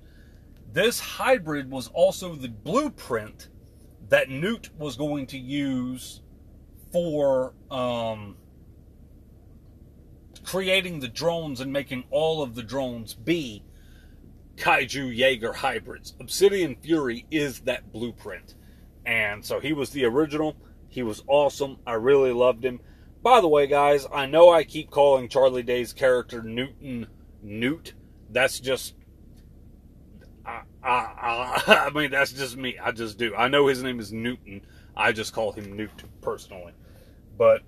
This 0.72 1.00
hybrid 1.00 1.72
was 1.72 1.88
also 1.88 2.36
the 2.36 2.50
blueprint 2.50 3.48
that 4.10 4.30
Newt 4.30 4.70
was 4.78 4.96
going 4.96 5.28
to 5.28 5.38
use 5.38 6.22
for 6.92 7.54
um, 7.70 8.36
creating 10.44 11.00
the 11.00 11.08
drones 11.08 11.60
and 11.60 11.72
making 11.72 12.04
all 12.12 12.42
of 12.42 12.56
the 12.56 12.64
drones 12.64 13.14
be 13.14 13.64
Kaiju 14.60 15.16
Jaeger 15.16 15.54
hybrids. 15.54 16.16
Obsidian 16.20 16.76
Fury 16.76 17.26
is 17.32 17.62
that 17.62 17.92
blueprint. 17.92 18.56
And 19.06 19.44
so 19.44 19.60
he 19.60 19.74
was 19.74 19.92
the 19.92 20.06
original. 20.06 20.56
He 20.90 21.02
was 21.02 21.24
awesome. 21.28 21.78
I 21.88 21.94
really 21.94 22.32
loved 22.32 22.66
him. 22.66 22.80
By 23.22 23.42
the 23.42 23.48
way, 23.48 23.68
guys, 23.68 24.06
I 24.14 24.26
know 24.26 24.50
I 24.50 24.64
keep 24.64 24.92
calling 24.92 25.30
Charlie 25.30 25.64
Day's 25.64 25.94
character 25.94 26.42
Newton 26.42 27.08
Newt. 27.42 27.94
That's 28.30 28.60
just. 28.60 28.96
I, 30.46 30.62
I, 30.84 30.90
I, 30.90 31.64
I 31.88 31.90
mean, 31.92 32.12
that's 32.12 32.34
just 32.34 32.58
me. 32.58 32.78
I 32.78 32.92
just 32.92 33.18
do. 33.18 33.36
I 33.36 33.48
know 33.48 33.68
his 33.68 33.84
name 33.84 34.00
is 34.00 34.12
Newton. 34.12 34.62
I 34.96 35.12
just 35.12 35.34
call 35.34 35.52
him 35.52 35.76
Newt 35.76 36.04
personally. 36.22 36.74
But 37.40 37.64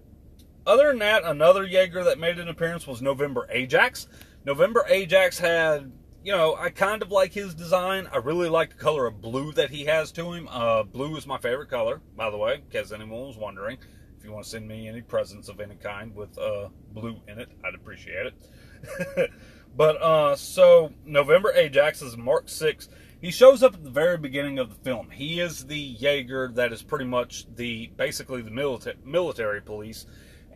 other 0.67 0.89
than 0.89 0.99
that, 0.99 1.23
another 1.23 1.65
Jaeger 1.65 2.03
that 2.03 2.19
made 2.19 2.37
an 2.37 2.49
appearance 2.49 2.85
was 2.85 3.01
November 3.01 3.47
Ajax. 3.49 4.07
November 4.45 4.85
Ajax 4.89 5.39
had, 5.39 5.93
you 6.23 6.33
know, 6.33 6.55
I 6.55 6.69
kind 6.69 7.01
of 7.01 7.09
like 7.09 7.31
his 7.31 7.55
design. 7.55 8.07
I 8.11 8.17
really 8.17 8.49
like 8.49 8.71
the 8.71 8.75
color 8.75 9.07
of 9.07 9.21
blue 9.21 9.53
that 9.53 9.69
he 9.69 9.85
has 9.85 10.11
to 10.11 10.33
him. 10.33 10.49
Uh, 10.51 10.83
blue 10.83 11.15
is 11.15 11.25
my 11.25 11.37
favorite 11.37 11.69
color, 11.69 12.01
by 12.17 12.29
the 12.29 12.37
way, 12.37 12.55
in 12.55 12.69
case 12.69 12.91
anyone 12.91 13.27
was 13.27 13.37
wondering. 13.37 13.77
If 14.19 14.25
you 14.25 14.33
want 14.33 14.43
to 14.43 14.49
send 14.51 14.67
me 14.67 14.89
any 14.89 15.01
presents 15.01 15.47
of 15.47 15.61
any 15.61 15.75
kind 15.75 16.13
with 16.13 16.37
uh, 16.37 16.67
blue 16.91 17.21
in 17.29 17.39
it, 17.39 17.47
I'd 17.65 17.73
appreciate 17.73 18.27
it. 18.27 19.31
but 19.77 20.01
uh, 20.01 20.35
so 20.35 20.91
November 21.05 21.53
Ajax 21.53 22.01
is 22.01 22.17
Mark 22.17 22.49
6 22.49 22.89
he 23.21 23.29
shows 23.29 23.61
up 23.61 23.75
at 23.75 23.83
the 23.83 23.89
very 23.91 24.17
beginning 24.17 24.57
of 24.57 24.69
the 24.69 24.83
film. 24.83 25.11
He 25.11 25.39
is 25.39 25.65
the 25.65 25.77
Jaeger 25.77 26.51
that 26.55 26.73
is 26.73 26.81
pretty 26.81 27.05
much 27.05 27.45
the 27.55 27.91
basically 27.95 28.41
the 28.41 28.49
military 28.49 28.97
military 29.05 29.61
police, 29.61 30.07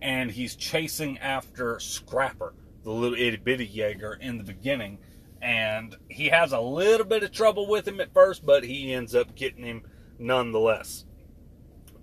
and 0.01 0.31
he's 0.31 0.55
chasing 0.55 1.19
after 1.19 1.79
Scrapper, 1.79 2.55
the 2.83 2.91
little 2.91 3.17
itty 3.17 3.37
bitty 3.37 3.67
Jaeger, 3.67 4.15
in 4.15 4.39
the 4.39 4.43
beginning. 4.43 4.97
And 5.41 5.95
he 6.09 6.29
has 6.29 6.53
a 6.53 6.59
little 6.59 7.05
bit 7.05 7.21
of 7.21 7.31
trouble 7.31 7.67
with 7.67 7.87
him 7.87 8.01
at 8.01 8.13
first, 8.13 8.43
but 8.43 8.63
he 8.63 8.91
ends 8.91 9.13
up 9.13 9.35
getting 9.35 9.63
him 9.63 9.83
nonetheless. 10.17 11.05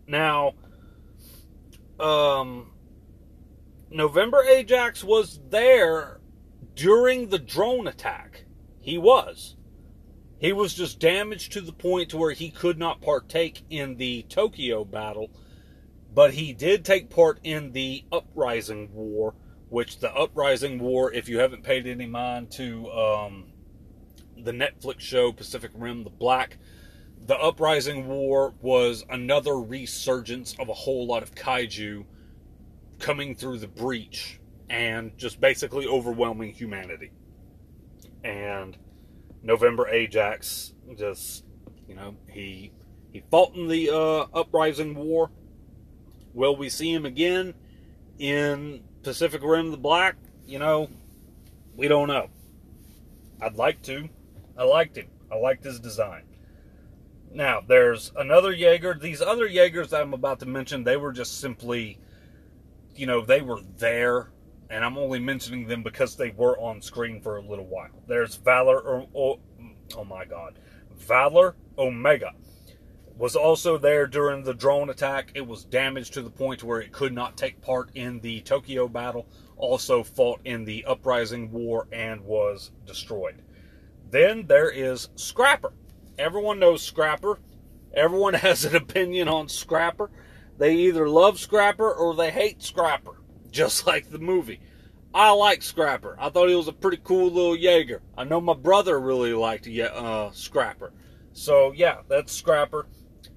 Now, 0.06 0.52
um, 1.98 2.70
November 3.90 4.44
Ajax 4.44 5.02
was 5.02 5.40
there 5.50 6.20
during 6.76 7.30
the 7.30 7.38
drone 7.38 7.88
attack. 7.88 8.44
He 8.80 8.96
was. 8.96 9.56
He 10.42 10.52
was 10.52 10.74
just 10.74 10.98
damaged 10.98 11.52
to 11.52 11.60
the 11.60 11.72
point 11.72 12.08
to 12.10 12.16
where 12.16 12.32
he 12.32 12.50
could 12.50 12.76
not 12.76 13.00
partake 13.00 13.62
in 13.70 13.94
the 13.94 14.24
Tokyo 14.24 14.84
battle, 14.84 15.30
but 16.12 16.34
he 16.34 16.52
did 16.52 16.84
take 16.84 17.08
part 17.08 17.38
in 17.44 17.70
the 17.70 18.04
Uprising 18.10 18.92
War, 18.92 19.36
which 19.68 20.00
the 20.00 20.12
Uprising 20.12 20.80
War, 20.80 21.12
if 21.12 21.28
you 21.28 21.38
haven't 21.38 21.62
paid 21.62 21.86
any 21.86 22.06
mind 22.06 22.50
to 22.54 22.90
um, 22.90 23.52
the 24.36 24.50
Netflix 24.50 24.98
show 24.98 25.30
Pacific 25.30 25.70
Rim 25.76 26.02
the 26.02 26.10
Black, 26.10 26.58
the 27.24 27.36
Uprising 27.36 28.08
War 28.08 28.52
was 28.60 29.04
another 29.08 29.54
resurgence 29.60 30.56
of 30.58 30.68
a 30.68 30.74
whole 30.74 31.06
lot 31.06 31.22
of 31.22 31.36
kaiju 31.36 32.04
coming 32.98 33.36
through 33.36 33.58
the 33.58 33.68
breach 33.68 34.40
and 34.68 35.16
just 35.16 35.40
basically 35.40 35.86
overwhelming 35.86 36.52
humanity. 36.52 37.12
And 38.24 38.76
November 39.42 39.88
Ajax 39.88 40.72
just, 40.96 41.44
you 41.88 41.94
know, 41.94 42.16
he 42.28 42.72
he 43.12 43.22
fought 43.30 43.54
in 43.54 43.68
the 43.68 43.90
uh, 43.90 44.26
Uprising 44.34 44.94
War. 44.94 45.30
Will 46.32 46.56
we 46.56 46.68
see 46.68 46.92
him 46.92 47.04
again 47.04 47.54
in 48.18 48.82
Pacific 49.02 49.42
Rim 49.42 49.70
the 49.70 49.76
Black? 49.76 50.16
You 50.46 50.58
know, 50.58 50.88
we 51.76 51.88
don't 51.88 52.08
know. 52.08 52.28
I'd 53.40 53.56
like 53.56 53.82
to. 53.82 54.08
I 54.56 54.64
liked 54.64 54.96
him. 54.96 55.08
I 55.30 55.36
liked 55.36 55.64
his 55.64 55.80
design. 55.80 56.24
Now, 57.34 57.60
there's 57.66 58.12
another 58.16 58.52
Jaeger. 58.52 58.94
These 58.94 59.22
other 59.22 59.46
Jaegers 59.46 59.92
I'm 59.92 60.14
about 60.14 60.40
to 60.40 60.46
mention, 60.46 60.84
they 60.84 60.96
were 60.96 61.12
just 61.12 61.40
simply, 61.40 61.98
you 62.94 63.06
know, 63.06 63.22
they 63.22 63.40
were 63.40 63.60
there 63.78 64.30
and 64.72 64.82
I'm 64.82 64.96
only 64.96 65.20
mentioning 65.20 65.66
them 65.66 65.82
because 65.82 66.16
they 66.16 66.30
were 66.30 66.58
on 66.58 66.80
screen 66.80 67.20
for 67.20 67.36
a 67.36 67.42
little 67.42 67.66
while. 67.66 67.90
There's 68.08 68.36
Valor, 68.36 69.06
oh, 69.14 69.38
my 70.08 70.24
god, 70.24 70.58
Valor 70.96 71.54
Omega 71.76 72.32
was 73.18 73.36
also 73.36 73.76
there 73.76 74.06
during 74.06 74.42
the 74.42 74.54
drone 74.54 74.88
attack. 74.88 75.30
It 75.34 75.46
was 75.46 75.64
damaged 75.64 76.14
to 76.14 76.22
the 76.22 76.30
point 76.30 76.64
where 76.64 76.80
it 76.80 76.90
could 76.90 77.12
not 77.12 77.36
take 77.36 77.60
part 77.60 77.90
in 77.94 78.20
the 78.20 78.40
Tokyo 78.40 78.88
battle. 78.88 79.28
Also 79.58 80.02
fought 80.02 80.40
in 80.46 80.64
the 80.64 80.86
Uprising 80.86 81.52
War 81.52 81.86
and 81.92 82.22
was 82.22 82.70
destroyed. 82.86 83.42
Then 84.10 84.46
there 84.46 84.70
is 84.70 85.10
Scrapper. 85.16 85.74
Everyone 86.18 86.58
knows 86.58 86.82
Scrapper. 86.82 87.38
Everyone 87.92 88.34
has 88.34 88.64
an 88.64 88.74
opinion 88.74 89.28
on 89.28 89.48
Scrapper. 89.48 90.10
They 90.56 90.74
either 90.76 91.08
love 91.10 91.38
Scrapper 91.38 91.92
or 91.92 92.14
they 92.14 92.30
hate 92.30 92.62
Scrapper 92.62 93.21
just 93.52 93.86
like 93.86 94.10
the 94.10 94.18
movie. 94.18 94.60
I 95.14 95.30
like 95.32 95.62
Scrapper. 95.62 96.16
I 96.18 96.30
thought 96.30 96.48
he 96.48 96.54
was 96.54 96.68
a 96.68 96.72
pretty 96.72 96.98
cool 97.04 97.30
little 97.30 97.56
Jaeger. 97.56 98.00
I 98.16 98.24
know 98.24 98.40
my 98.40 98.54
brother 98.54 98.98
really 98.98 99.34
liked 99.34 99.68
uh, 99.68 100.30
Scrapper. 100.32 100.92
So 101.32 101.72
yeah, 101.72 101.98
that's 102.08 102.32
Scrapper. 102.32 102.86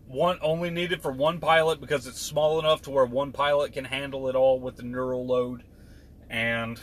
One 0.08 0.38
only 0.42 0.70
needed 0.70 1.02
for 1.02 1.12
one 1.12 1.40
pilot 1.40 1.82
because 1.82 2.08
it's 2.08 2.22
small 2.22 2.60
enough 2.60 2.82
to 2.84 2.92
where 2.92 3.06
one 3.06 3.32
pilot 3.32 3.74
can 3.74 3.86
handle 3.86 4.30
it 4.30 4.36
all 4.36 4.60
with 4.60 4.78
the 4.78 4.84
neural 4.84 5.26
load. 5.26 5.64
And 6.30 6.80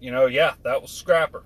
you 0.00 0.10
know, 0.10 0.26
yeah, 0.26 0.54
that 0.64 0.82
was 0.82 0.90
Scrapper. 0.90 1.44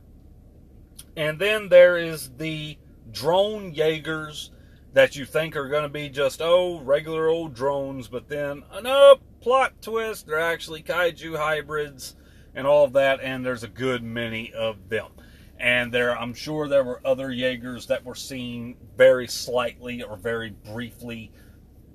And 1.16 1.38
then 1.38 1.68
there 1.68 1.98
is 1.98 2.30
the 2.38 2.78
drone 3.10 3.74
Jaegers 3.74 4.50
that 4.94 5.16
you 5.16 5.24
think 5.24 5.56
are 5.56 5.68
going 5.68 5.82
to 5.82 5.88
be 5.88 6.08
just 6.08 6.40
oh 6.42 6.80
regular 6.80 7.28
old 7.28 7.54
drones, 7.54 8.08
but 8.08 8.28
then 8.28 8.62
uh, 8.70 8.80
nope, 8.80 9.22
plot 9.42 9.82
twist, 9.82 10.26
they're 10.26 10.38
actually 10.38 10.82
kaiju 10.82 11.36
hybrids 11.36 12.16
and 12.54 12.66
all 12.66 12.84
of 12.84 12.92
that, 12.94 13.20
and 13.20 13.44
there's 13.44 13.64
a 13.64 13.68
good 13.68 14.02
many 14.02 14.52
of 14.52 14.88
them. 14.88 15.10
And 15.58 15.92
there, 15.92 16.18
I'm 16.18 16.34
sure 16.34 16.68
there 16.68 16.84
were 16.84 17.00
other 17.04 17.30
Jaegers 17.30 17.86
that 17.86 18.04
were 18.04 18.14
seen 18.14 18.76
very 18.96 19.28
slightly 19.28 20.02
or 20.02 20.16
very 20.16 20.50
briefly, 20.50 21.30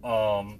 um, 0.04 0.60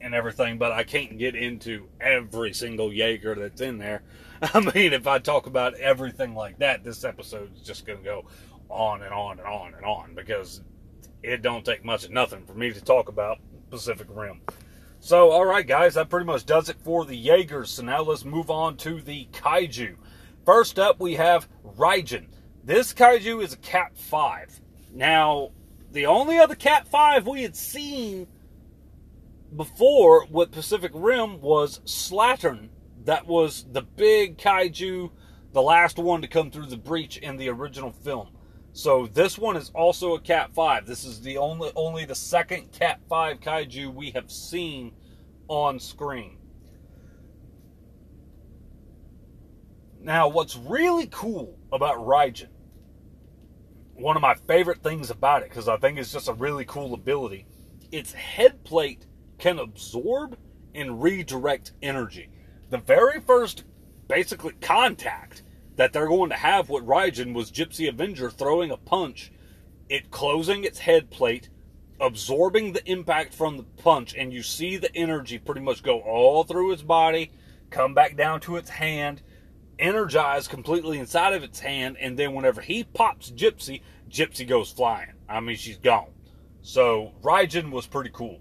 and 0.00 0.14
everything. 0.14 0.58
But 0.58 0.72
I 0.72 0.84
can't 0.84 1.18
get 1.18 1.34
into 1.34 1.88
every 2.00 2.54
single 2.54 2.92
Jaeger 2.92 3.34
that's 3.34 3.60
in 3.60 3.78
there. 3.78 4.02
I 4.42 4.60
mean, 4.60 4.92
if 4.92 5.06
I 5.06 5.18
talk 5.18 5.46
about 5.46 5.74
everything 5.74 6.34
like 6.34 6.58
that, 6.58 6.82
this 6.82 7.04
episode 7.04 7.54
is 7.54 7.62
just 7.62 7.86
going 7.86 7.98
to 7.98 8.04
go 8.04 8.24
on 8.68 9.02
and 9.02 9.12
on 9.12 9.38
and 9.38 9.46
on 9.46 9.74
and 9.74 9.84
on 9.84 10.14
because 10.14 10.62
it 11.22 11.42
don't 11.42 11.64
take 11.64 11.84
much 11.84 12.04
of 12.04 12.10
nothing 12.10 12.44
for 12.46 12.54
me 12.54 12.72
to 12.72 12.82
talk 12.82 13.08
about 13.08 13.38
Pacific 13.70 14.08
Rim. 14.10 14.40
So, 15.04 15.32
all 15.32 15.44
right, 15.44 15.66
guys, 15.66 15.94
that 15.94 16.10
pretty 16.10 16.26
much 16.26 16.46
does 16.46 16.68
it 16.68 16.80
for 16.80 17.04
the 17.04 17.16
Jaegers. 17.16 17.72
So 17.72 17.82
now 17.82 18.02
let's 18.02 18.24
move 18.24 18.52
on 18.52 18.76
to 18.78 19.02
the 19.02 19.26
Kaiju. 19.32 19.96
First 20.46 20.78
up, 20.78 21.00
we 21.00 21.14
have 21.14 21.48
Raijin. 21.76 22.28
This 22.62 22.94
Kaiju 22.94 23.42
is 23.42 23.52
a 23.52 23.56
Cat 23.56 23.98
5. 23.98 24.60
Now, 24.94 25.50
the 25.90 26.06
only 26.06 26.38
other 26.38 26.54
Cat 26.54 26.86
5 26.86 27.26
we 27.26 27.42
had 27.42 27.56
seen 27.56 28.28
before 29.56 30.24
with 30.30 30.52
Pacific 30.52 30.92
Rim 30.94 31.40
was 31.40 31.80
Slattern. 31.80 32.68
That 33.04 33.26
was 33.26 33.66
the 33.72 33.82
big 33.82 34.38
Kaiju, 34.38 35.10
the 35.52 35.62
last 35.62 35.98
one 35.98 36.22
to 36.22 36.28
come 36.28 36.52
through 36.52 36.66
the 36.66 36.76
breach 36.76 37.16
in 37.16 37.38
the 37.38 37.48
original 37.48 37.90
film. 37.90 38.31
So 38.72 39.06
this 39.06 39.36
one 39.36 39.56
is 39.56 39.70
also 39.74 40.14
a 40.14 40.20
Cat 40.20 40.54
5. 40.54 40.86
This 40.86 41.04
is 41.04 41.20
the 41.20 41.36
only 41.36 41.70
only 41.76 42.04
the 42.04 42.14
second 42.14 42.72
Cat 42.72 43.00
5 43.08 43.40
kaiju 43.40 43.92
we 43.92 44.10
have 44.12 44.30
seen 44.30 44.92
on 45.48 45.78
screen. 45.78 46.38
Now, 50.00 50.26
what's 50.28 50.56
really 50.56 51.06
cool 51.06 51.58
about 51.70 51.98
Raijin, 51.98 52.48
one 53.94 54.16
of 54.16 54.22
my 54.22 54.34
favorite 54.34 54.82
things 54.82 55.10
about 55.10 55.42
it, 55.42 55.50
because 55.50 55.68
I 55.68 55.76
think 55.76 55.98
it's 55.98 56.12
just 56.12 56.28
a 56.28 56.32
really 56.32 56.64
cool 56.64 56.94
ability, 56.94 57.46
its 57.92 58.12
head 58.12 58.64
plate 58.64 59.06
can 59.38 59.58
absorb 59.58 60.36
and 60.74 61.02
redirect 61.02 61.72
energy. 61.82 62.30
The 62.70 62.78
very 62.78 63.20
first, 63.20 63.64
basically, 64.08 64.54
contact 64.60 65.41
that 65.76 65.92
they're 65.92 66.08
going 66.08 66.30
to 66.30 66.36
have 66.36 66.68
what 66.68 66.86
Raijin 66.86 67.34
was 67.34 67.50
Gypsy 67.50 67.88
Avenger 67.88 68.30
throwing 68.30 68.70
a 68.70 68.76
punch, 68.76 69.32
it 69.88 70.10
closing 70.10 70.64
its 70.64 70.80
head 70.80 71.10
plate, 71.10 71.48
absorbing 72.00 72.72
the 72.72 72.90
impact 72.90 73.34
from 73.34 73.56
the 73.56 73.62
punch, 73.62 74.14
and 74.14 74.32
you 74.32 74.42
see 74.42 74.76
the 74.76 74.94
energy 74.94 75.38
pretty 75.38 75.60
much 75.60 75.82
go 75.82 76.00
all 76.00 76.44
through 76.44 76.72
its 76.72 76.82
body, 76.82 77.30
come 77.70 77.94
back 77.94 78.16
down 78.16 78.40
to 78.40 78.56
its 78.56 78.70
hand, 78.70 79.22
energize 79.78 80.48
completely 80.48 80.98
inside 80.98 81.32
of 81.32 81.42
its 81.42 81.60
hand, 81.60 81.96
and 81.98 82.18
then 82.18 82.34
whenever 82.34 82.60
he 82.60 82.84
pops 82.84 83.30
Gypsy, 83.30 83.82
Gypsy 84.10 84.46
goes 84.46 84.70
flying. 84.70 85.12
I 85.28 85.40
mean, 85.40 85.56
she's 85.56 85.78
gone. 85.78 86.12
So 86.60 87.12
Raijin 87.22 87.70
was 87.70 87.86
pretty 87.86 88.10
cool. 88.12 88.40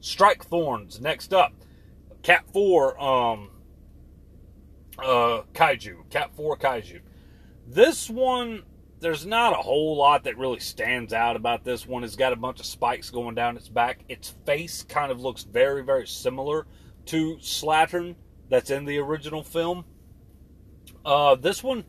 Shrikethorn's 0.00 1.00
next 1.00 1.34
up. 1.34 1.52
Cat 2.22 2.44
4 2.52 3.00
um, 3.00 3.50
uh, 4.98 5.42
kaiju, 5.52 6.08
Cat 6.10 6.34
4 6.34 6.56
kaiju. 6.56 7.00
This 7.66 8.08
one, 8.08 8.62
there's 9.00 9.26
not 9.26 9.52
a 9.52 9.62
whole 9.62 9.96
lot 9.96 10.24
that 10.24 10.38
really 10.38 10.60
stands 10.60 11.12
out 11.12 11.36
about 11.36 11.64
this 11.64 11.86
one. 11.86 12.04
It's 12.04 12.16
got 12.16 12.32
a 12.32 12.36
bunch 12.36 12.60
of 12.60 12.66
spikes 12.66 13.10
going 13.10 13.34
down 13.34 13.56
its 13.56 13.68
back. 13.68 14.00
Its 14.08 14.30
face 14.44 14.82
kind 14.82 15.12
of 15.12 15.20
looks 15.20 15.44
very, 15.44 15.84
very 15.84 16.06
similar 16.06 16.66
to 17.06 17.36
Slattern 17.36 18.16
that's 18.48 18.70
in 18.70 18.84
the 18.84 18.98
original 18.98 19.42
film. 19.42 19.84
Uh, 21.04 21.34
this 21.34 21.62
one, 21.62 21.84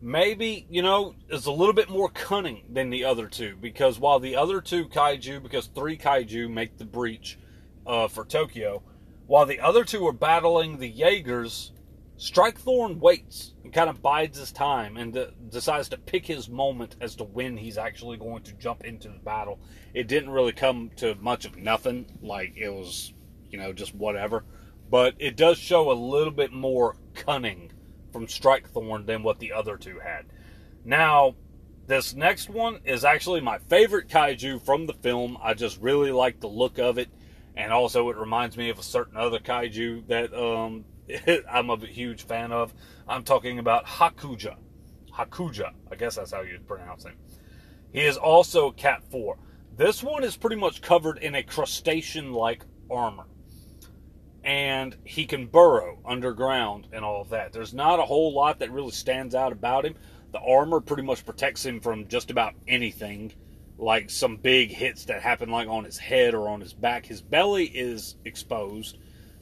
maybe, 0.00 0.66
you 0.70 0.82
know, 0.82 1.14
is 1.30 1.46
a 1.46 1.52
little 1.52 1.72
bit 1.72 1.88
more 1.88 2.08
cunning 2.08 2.64
than 2.70 2.90
the 2.90 3.04
other 3.04 3.28
two 3.28 3.56
because 3.60 3.98
while 3.98 4.20
the 4.20 4.36
other 4.36 4.60
two 4.60 4.86
kaiju, 4.88 5.42
because 5.42 5.66
three 5.68 5.96
kaiju 5.96 6.50
make 6.50 6.76
the 6.76 6.84
breach 6.84 7.38
uh, 7.86 8.08
for 8.08 8.24
Tokyo, 8.24 8.82
while 9.26 9.46
the 9.46 9.60
other 9.60 9.84
two 9.84 10.06
are 10.06 10.12
battling 10.12 10.78
the 10.78 10.88
Jaegers, 10.88 11.72
Shrikethorn 12.18 12.98
waits 12.98 13.52
and 13.62 13.72
kind 13.72 13.90
of 13.90 14.00
bides 14.00 14.38
his 14.38 14.50
time 14.50 14.96
and 14.96 15.12
de- 15.12 15.32
decides 15.50 15.90
to 15.90 15.98
pick 15.98 16.26
his 16.26 16.48
moment 16.48 16.96
as 17.00 17.14
to 17.16 17.24
when 17.24 17.58
he's 17.58 17.76
actually 17.76 18.16
going 18.16 18.42
to 18.44 18.54
jump 18.54 18.84
into 18.84 19.08
the 19.08 19.18
battle. 19.18 19.60
It 19.92 20.08
didn't 20.08 20.30
really 20.30 20.52
come 20.52 20.90
to 20.96 21.14
much 21.16 21.44
of 21.44 21.56
nothing, 21.56 22.06
like 22.22 22.56
it 22.56 22.70
was, 22.70 23.12
you 23.50 23.58
know, 23.58 23.72
just 23.72 23.94
whatever. 23.94 24.44
But 24.88 25.14
it 25.18 25.36
does 25.36 25.58
show 25.58 25.90
a 25.90 25.92
little 25.92 26.32
bit 26.32 26.52
more 26.52 26.96
cunning 27.14 27.72
from 28.12 28.26
Shrikethorn 28.26 29.04
than 29.04 29.22
what 29.22 29.38
the 29.38 29.52
other 29.52 29.76
two 29.76 29.98
had. 29.98 30.24
Now, 30.84 31.34
this 31.86 32.14
next 32.14 32.48
one 32.48 32.80
is 32.84 33.04
actually 33.04 33.42
my 33.42 33.58
favorite 33.58 34.08
kaiju 34.08 34.64
from 34.64 34.86
the 34.86 34.94
film. 34.94 35.36
I 35.42 35.52
just 35.52 35.80
really 35.80 36.12
like 36.12 36.40
the 36.40 36.48
look 36.48 36.78
of 36.78 36.96
it, 36.96 37.10
and 37.54 37.72
also 37.72 38.08
it 38.08 38.16
reminds 38.16 38.56
me 38.56 38.70
of 38.70 38.78
a 38.78 38.82
certain 38.82 39.18
other 39.18 39.38
kaiju 39.38 40.06
that 40.08 40.32
um, 40.32 40.84
I'm 41.50 41.70
a 41.70 41.78
huge 41.78 42.24
fan 42.26 42.52
of. 42.52 42.74
I'm 43.08 43.24
talking 43.24 43.58
about 43.58 43.86
Hakuja. 43.86 44.56
Hakuja, 45.14 45.72
I 45.90 45.96
guess 45.96 46.16
that's 46.16 46.32
how 46.32 46.42
you 46.42 46.58
pronounce 46.66 47.04
him. 47.04 47.16
He 47.92 48.02
is 48.02 48.16
also 48.16 48.70
Cat 48.72 49.02
4. 49.10 49.38
This 49.76 50.02
one 50.02 50.24
is 50.24 50.36
pretty 50.36 50.56
much 50.56 50.82
covered 50.82 51.18
in 51.18 51.34
a 51.34 51.42
crustacean 51.42 52.32
like 52.32 52.64
armor. 52.90 53.24
and 54.44 54.96
he 55.04 55.26
can 55.26 55.46
burrow 55.46 55.98
underground 56.06 56.86
and 56.92 57.04
all 57.04 57.20
of 57.22 57.30
that. 57.30 57.52
There's 57.52 57.74
not 57.74 57.98
a 57.98 58.04
whole 58.04 58.32
lot 58.34 58.60
that 58.60 58.70
really 58.70 58.92
stands 58.92 59.34
out 59.34 59.52
about 59.52 59.84
him. 59.84 59.96
The 60.32 60.40
armor 60.40 60.80
pretty 60.80 61.02
much 61.02 61.24
protects 61.26 61.64
him 61.66 61.80
from 61.80 62.06
just 62.08 62.30
about 62.30 62.54
anything, 62.68 63.32
like 63.78 64.08
some 64.10 64.36
big 64.36 64.70
hits 64.70 65.04
that 65.06 65.22
happen 65.22 65.50
like 65.50 65.68
on 65.68 65.84
his 65.84 65.98
head 65.98 66.34
or 66.34 66.48
on 66.48 66.60
his 66.60 66.72
back. 66.74 67.06
His 67.06 67.22
belly 67.22 67.66
is 67.66 68.16
exposed, 68.24 68.98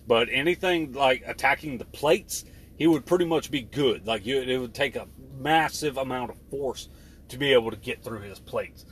but 0.06 0.28
anything 0.30 0.92
like 0.92 1.22
attacking 1.26 1.78
the 1.78 1.84
plates, 1.84 2.44
he 2.76 2.86
would 2.86 3.06
pretty 3.06 3.24
much 3.24 3.50
be 3.50 3.62
good. 3.62 4.06
Like 4.06 4.26
you, 4.26 4.40
it 4.40 4.58
would 4.58 4.74
take 4.74 4.96
a 4.96 5.08
massive 5.38 5.96
amount 5.96 6.30
of 6.30 6.36
force 6.50 6.88
to 7.28 7.38
be 7.38 7.52
able 7.52 7.70
to 7.70 7.76
get 7.76 8.02
through 8.02 8.20
his 8.20 8.38
plates. 8.38 8.84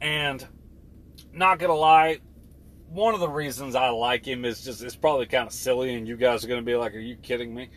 And 0.00 0.46
not 1.32 1.58
gonna 1.58 1.74
lie, 1.74 2.18
one 2.88 3.14
of 3.14 3.20
the 3.20 3.28
reasons 3.28 3.74
I 3.74 3.88
like 3.88 4.26
him 4.26 4.44
is 4.44 4.62
just 4.64 4.82
it's 4.82 4.96
probably 4.96 5.26
kind 5.26 5.46
of 5.46 5.52
silly, 5.52 5.94
and 5.94 6.06
you 6.06 6.16
guys 6.16 6.44
are 6.44 6.48
gonna 6.48 6.62
be 6.62 6.76
like, 6.76 6.94
"Are 6.94 6.98
you 7.00 7.16
kidding 7.16 7.54
me?" 7.54 7.70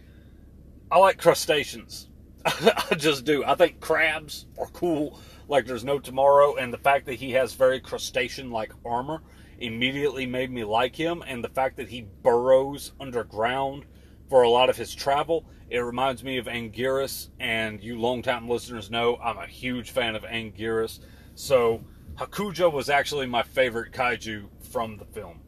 I 0.91 0.99
like 0.99 1.17
crustaceans. 1.17 2.09
I 2.45 2.95
just 2.95 3.25
do. 3.25 3.43
I 3.43 3.55
think 3.55 3.79
crabs 3.79 4.45
are 4.57 4.67
cool, 4.67 5.19
like 5.47 5.65
there's 5.65 5.83
no 5.83 5.99
tomorrow, 5.99 6.55
and 6.55 6.73
the 6.73 6.77
fact 6.77 7.05
that 7.05 7.15
he 7.15 7.31
has 7.31 7.53
very 7.53 7.79
crustacean-like 7.79 8.73
armor 8.85 9.21
immediately 9.59 10.25
made 10.25 10.51
me 10.51 10.63
like 10.63 10.95
him, 10.95 11.23
and 11.25 11.43
the 11.43 11.49
fact 11.49 11.77
that 11.77 11.89
he 11.89 12.07
burrows 12.21 12.93
underground 12.99 13.85
for 14.29 14.41
a 14.41 14.49
lot 14.49 14.69
of 14.69 14.77
his 14.77 14.93
travel, 14.93 15.45
it 15.69 15.79
reminds 15.79 16.23
me 16.23 16.37
of 16.37 16.45
Anguirus, 16.45 17.29
and 17.39 17.81
you 17.81 17.99
longtime 17.99 18.49
listeners 18.49 18.89
know 18.91 19.17
I'm 19.17 19.37
a 19.37 19.47
huge 19.47 19.91
fan 19.91 20.15
of 20.15 20.23
Anguirus. 20.23 20.99
So 21.35 21.83
Hakuja 22.15 22.71
was 22.71 22.89
actually 22.89 23.27
my 23.27 23.43
favorite 23.43 23.91
kaiju 23.91 24.47
from 24.71 24.97
the 24.97 25.05
film. 25.05 25.41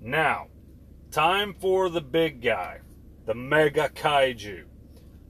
Now, 0.00 0.48
time 1.10 1.54
for 1.54 1.88
the 1.88 2.00
big 2.00 2.42
guy, 2.42 2.80
the 3.26 3.34
Mega 3.34 3.88
Kaiju, 3.88 4.64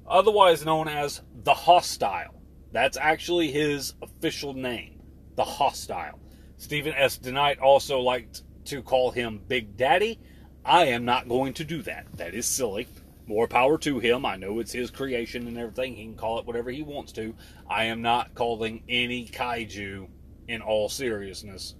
otherwise 0.06 0.64
known 0.64 0.88
as 0.88 1.22
the 1.44 1.54
Hostile. 1.54 2.42
That's 2.72 2.96
actually 2.96 3.50
his 3.50 3.94
official 4.02 4.52
name, 4.52 5.00
the 5.36 5.44
Hostile. 5.44 6.20
Stephen 6.58 6.92
S. 6.94 7.18
DeKnight 7.18 7.62
also 7.62 8.00
liked 8.00 8.42
to 8.66 8.82
call 8.82 9.12
him 9.12 9.40
Big 9.46 9.76
Daddy. 9.76 10.18
I 10.64 10.86
am 10.86 11.04
not 11.04 11.28
going 11.28 11.54
to 11.54 11.64
do 11.64 11.82
that. 11.82 12.06
That 12.16 12.34
is 12.34 12.46
silly. 12.46 12.88
More 13.26 13.46
power 13.46 13.78
to 13.78 14.00
him. 14.00 14.26
I 14.26 14.36
know 14.36 14.58
it's 14.58 14.72
his 14.72 14.90
creation 14.90 15.46
and 15.46 15.56
everything. 15.56 15.94
He 15.94 16.04
can 16.04 16.16
call 16.16 16.40
it 16.40 16.46
whatever 16.46 16.70
he 16.70 16.82
wants 16.82 17.12
to. 17.12 17.34
I 17.70 17.84
am 17.84 18.02
not 18.02 18.34
calling 18.34 18.82
any 18.88 19.26
kaiju 19.26 20.08
in 20.48 20.60
all 20.60 20.88
seriousness, 20.88 21.76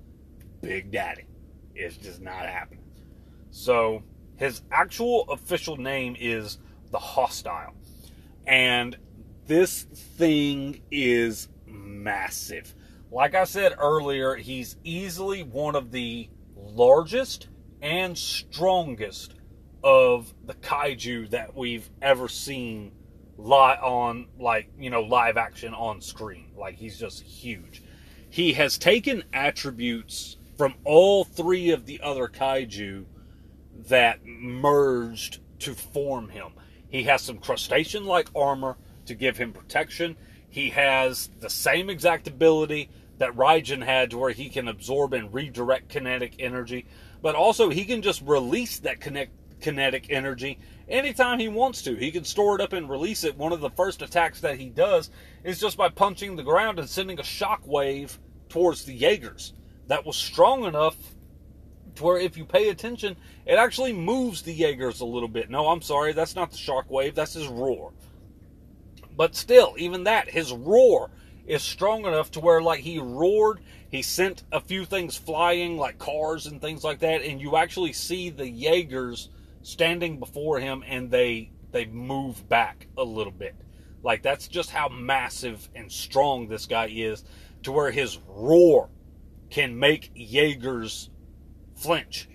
Big 0.63 0.93
Daddy. 0.93 1.27
It's 1.75 1.97
just 1.97 2.21
not 2.21 2.47
happening. 2.47 2.85
So, 3.51 4.05
his 4.37 4.63
actual 4.71 5.29
official 5.31 5.77
name 5.77 6.17
is 6.19 6.59
the 6.93 6.99
Hostile. 6.99 7.75
And 8.47 8.97
this 9.47 9.83
thing 9.83 10.83
is 10.91 11.49
massive. 11.67 12.75
Like 13.11 13.35
I 13.35 13.45
said 13.45 13.75
earlier, 13.79 14.35
he's 14.35 14.77
easily 14.85 15.43
one 15.43 15.75
of 15.75 15.91
the 15.91 16.29
largest 16.57 17.49
and 17.81 18.17
strongest 18.17 19.35
of 19.83 20.35
the 20.45 20.55
kaiju 20.55 21.31
that 21.31 21.55
we've 21.55 21.89
ever 22.03 22.29
seen 22.29 22.93
live 23.37 23.79
on 23.81 24.27
like 24.41 24.69
you 24.77 24.91
know 24.91 25.03
live 25.03 25.37
action 25.37 25.73
on 25.73 26.01
screen 26.01 26.51
like 26.57 26.75
he's 26.75 26.99
just 26.99 27.23
huge 27.23 27.85
he 28.29 28.53
has 28.55 28.77
taken 28.77 29.23
attributes 29.33 30.37
from 30.57 30.75
all 30.85 31.25
three 31.25 31.71
of 31.71 31.87
the 31.87 32.01
other 32.01 32.27
kaiju 32.27 33.05
that 33.87 34.27
merged 34.27 35.41
to 35.61 35.75
form 35.75 36.29
him. 36.29 36.53
He 36.89 37.05
has 37.05 37.23
some 37.23 37.39
crustacean 37.39 38.05
like 38.05 38.29
armor 38.35 38.77
to 39.07 39.15
give 39.15 39.37
him 39.37 39.53
protection. 39.53 40.17
He 40.49 40.71
has 40.71 41.31
the 41.41 41.51
same 41.51 41.91
exact 41.91 42.27
ability 42.27 42.91
that 43.19 43.35
Raijin 43.35 43.85
had 43.85 44.11
to 44.11 44.19
where 44.19 44.31
he 44.31 44.49
can 44.49 44.69
absorb 44.69 45.13
and 45.13 45.33
redirect 45.33 45.89
kinetic 45.89 46.35
energy, 46.39 46.87
but 47.21 47.35
also 47.35 47.69
he 47.69 47.85
can 47.85 48.03
just 48.03 48.23
release 48.23 48.79
that 48.81 49.01
connect, 49.01 49.33
kinetic 49.61 50.07
energy 50.11 50.59
anytime 50.89 51.39
he 51.39 51.49
wants 51.49 51.83
to. 51.83 51.95
He 51.95 52.11
can 52.11 52.25
store 52.25 52.55
it 52.55 52.61
up 52.61 52.73
and 52.73 52.89
release 52.89 53.25
it. 53.25 53.37
One 53.37 53.53
of 53.53 53.61
the 53.61 53.71
first 53.71 54.03
attacks 54.03 54.41
that 54.41 54.59
he 54.59 54.71
does 54.71 55.11
is 55.45 55.61
just 55.61 55.77
by 55.77 55.89
punching 55.89 56.37
the 56.37 56.43
ground 56.43 56.79
and 56.79 56.89
sending 56.89 57.21
a 57.21 57.25
shock 57.25 57.61
wave 57.67 58.19
towards 58.49 58.85
the 58.85 58.95
Jaegers. 58.95 59.53
That 59.89 60.07
was 60.07 60.17
strong 60.17 60.65
enough 60.65 60.97
to 61.97 62.05
where 62.05 62.19
if 62.19 62.37
you 62.37 62.45
pay 62.45 62.69
attention, 62.69 63.17
it 63.47 63.55
actually 63.55 63.93
moves 63.93 64.43
the 64.43 64.55
Jaegers 64.55 65.01
a 65.01 65.07
little 65.07 65.29
bit. 65.29 65.51
No, 65.51 65.69
I'm 65.69 65.83
sorry, 65.83 66.13
that's 66.13 66.37
not 66.37 66.51
the 66.51 66.57
shock 66.57 66.91
wave, 66.91 67.15
that's 67.15 67.35
his 67.35 67.49
roar. 67.49 67.93
But 69.19 69.35
still, 69.35 69.75
even 69.77 70.05
that, 70.05 70.31
his 70.31 70.53
roar 70.53 71.11
is 71.45 71.61
strong 71.61 72.07
enough 72.07 72.31
to 72.31 72.41
where 72.41 72.63
like 72.63 72.79
he 72.81 73.01
roared, 73.01 73.59
he 73.91 74.01
sent 74.01 74.45
a 74.53 74.61
few 74.61 74.85
things 74.85 75.17
flying 75.17 75.77
like 75.77 75.99
cars 75.99 76.47
and 76.47 76.61
things 76.61 76.85
like 76.85 77.01
that, 77.01 77.23
and 77.23 77.41
you 77.41 77.57
actually 77.57 77.93
see 77.93 78.31
the 78.31 78.49
Jaegers 78.49 79.29
standing 79.63 80.21
before 80.21 80.61
him 80.61 80.85
and 80.87 81.11
they 81.11 81.51
they 81.73 81.85
move 81.87 82.49
back 82.49 82.87
a 82.97 83.03
little 83.03 83.33
bit. 83.33 83.57
Like 84.05 84.23
that's 84.23 84.47
just 84.47 84.71
how 84.71 84.89
massive 84.89 85.69
and 85.75 85.91
strong 85.91 86.47
this 86.47 86.67
guy 86.67 86.87
is 86.87 87.25
to 87.65 87.73
where 87.73 87.91
his 87.91 88.21
roar 88.29 88.89
can 89.51 89.77
make 89.77 90.13
Jaegers 90.15 91.11
flinch. 91.75 92.29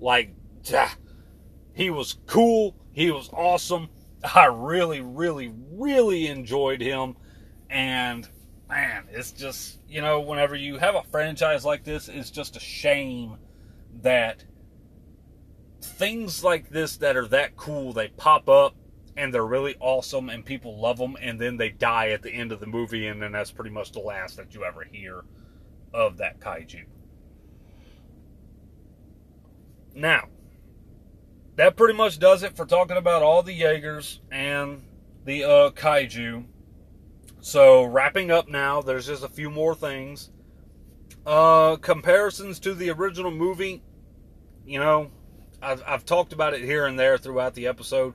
Like 0.00 0.34
he 1.74 1.90
was 1.90 2.18
cool, 2.26 2.74
he 2.92 3.12
was 3.12 3.30
awesome. 3.32 3.88
I 4.34 4.46
really 4.46 5.00
really 5.00 5.52
really 5.72 6.26
enjoyed 6.28 6.80
him 6.80 7.16
and 7.70 8.28
man, 8.68 9.04
it's 9.10 9.32
just, 9.32 9.78
you 9.88 10.00
know, 10.00 10.20
whenever 10.20 10.56
you 10.56 10.78
have 10.78 10.94
a 10.94 11.02
franchise 11.04 11.64
like 11.64 11.84
this, 11.84 12.08
it's 12.08 12.30
just 12.30 12.56
a 12.56 12.60
shame 12.60 13.36
that 14.02 14.44
things 15.80 16.42
like 16.42 16.70
this 16.70 16.96
that 16.98 17.16
are 17.16 17.28
that 17.28 17.56
cool, 17.56 17.92
they 17.92 18.08
pop 18.08 18.48
up 18.48 18.74
and 19.16 19.32
they're 19.32 19.46
really 19.46 19.76
awesome 19.80 20.28
and 20.28 20.44
people 20.44 20.80
love 20.80 20.98
them 20.98 21.16
and 21.20 21.40
then 21.40 21.56
they 21.56 21.68
die 21.68 22.08
at 22.08 22.22
the 22.22 22.30
end 22.30 22.52
of 22.52 22.60
the 22.60 22.66
movie 22.66 23.06
and 23.06 23.22
then 23.22 23.32
that's 23.32 23.52
pretty 23.52 23.70
much 23.70 23.92
the 23.92 24.00
last 24.00 24.36
that 24.36 24.54
you 24.54 24.64
ever 24.64 24.82
hear 24.84 25.24
of 25.92 26.16
that 26.16 26.40
kaiju. 26.40 26.84
Now, 29.94 30.28
that 31.56 31.76
pretty 31.76 31.94
much 31.94 32.18
does 32.18 32.42
it 32.42 32.56
for 32.56 32.66
talking 32.66 32.96
about 32.96 33.22
all 33.22 33.42
the 33.42 33.52
Jaegers 33.52 34.20
and 34.30 34.82
the 35.24 35.44
uh, 35.44 35.70
kaiju. 35.70 36.44
So, 37.40 37.84
wrapping 37.84 38.30
up 38.30 38.48
now, 38.48 38.80
there's 38.80 39.06
just 39.06 39.22
a 39.22 39.28
few 39.28 39.50
more 39.50 39.74
things. 39.74 40.30
Uh, 41.26 41.76
comparisons 41.76 42.58
to 42.60 42.74
the 42.74 42.90
original 42.90 43.30
movie, 43.30 43.82
you 44.66 44.78
know, 44.78 45.10
I've, 45.62 45.82
I've 45.86 46.04
talked 46.04 46.32
about 46.32 46.54
it 46.54 46.62
here 46.62 46.86
and 46.86 46.98
there 46.98 47.18
throughout 47.18 47.54
the 47.54 47.66
episode. 47.66 48.14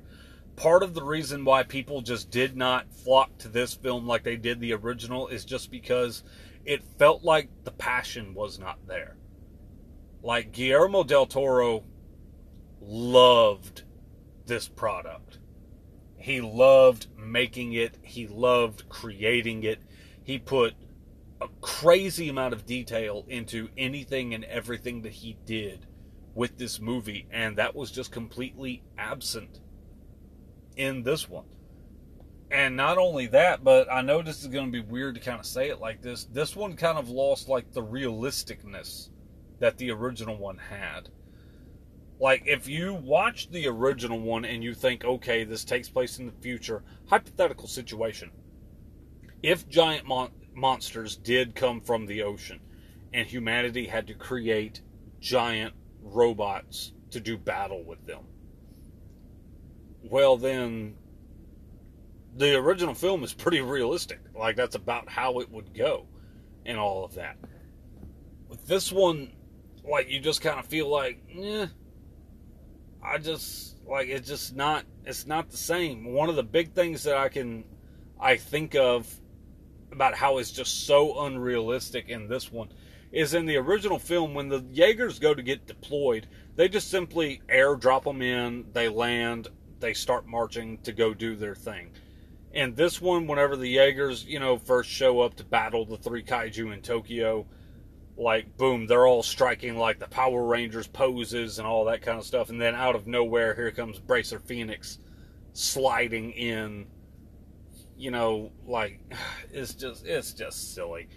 Part 0.56 0.84
of 0.84 0.94
the 0.94 1.04
reason 1.04 1.46
why 1.46 1.64
people 1.64 2.02
just 2.02 2.30
did 2.30 2.58
not 2.58 2.92
flock 2.94 3.38
to 3.40 3.48
this 3.48 3.74
film 3.74 4.08
like 4.08 4.24
they 4.24 4.36
did 4.36 4.60
the 4.60 4.74
original 4.74 5.28
is 5.28 5.46
just 5.46 5.72
because 5.72 6.24
it 6.66 6.84
felt 6.98 7.24
like 7.24 7.50
the 7.64 7.72
passion 7.72 8.34
was 8.34 8.60
not 8.60 8.78
there. 8.88 9.16
Like 10.22 10.52
Guillermo 10.52 11.04
del 11.04 11.26
Toro 11.26 11.84
loved 12.82 13.84
this 14.46 14.68
product. 14.68 15.40
He 16.18 16.42
loved 16.42 17.08
making 17.18 17.74
it, 17.74 17.98
he 18.02 18.28
loved 18.28 18.90
creating 18.90 19.64
it. 19.64 19.80
He 20.24 20.38
put 20.38 20.74
a 21.42 21.48
crazy 21.62 22.30
amount 22.30 22.54
of 22.54 22.66
detail 22.66 23.26
into 23.28 23.70
anything 23.78 24.34
and 24.34 24.44
everything 24.46 25.04
that 25.04 25.14
he 25.14 25.38
did 25.46 25.86
with 26.36 26.58
this 26.58 26.80
movie, 26.80 27.28
and 27.32 27.58
that 27.58 27.76
was 27.76 27.92
just 27.92 28.12
completely 28.12 28.84
absent 28.98 29.60
in 30.76 31.04
this 31.04 31.30
one. 31.30 31.46
And 32.52 32.76
not 32.76 32.98
only 32.98 33.28
that, 33.28 33.64
but 33.64 33.92
I 33.92 34.02
know 34.02 34.22
this 34.22 34.42
is 34.42 34.48
going 34.48 34.66
to 34.66 34.72
be 34.72 34.80
weird 34.80 35.16
to 35.16 35.22
kind 35.22 35.40
of 35.40 35.46
say 35.46 35.70
it 35.70 35.80
like 35.80 36.02
this. 36.02 36.26
This 36.26 36.56
one 36.56 36.76
kind 36.76 36.98
of 36.98 37.10
lost 37.10 37.48
like 37.48 37.72
the 37.72 37.84
realisticness 37.84 39.10
that 39.60 39.78
the 39.78 39.92
original 39.92 40.36
one 40.36 40.58
had. 40.58 41.10
Like, 42.20 42.44
if 42.46 42.68
you 42.68 42.94
watch 42.94 43.50
the 43.50 43.68
original 43.68 44.20
one 44.20 44.44
and 44.44 44.62
you 44.62 44.74
think, 44.74 45.06
okay, 45.06 45.46
this 45.46 45.64
takes 45.64 45.88
place 45.88 46.20
in 46.20 46.26
the 46.26 46.34
future, 46.34 46.84
hypothetical 47.08 47.68
situation. 47.68 48.32
If 49.42 49.70
giant 49.70 50.06
mon- 50.06 50.32
monsters 50.54 51.16
did 51.16 51.56
come 51.56 51.80
from 51.80 52.06
the 52.06 52.24
ocean 52.24 52.60
and 53.14 53.26
humanity 53.26 53.88
had 53.88 54.08
to 54.08 54.14
create 54.14 54.82
giant 55.22 55.74
robots 56.02 56.92
to 57.12 57.22
do 57.22 57.38
battle 57.38 57.84
with 57.84 58.06
them. 58.06 58.24
Well, 60.04 60.36
then 60.36 60.96
the 62.36 62.56
original 62.56 62.94
film 62.94 63.24
is 63.24 63.34
pretty 63.34 63.62
realistic. 63.62 64.20
Like, 64.36 64.58
that's 64.58 64.76
about 64.76 65.10
how 65.10 65.40
it 65.40 65.50
would 65.50 65.74
go 65.74 66.06
and 66.66 66.78
all 66.78 67.06
of 67.06 67.16
that. 67.16 67.38
With 68.50 68.68
this 68.68 68.92
one, 68.92 69.32
like, 69.90 70.10
you 70.10 70.20
just 70.20 70.42
kind 70.42 70.60
of 70.60 70.66
feel 70.66 70.90
like, 70.90 71.22
eh, 71.38 71.68
I 73.04 73.18
just 73.18 73.78
like 73.88 74.08
it's 74.08 74.28
just 74.28 74.56
not 74.56 74.86
it's 75.06 75.26
not 75.26 75.50
the 75.50 75.58
same. 75.58 76.14
One 76.14 76.30
of 76.30 76.36
the 76.36 76.43
big 76.43 76.74
things 76.74 77.04
that 77.04 77.18
I 77.18 77.30
can 77.30 77.64
I 78.20 78.38
think 78.38 78.76
of 78.76 79.08
about 79.91 80.16
how 80.16 80.38
it's 80.38 80.52
just 80.52 80.86
so 80.86 81.26
unrealistic 81.26 82.10
in 82.10 82.28
this 82.28 82.52
one 82.52 82.70
is 83.12 83.34
in 83.34 83.45
the 83.45 83.58
original 83.58 83.97
film 83.97 84.34
when 84.34 84.50
the 84.50 84.64
Jaegers 84.72 85.20
go 85.20 85.34
to 85.34 85.41
get 85.41 85.66
deployed, 85.66 86.28
they 86.56 86.70
just 86.70 86.91
simply 86.91 87.41
airdrop 87.47 88.04
them 88.04 88.22
in, 88.22 88.66
they 88.74 88.88
land, 88.88 89.47
they 89.80 89.93
start 89.93 90.28
marching 90.28 90.78
to 90.80 90.91
go 90.91 91.14
do 91.14 91.36
their 91.36 91.56
thing. 91.56 91.91
And 92.54 92.76
this 92.76 93.02
one, 93.02 93.28
whenever 93.28 93.56
the 93.56 93.70
Jaegers, 93.70 94.26
you 94.26 94.39
know, 94.39 94.58
first 94.58 94.89
show 94.89 95.22
up 95.22 95.36
to 95.36 95.43
battle 95.43 95.86
the 95.86 95.97
three 95.97 96.24
kaiju 96.24 96.74
in 96.74 96.82
Tokyo, 96.82 97.45
like 98.20 98.58
boom, 98.58 98.86
they're 98.86 99.08
all 99.08 99.24
striking 99.24 99.78
like 99.78 100.00
the 100.00 100.08
Power 100.08 100.46
Rangers 100.46 100.88
poses 100.88 101.58
and 101.58 101.68
all 101.68 101.86
that 101.86 102.02
kind 102.02 102.20
of 102.20 102.26
stuff. 102.26 102.50
And 102.50 102.62
then 102.62 102.76
out 102.76 102.96
of 102.96 103.08
nowhere, 103.08 103.56
here 103.56 103.72
comes 103.72 103.98
Bracer 103.98 104.40
Phoenix 104.40 105.00
sliding 105.54 106.32
in. 106.32 106.88
You 107.98 108.12
know, 108.12 108.52
like 108.68 109.00
it's 109.52 109.74
just 109.74 110.06
it's 110.06 110.34
just 110.34 110.76
silly. 110.76 111.08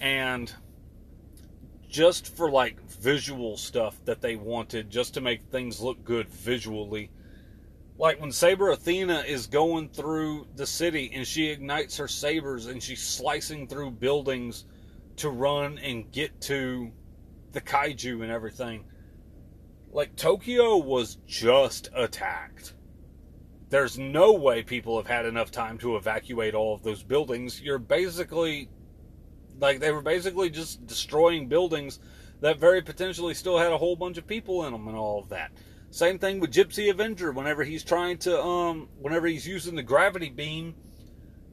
And 0.00 0.52
just 1.88 2.36
for 2.36 2.50
like 2.50 2.80
visual 2.88 3.56
stuff 3.56 3.96
that 4.04 4.20
they 4.20 4.36
wanted, 4.36 4.90
just 4.90 5.14
to 5.14 5.20
make 5.20 5.42
things 5.44 5.80
look 5.80 6.04
good 6.04 6.28
visually. 6.28 7.10
Like 7.96 8.20
when 8.20 8.32
Saber 8.32 8.70
Athena 8.70 9.24
is 9.26 9.46
going 9.46 9.90
through 9.90 10.46
the 10.56 10.66
city 10.66 11.10
and 11.14 11.26
she 11.26 11.48
ignites 11.48 11.98
her 11.98 12.08
sabers 12.08 12.66
and 12.66 12.82
she's 12.82 13.02
slicing 13.02 13.66
through 13.66 13.90
buildings 13.92 14.64
to 15.20 15.30
run 15.30 15.78
and 15.78 16.10
get 16.10 16.40
to 16.42 16.90
the 17.52 17.60
kaiju 17.60 18.22
and 18.22 18.30
everything. 18.30 18.84
Like 19.92 20.16
Tokyo 20.16 20.76
was 20.76 21.18
just 21.26 21.90
attacked. 21.94 22.74
There's 23.70 23.98
no 23.98 24.32
way 24.32 24.62
people 24.62 24.96
have 24.96 25.06
had 25.06 25.26
enough 25.26 25.50
time 25.50 25.78
to 25.78 25.96
evacuate 25.96 26.54
all 26.54 26.74
of 26.74 26.82
those 26.82 27.02
buildings. 27.02 27.60
You're 27.60 27.78
basically 27.78 28.68
like 29.60 29.80
they 29.80 29.92
were 29.92 30.02
basically 30.02 30.50
just 30.50 30.86
destroying 30.86 31.48
buildings 31.48 32.00
that 32.40 32.58
very 32.58 32.82
potentially 32.82 33.34
still 33.34 33.58
had 33.58 33.72
a 33.72 33.78
whole 33.78 33.96
bunch 33.96 34.16
of 34.16 34.26
people 34.26 34.64
in 34.64 34.72
them 34.72 34.88
and 34.88 34.96
all 34.96 35.20
of 35.20 35.28
that. 35.28 35.52
Same 35.90 36.18
thing 36.18 36.40
with 36.40 36.52
Gypsy 36.52 36.90
Avenger 36.90 37.32
whenever 37.32 37.64
he's 37.64 37.84
trying 37.84 38.18
to 38.18 38.40
um 38.40 38.88
whenever 38.98 39.26
he's 39.26 39.46
using 39.46 39.74
the 39.74 39.82
gravity 39.82 40.30
beam 40.30 40.74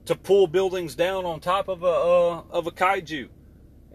to 0.06 0.16
pull 0.16 0.48
buildings 0.48 0.96
down 0.96 1.26
on 1.26 1.40
top 1.40 1.68
of 1.68 1.84
a 1.84 1.88
uh, 1.88 2.44
of 2.50 2.68
a 2.68 2.72
kaiju. 2.72 3.30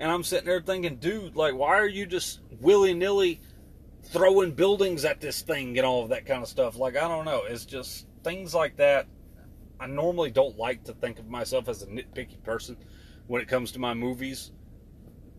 And 0.03 0.11
I'm 0.11 0.25
sitting 0.25 0.47
there 0.47 0.61
thinking, 0.61 0.97
dude, 0.97 1.37
like, 1.37 1.55
why 1.55 1.79
are 1.79 1.87
you 1.87 2.07
just 2.07 2.41
willy 2.61 2.93
nilly 2.93 3.41
throwing 4.07 4.51
buildings 4.51 5.05
at 5.05 5.21
this 5.21 5.43
thing 5.43 5.79
and 5.79 5.87
all 5.87 6.03
of 6.03 6.09
that 6.09 6.27
kind 6.27 6.43
of 6.43 6.49
stuff? 6.49 6.77
Like, 6.77 6.97
I 6.97 7.07
don't 7.07 7.25
know. 7.25 7.45
It's 7.49 7.65
just 7.65 8.09
things 8.25 8.53
like 8.53 8.79
that. 8.79 9.07
I 9.79 9.87
normally 9.87 10.33
don't 10.33 10.59
like 10.59 10.83
to 10.87 10.93
think 10.93 11.21
of 11.21 11.29
myself 11.29 11.69
as 11.69 11.83
a 11.83 11.87
nitpicky 11.87 12.43
person 12.43 12.79
when 13.29 13.43
it 13.43 13.47
comes 13.47 13.71
to 13.73 13.79
my 13.79 13.95
movies. 13.95 14.51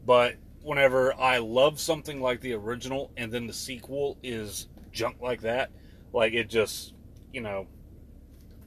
But 0.05 0.35
whenever 0.61 1.13
I 1.19 1.39
love 1.39 1.77
something 1.77 2.21
like 2.21 2.39
the 2.39 2.53
original 2.53 3.11
and 3.17 3.33
then 3.33 3.47
the 3.47 3.53
sequel 3.53 4.17
is 4.23 4.69
junk 4.93 5.17
like 5.19 5.41
that, 5.41 5.71
like 6.13 6.31
it 6.31 6.49
just, 6.49 6.93
you 7.33 7.41
know, 7.41 7.67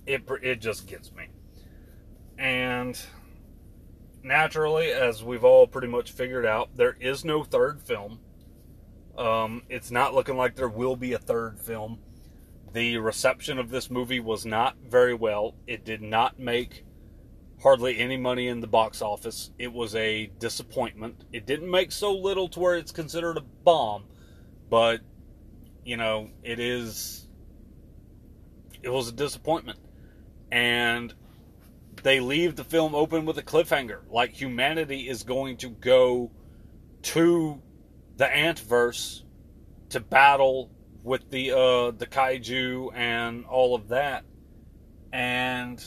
it 0.05 0.25
it 0.43 0.61
just 0.61 0.89
gets 0.89 1.11
me. 1.13 1.29
And 2.37 3.01
naturally, 4.27 4.91
as 4.91 5.22
we've 5.22 5.45
all 5.45 5.66
pretty 5.66 5.89
much 5.89 6.12
figured 6.12 6.45
out, 6.45 6.77
there 6.77 6.97
is 7.01 7.24
no 7.24 7.45
third 7.45 7.81
film. 7.81 8.20
Um, 9.16 9.62
it's 9.68 9.91
not 9.91 10.14
looking 10.14 10.37
like 10.37 10.57
there 10.57 10.68
will 10.68 10.97
be 10.97 11.12
a 11.14 11.18
third 11.18 11.59
film. 11.59 12.01
The 12.72 12.99
reception 12.99 13.59
of 13.59 13.70
this 13.70 13.91
movie 13.91 14.20
was 14.20 14.45
not 14.45 14.77
very 14.87 15.14
well. 15.14 15.55
It 15.66 15.85
did 15.85 16.03
not 16.03 16.39
make 16.39 16.85
hardly 17.62 17.99
any 17.99 18.16
money 18.16 18.49
in 18.49 18.61
the 18.61 18.66
box 18.66 19.01
office. 19.01 19.51
It 19.59 19.72
was 19.72 19.95
a 19.95 20.27
disappointment. 20.39 21.24
It 21.33 21.47
didn't 21.47 21.70
make 21.70 21.93
so 21.93 22.12
little 22.12 22.49
to 22.49 22.61
where 22.61 22.77
it's 22.77 22.93
considered 22.93 23.39
a 23.39 23.41
bomb, 23.41 24.05
but 24.68 25.01
you 25.85 25.97
know, 25.97 26.31
it 26.43 26.59
is 26.59 27.29
it 28.83 28.91
was 28.91 29.09
a 29.09 29.12
disappointment. 29.12 29.79
And 30.53 31.14
they 32.07 32.21
leave 32.21 32.55
the 32.55 32.63
film 32.63 32.95
open 32.95 33.27
with 33.27 33.37
a 33.37 33.43
cliffhanger. 33.43 33.99
Like 34.09 34.31
humanity 34.31 35.09
is 35.09 35.25
going 35.25 35.57
to 35.57 35.71
go 35.71 36.31
to 37.03 37.61
the 38.17 38.27
Anteverse 38.27 39.23
to 39.89 39.99
battle 39.99 40.71
with 41.03 41.29
the 41.31 41.51
uh, 41.51 41.91
the 41.91 42.07
kaiju 42.07 42.95
and 42.95 43.45
all 43.47 43.75
of 43.75 43.89
that, 43.89 44.25
and 45.13 45.85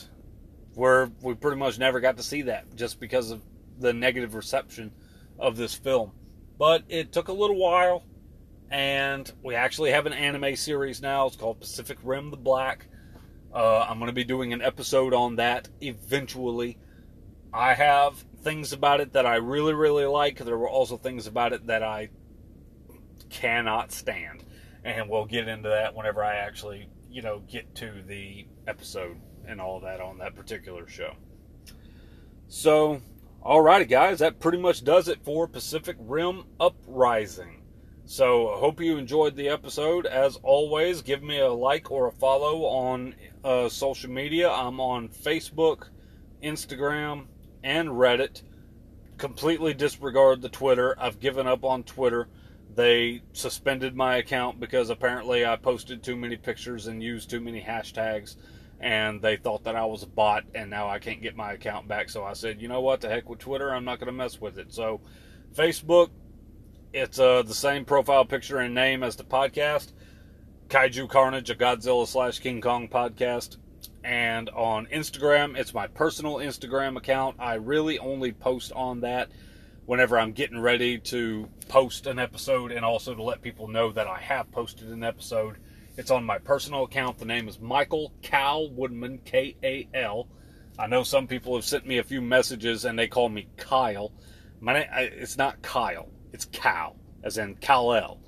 we're 0.76 1.10
we 1.22 1.36
pretty 1.36 1.56
much 1.56 1.80
never 1.80 2.02
got 2.02 2.18
to 2.18 2.24
see 2.24 2.42
that 2.42 2.76
just 2.76 3.00
because 3.00 3.32
of 3.32 3.42
the 3.78 3.94
negative 3.94 4.36
reception 4.36 4.92
of 5.40 5.56
this 5.56 5.74
film. 5.74 6.12
But 6.58 6.84
it 6.90 7.14
took 7.14 7.30
a 7.30 7.34
little 7.34 7.56
while, 7.56 8.04
and 8.70 9.32
we 9.42 9.56
actually 9.56 9.92
have 9.92 10.06
an 10.06 10.12
anime 10.12 10.58
series 10.58 11.02
now. 11.02 11.28
It's 11.28 11.38
called 11.38 11.62
Pacific 11.62 11.98
Rim: 12.04 12.30
The 12.30 12.36
Black 12.36 12.89
uh, 13.54 13.86
I'm 13.88 13.98
going 13.98 14.08
to 14.08 14.14
be 14.14 14.24
doing 14.24 14.54
an 14.54 14.62
episode 14.62 15.14
on 15.14 15.38
that 15.38 15.70
eventually. 15.82 16.78
I 17.54 17.74
have 17.74 18.24
things 18.44 18.74
about 18.74 19.02
it 19.02 19.14
that 19.14 19.26
I 19.26 19.36
really, 19.36 19.74
really 19.74 20.06
like. 20.06 20.38
There 20.38 20.58
were 20.58 20.70
also 20.70 20.98
things 20.98 21.28
about 21.28 21.54
it 21.54 21.68
that 21.68 21.84
I 21.84 22.10
cannot 23.30 23.92
stand. 23.92 24.44
And 24.84 25.10
we'll 25.10 25.26
get 25.26 25.48
into 25.48 25.70
that 25.70 25.96
whenever 25.96 26.24
I 26.24 26.36
actually, 26.36 26.90
you 27.10 27.22
know, 27.22 27.40
get 27.40 27.76
to 27.76 28.04
the 28.06 28.48
episode 28.68 29.20
and 29.46 29.60
all 29.60 29.80
that 29.82 30.00
on 30.00 30.20
that 30.20 30.36
particular 30.36 30.88
show. 30.88 31.16
So, 32.48 33.02
alrighty, 33.44 33.90
guys, 33.90 34.20
that 34.20 34.40
pretty 34.40 34.58
much 34.58 34.84
does 34.84 35.08
it 35.08 35.24
for 35.24 35.48
Pacific 35.48 35.98
Rim 36.00 36.44
Uprising. 36.60 37.64
So, 38.06 38.56
hope 38.56 38.82
you 38.82 38.98
enjoyed 38.98 39.36
the 39.36 39.50
episode. 39.50 40.06
As 40.06 40.38
always, 40.38 41.02
give 41.02 41.22
me 41.22 41.40
a 41.40 41.52
like 41.52 41.92
or 41.92 42.08
a 42.08 42.12
follow 42.12 42.64
on 42.64 43.16
uh, 43.44 43.70
social 43.70 44.10
media. 44.10 44.50
I'm 44.50 44.80
on 44.80 45.10
Facebook, 45.10 45.90
Instagram, 46.44 47.26
and 47.64 47.90
Reddit. 47.90 48.44
Completely 49.18 49.74
disregard 49.74 50.42
the 50.42 50.50
Twitter. 50.50 50.96
I've 51.00 51.20
given 51.20 51.48
up 51.48 51.64
on 51.64 51.84
Twitter. 51.84 52.28
They 52.76 53.22
suspended 53.34 53.96
my 53.96 54.18
account 54.18 54.60
because 54.60 54.90
apparently 54.90 55.46
I 55.46 55.56
posted 55.56 56.04
too 56.04 56.16
many 56.16 56.38
pictures 56.38 56.88
and 56.88 57.04
used 57.04 57.30
too 57.30 57.42
many 57.42 57.62
hashtags, 57.62 58.36
and 58.80 59.22
they 59.22 59.36
thought 59.36 59.64
that 59.66 59.76
I 59.76 59.86
was 59.86 60.04
a 60.04 60.08
bot, 60.08 60.46
and 60.56 60.70
now 60.70 60.88
I 60.88 61.00
can't 61.00 61.22
get 61.22 61.36
my 61.36 61.54
account 61.54 61.88
back. 61.88 62.10
So 62.10 62.24
I 62.24 62.34
said, 62.34 62.62
you 62.62 62.68
know 62.68 62.82
what, 62.82 63.02
the 63.02 63.10
heck 63.10 63.28
with 63.28 63.40
Twitter, 63.40 63.74
I'm 63.74 63.86
not 63.86 64.00
going 64.00 64.08
to 64.08 64.14
mess 64.14 64.40
with 64.40 64.58
it. 64.58 64.72
So, 64.72 65.02
Facebook, 65.54 66.10
it's 66.94 67.20
uh, 67.20 67.42
the 67.42 67.54
same 67.54 67.86
profile 67.86 68.24
picture 68.24 68.60
and 68.60 68.74
name 68.74 69.04
as 69.04 69.16
the 69.16 69.24
podcast. 69.24 69.92
Kaiju 70.70 71.10
Carnage, 71.10 71.50
a 71.50 71.56
Godzilla 71.56 72.06
slash 72.06 72.38
King 72.38 72.62
Kong 72.62 72.88
podcast. 72.88 73.58
And 74.04 74.52
on 74.52 74.86
Instagram, 74.86 75.58
it's 75.58 75.74
my 75.74 75.88
personal 75.88 76.36
Instagram 76.36 76.96
account. 76.96 77.38
I 77.40 77.56
really 77.56 77.98
only 77.98 78.32
post 78.34 78.72
on 78.74 79.02
that 79.02 79.32
whenever 79.88 80.20
I'm 80.20 80.32
getting 80.32 80.60
ready 80.60 81.00
to 81.00 81.50
post 81.70 82.06
an 82.06 82.20
episode 82.20 82.72
and 82.72 82.86
also 82.86 83.16
to 83.16 83.24
let 83.24 83.42
people 83.42 83.68
know 83.68 83.92
that 83.92 84.06
I 84.06 84.20
have 84.20 84.52
posted 84.52 84.90
an 84.90 85.04
episode. 85.04 85.58
It's 85.98 86.12
on 86.12 86.24
my 86.24 86.38
personal 86.38 86.84
account. 86.84 87.18
The 87.18 87.26
name 87.26 87.48
is 87.48 87.60
Michael 87.60 88.14
Cal 88.22 88.70
Woodman, 88.70 89.22
K 89.26 89.56
A 89.64 89.88
L. 89.96 90.28
I 90.78 90.86
know 90.86 91.02
some 91.02 91.26
people 91.26 91.56
have 91.56 91.66
sent 91.66 91.88
me 91.88 91.98
a 91.98 92.04
few 92.04 92.22
messages 92.22 92.86
and 92.86 92.98
they 92.98 93.08
call 93.08 93.28
me 93.28 93.48
Kyle. 93.58 94.12
My 94.60 94.74
name, 94.74 94.88
it's 94.94 95.36
not 95.36 95.64
Kyle. 95.64 96.10
It's 96.32 96.46
Cal, 96.46 96.96
as 97.24 97.40
in 97.40 97.56
Kal-El. 97.56 98.20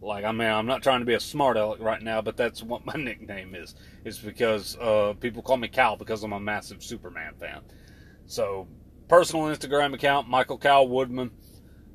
Like, 0.00 0.24
I 0.24 0.32
mean, 0.32 0.48
I'm 0.48 0.66
not 0.66 0.82
trying 0.82 1.00
to 1.00 1.06
be 1.06 1.14
a 1.14 1.20
smart 1.20 1.56
aleck 1.56 1.80
right 1.80 2.02
now, 2.02 2.20
but 2.20 2.36
that's 2.36 2.62
what 2.62 2.84
my 2.84 2.92
nickname 2.96 3.54
is. 3.54 3.74
It's 4.04 4.18
because 4.18 4.76
uh, 4.78 5.14
people 5.20 5.42
call 5.42 5.56
me 5.56 5.68
Cal 5.68 5.96
because 5.96 6.22
I'm 6.22 6.32
a 6.32 6.40
massive 6.40 6.82
Superman 6.82 7.34
fan. 7.40 7.62
So, 8.26 8.68
personal 9.08 9.46
Instagram 9.46 9.94
account, 9.94 10.28
Michael 10.28 10.58
Cal 10.58 10.86
Woodman. 10.86 11.30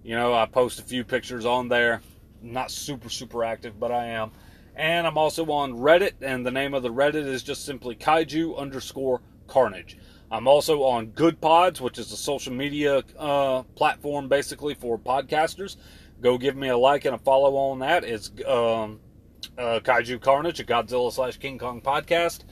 You 0.04 0.16
know, 0.16 0.34
I 0.34 0.46
post 0.46 0.80
a 0.80 0.84
few 0.84 1.04
pictures 1.04 1.46
on 1.46 1.68
there. 1.68 2.02
Not 2.42 2.72
super, 2.72 3.10
super 3.10 3.44
active, 3.44 3.80
but 3.80 3.92
I 3.92 4.08
am. 4.08 4.32
And 4.76 5.06
I'm 5.06 5.18
also 5.18 5.46
on 5.52 5.74
Reddit, 5.74 6.14
and 6.22 6.46
the 6.46 6.52
name 6.52 6.74
of 6.74 6.82
the 6.82 6.90
Reddit 6.90 7.28
is 7.28 7.44
just 7.44 7.66
simply 7.66 7.96
kaiju 7.96 8.58
underscore 8.58 9.22
carnage. 9.48 9.98
I'm 10.32 10.48
also 10.48 10.84
on 10.84 11.08
Goodpods, 11.08 11.82
which 11.82 12.00
is 12.00 12.12
a 12.14 12.18
social 12.18 12.54
media 12.54 13.04
uh, 13.20 13.64
platform 13.76 14.30
basically 14.30 14.74
for 14.74 14.98
podcasters. 14.98 15.76
Go 16.22 16.38
give 16.38 16.56
me 16.56 16.70
a 16.70 16.78
like 16.78 17.06
and 17.06 17.16
a 17.16 17.18
follow 17.18 17.56
on 17.56 17.80
that. 17.80 18.04
It's 18.04 18.30
um, 18.48 19.00
uh, 19.58 19.80
Kaiju 19.84 20.22
Carnage, 20.22 20.60
a 20.60 20.64
Godzilla 20.64 21.12
slash 21.12 21.38
King 21.38 21.58
Kong 21.58 21.82
podcast. 21.82 22.44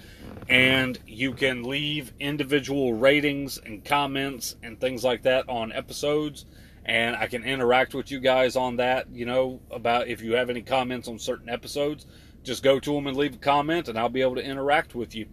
And 0.49 0.97
you 1.05 1.33
can 1.33 1.63
leave 1.63 2.11
individual 2.19 2.93
ratings 2.93 3.59
and 3.63 3.85
comments 3.85 4.55
and 4.63 4.79
things 4.81 5.03
like 5.03 5.23
that 5.23 5.47
on 5.47 5.71
episodes. 5.71 6.45
And 6.85 7.15
I 7.15 7.27
can 7.27 7.43
interact 7.43 7.93
with 7.93 8.09
you 8.09 8.19
guys 8.19 8.55
on 8.55 8.77
that, 8.77 9.11
you 9.11 9.27
know, 9.27 9.61
about 9.69 10.07
if 10.07 10.23
you 10.23 10.33
have 10.33 10.49
any 10.49 10.63
comments 10.63 11.07
on 11.07 11.19
certain 11.19 11.49
episodes. 11.49 12.07
just 12.41 12.63
go 12.63 12.79
to 12.79 12.93
them 12.93 13.05
and 13.05 13.17
leave 13.17 13.35
a 13.35 13.37
comment, 13.37 13.87
and 13.87 13.99
I'll 13.99 14.09
be 14.09 14.21
able 14.21 14.35
to 14.35 14.43
interact 14.43 14.95
with 14.95 15.13
you. 15.13 15.27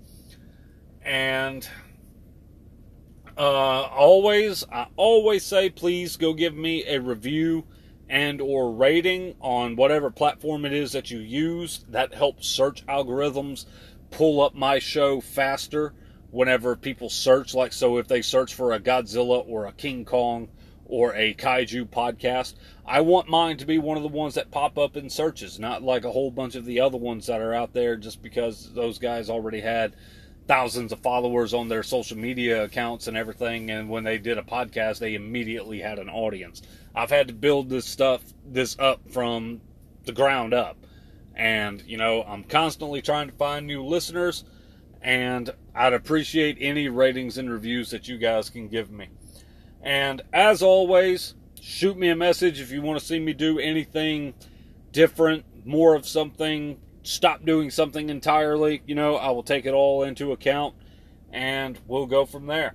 And 1.02 1.66
uh, 3.38 3.40
always, 3.82 4.64
I 4.70 4.88
always 4.96 5.44
say, 5.44 5.70
please 5.70 6.16
go 6.16 6.34
give 6.34 6.54
me 6.54 6.84
a 6.86 7.00
review 7.00 7.64
and 8.08 8.40
or 8.40 8.72
rating 8.72 9.34
on 9.40 9.76
whatever 9.76 10.10
platform 10.10 10.64
it 10.64 10.72
is 10.72 10.92
that 10.92 11.10
you 11.10 11.18
use. 11.18 11.84
That 11.88 12.14
helps 12.14 12.46
search 12.46 12.86
algorithms 12.86 13.66
pull 14.10 14.40
up 14.40 14.54
my 14.54 14.78
show 14.78 15.20
faster 15.20 15.92
whenever 16.30 16.76
people 16.76 17.10
search. 17.10 17.54
Like, 17.54 17.72
so 17.72 17.98
if 17.98 18.08
they 18.08 18.22
search 18.22 18.54
for 18.54 18.72
a 18.72 18.80
Godzilla 18.80 19.46
or 19.48 19.66
a 19.66 19.72
King 19.72 20.04
Kong 20.04 20.48
or 20.84 21.14
a 21.14 21.34
kaiju 21.34 21.88
podcast, 21.88 22.54
I 22.84 23.00
want 23.00 23.28
mine 23.28 23.56
to 23.58 23.66
be 23.66 23.78
one 23.78 23.96
of 23.96 24.02
the 24.02 24.08
ones 24.08 24.34
that 24.34 24.50
pop 24.50 24.78
up 24.78 24.96
in 24.96 25.10
searches, 25.10 25.58
not 25.58 25.82
like 25.82 26.04
a 26.04 26.12
whole 26.12 26.30
bunch 26.30 26.54
of 26.54 26.64
the 26.64 26.80
other 26.80 26.98
ones 26.98 27.26
that 27.26 27.40
are 27.40 27.54
out 27.54 27.72
there 27.72 27.96
just 27.96 28.22
because 28.22 28.72
those 28.72 28.98
guys 28.98 29.28
already 29.28 29.60
had 29.60 29.94
thousands 30.46 30.92
of 30.92 31.00
followers 31.00 31.52
on 31.52 31.68
their 31.68 31.82
social 31.82 32.16
media 32.16 32.64
accounts 32.64 33.08
and 33.08 33.16
everything 33.16 33.70
and 33.70 33.88
when 33.88 34.04
they 34.04 34.16
did 34.16 34.38
a 34.38 34.42
podcast 34.42 35.00
they 35.00 35.14
immediately 35.14 35.80
had 35.80 35.98
an 35.98 36.08
audience 36.08 36.62
i've 36.96 37.10
had 37.10 37.28
to 37.28 37.34
build 37.34 37.68
this 37.68 37.86
stuff 37.86 38.22
this 38.44 38.76
up 38.78 39.00
from 39.10 39.60
the 40.04 40.12
ground 40.12 40.54
up. 40.54 40.76
And 41.34 41.82
you 41.86 41.96
know 41.96 42.22
i'm 42.22 42.44
constantly 42.44 43.02
trying 43.02 43.28
to 43.28 43.34
find 43.34 43.66
new 43.66 43.84
listeners 43.84 44.44
and 45.02 45.50
i'd 45.74 45.92
appreciate 45.92 46.56
any 46.60 46.88
ratings 46.88 47.38
and 47.38 47.50
reviews 47.50 47.90
that 47.90 48.08
you 48.08 48.18
guys 48.18 48.50
can 48.50 48.68
give 48.68 48.90
me. 48.90 49.08
And 49.82 50.22
as 50.32 50.62
always 50.62 51.34
shoot 51.60 51.96
me 51.96 52.08
a 52.08 52.16
message 52.16 52.60
if 52.60 52.70
you 52.70 52.82
want 52.82 52.98
to 52.98 53.04
see 53.04 53.18
me 53.18 53.32
do 53.32 53.58
anything 53.58 54.34
different 54.92 55.44
more 55.66 55.94
of 55.94 56.06
something 56.06 56.78
stop 57.06 57.44
doing 57.44 57.70
something 57.70 58.10
entirely, 58.10 58.82
you 58.86 58.94
know, 58.94 59.16
I 59.16 59.30
will 59.30 59.42
take 59.42 59.64
it 59.64 59.72
all 59.72 60.02
into 60.02 60.32
account 60.32 60.74
and 61.32 61.78
we'll 61.86 62.06
go 62.06 62.26
from 62.26 62.46
there. 62.46 62.74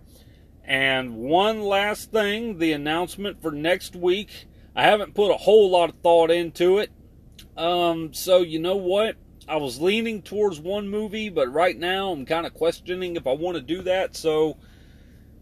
And 0.64 1.18
one 1.18 1.62
last 1.62 2.12
thing 2.12 2.59
the 2.59 2.72
announcement 2.72 3.41
for 3.41 3.51
next 3.51 3.95
week. 3.95 4.47
I 4.76 4.84
haven't 4.84 5.16
put 5.16 5.32
a 5.32 5.38
whole 5.38 5.70
lot 5.70 5.89
of 5.89 5.95
thought 5.97 6.32
into 6.32 6.78
it. 6.78 6.91
Um, 7.57 8.14
so, 8.14 8.38
you 8.38 8.59
know 8.59 8.78
what? 8.78 9.16
I 9.47 9.57
was 9.57 9.82
leaning 9.82 10.22
towards 10.22 10.59
one 10.59 10.88
movie, 10.88 11.30
but 11.30 11.51
right 11.51 11.78
now 11.78 12.12
I'm 12.12 12.26
kind 12.26 12.45
of 12.45 12.53
questioning 12.53 13.16
if 13.16 13.28
I 13.28 13.34
want 13.34 13.55
to 13.55 13.62
do 13.62 13.82
that. 13.82 14.16
So, 14.16 14.57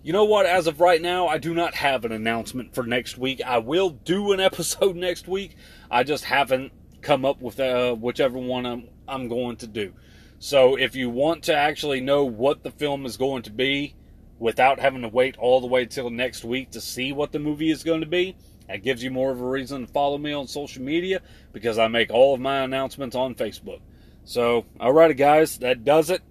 you 0.01 0.13
know 0.13 0.26
what? 0.26 0.45
As 0.45 0.65
of 0.65 0.80
right 0.80 1.01
now, 1.01 1.28
I 1.28 1.38
do 1.38 1.53
not 1.53 1.76
have 1.76 2.05
an 2.05 2.11
announcement 2.11 2.74
for 2.74 2.84
next 2.84 3.17
week. 3.17 3.41
I 3.45 3.59
will 3.59 3.89
do 3.89 4.32
an 4.32 4.39
episode 4.39 4.95
next 4.95 5.28
week. 5.28 5.57
I 5.91 6.03
just 6.03 6.24
haven't 6.24 6.72
come 7.01 7.26
up 7.26 7.41
with 7.41 7.59
uh, 7.59 7.93
whichever 7.93 8.39
one 8.39 8.65
I'm, 8.65 8.88
I'm 9.07 9.28
going 9.28 9.57
to 9.57 9.67
do. 9.67 9.93
So 10.39 10.76
if 10.76 10.95
you 10.95 11.09
want 11.09 11.43
to 11.43 11.55
actually 11.55 12.01
know 12.01 12.24
what 12.24 12.63
the 12.63 12.72
film 12.72 13.05
is 13.05 13.17
going 13.17 13.43
to 13.43 13.51
be 13.51 13.95
without 14.40 14.80
having 14.80 15.02
to 15.02 15.08
wait 15.10 15.38
all 15.38 15.62
the 15.62 15.68
way 15.68 15.86
till 15.86 16.10
next 16.10 16.44
week 16.44 16.72
to 16.72 16.82
see 16.82 17.12
what 17.12 17.32
the 17.32 17.40
movie 17.40 17.70
is 17.70 17.84
going 17.84 18.00
to 18.00 18.08
be, 18.08 18.36
that 18.68 18.84
gives 18.84 19.04
you 19.04 19.12
more 19.12 19.32
of 19.32 19.42
a 19.42 19.46
reason 19.46 19.86
to 19.86 19.92
follow 19.92 20.18
me 20.18 20.32
on 20.32 20.48
social 20.48 20.82
media 20.82 21.22
because 21.52 21.78
I 21.78 21.88
make 21.88 22.12
all 22.12 22.34
of 22.34 22.40
my 22.40 22.60
announcements 22.60 23.16
on 23.16 23.36
Facebook. 23.36 23.82
So, 24.24 24.66
alrighty, 24.80 25.18
guys, 25.18 25.58
that 25.58 25.84
does 25.84 26.10
it. 26.10 26.22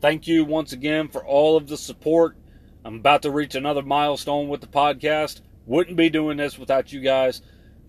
Thank 0.00 0.26
you 0.26 0.44
once 0.44 0.72
again 0.72 1.08
for 1.08 1.24
all 1.24 1.56
of 1.56 1.66
the 1.66 1.76
support. 1.76 2.36
I'm 2.84 2.96
about 2.96 3.22
to 3.22 3.30
reach 3.30 3.54
another 3.54 3.82
milestone 3.82 4.48
with 4.48 4.62
the 4.62 4.66
podcast. 4.66 5.42
Wouldn't 5.66 5.96
be 5.96 6.08
doing 6.08 6.38
this 6.38 6.58
without 6.58 6.92
you 6.92 7.00
guys. 7.00 7.42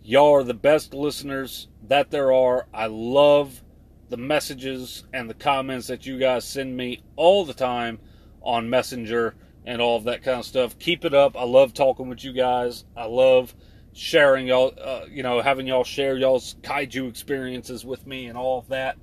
Y'all 0.04 0.34
are 0.34 0.44
the 0.44 0.54
best 0.54 0.94
listeners 0.94 1.68
that 1.88 2.12
there 2.12 2.34
are. 2.34 2.68
I 2.74 2.88
love 2.88 3.64
the 4.10 4.18
messages 4.18 5.06
and 5.14 5.30
the 5.30 5.36
comments 5.36 5.88
that 5.88 6.06
you 6.06 6.20
guys 6.20 6.44
send 6.44 6.76
me 6.76 7.04
all 7.16 7.46
the 7.46 7.54
time 7.54 8.00
on 8.42 8.70
Messenger 8.70 9.36
and 9.66 9.82
all 9.82 9.98
of 9.98 10.06
that 10.06 10.24
kind 10.24 10.40
of 10.40 10.46
stuff. 10.46 10.78
Keep 10.80 11.06
it 11.06 11.14
up. 11.14 11.36
I 11.38 11.44
love 11.44 11.74
talking 11.74 12.10
with 12.10 12.24
you 12.24 12.34
guys. 12.34 12.86
I 12.96 13.06
love 13.06 13.54
sharing 13.94 14.48
y'all, 14.48 14.74
uh, 14.82 15.06
you 15.10 15.24
know, 15.24 15.42
having 15.42 15.68
y'all 15.68 15.84
share 15.84 16.18
y'all's 16.18 16.56
kaiju 16.62 17.10
experiences 17.10 17.86
with 17.86 18.08
me 18.08 18.28
and 18.28 18.38
all 18.38 18.60
of 18.60 18.70
that. 18.70 18.98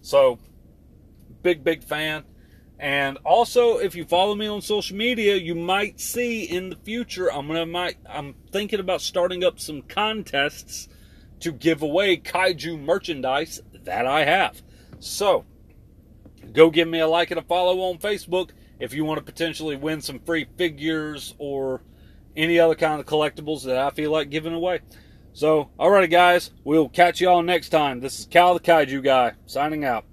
So, 0.00 0.38
big, 1.42 1.64
big 1.64 1.82
fan. 1.82 2.24
And 2.78 3.18
also, 3.24 3.78
if 3.78 3.94
you 3.94 4.04
follow 4.04 4.34
me 4.34 4.46
on 4.46 4.60
social 4.60 4.96
media, 4.96 5.36
you 5.36 5.54
might 5.54 6.00
see 6.00 6.44
in 6.44 6.70
the 6.70 6.76
future 6.76 7.32
I'm 7.32 7.46
gonna 7.46 7.66
might 7.66 7.96
I'm 8.08 8.34
thinking 8.50 8.80
about 8.80 9.00
starting 9.00 9.44
up 9.44 9.60
some 9.60 9.82
contests 9.82 10.88
to 11.40 11.52
give 11.52 11.82
away 11.82 12.16
kaiju 12.16 12.82
merchandise 12.82 13.60
that 13.84 14.06
I 14.06 14.24
have. 14.24 14.60
So, 14.98 15.44
go 16.52 16.70
give 16.70 16.88
me 16.88 16.98
a 16.98 17.06
like 17.06 17.30
and 17.30 17.38
a 17.38 17.44
follow 17.44 17.80
on 17.80 17.98
Facebook 17.98 18.50
if 18.78 18.94
you 18.94 19.04
want 19.04 19.18
to 19.18 19.24
potentially 19.24 19.76
win 19.76 20.00
some 20.00 20.18
free 20.20 20.46
figures 20.56 21.34
or 21.38 21.82
any 22.36 22.58
other 22.58 22.74
kind 22.74 23.00
of 23.00 23.06
collectibles 23.06 23.64
that 23.64 23.78
I 23.78 23.90
feel 23.90 24.10
like 24.10 24.30
giving 24.30 24.54
away. 24.54 24.80
So, 25.32 25.70
alrighty, 25.78 26.10
guys, 26.10 26.50
we'll 26.64 26.88
catch 26.88 27.20
y'all 27.20 27.42
next 27.42 27.70
time. 27.70 28.00
This 28.00 28.20
is 28.20 28.26
Cal 28.26 28.54
the 28.54 28.60
Kaiju 28.60 29.02
Guy 29.02 29.32
signing 29.46 29.84
out. 29.84 30.04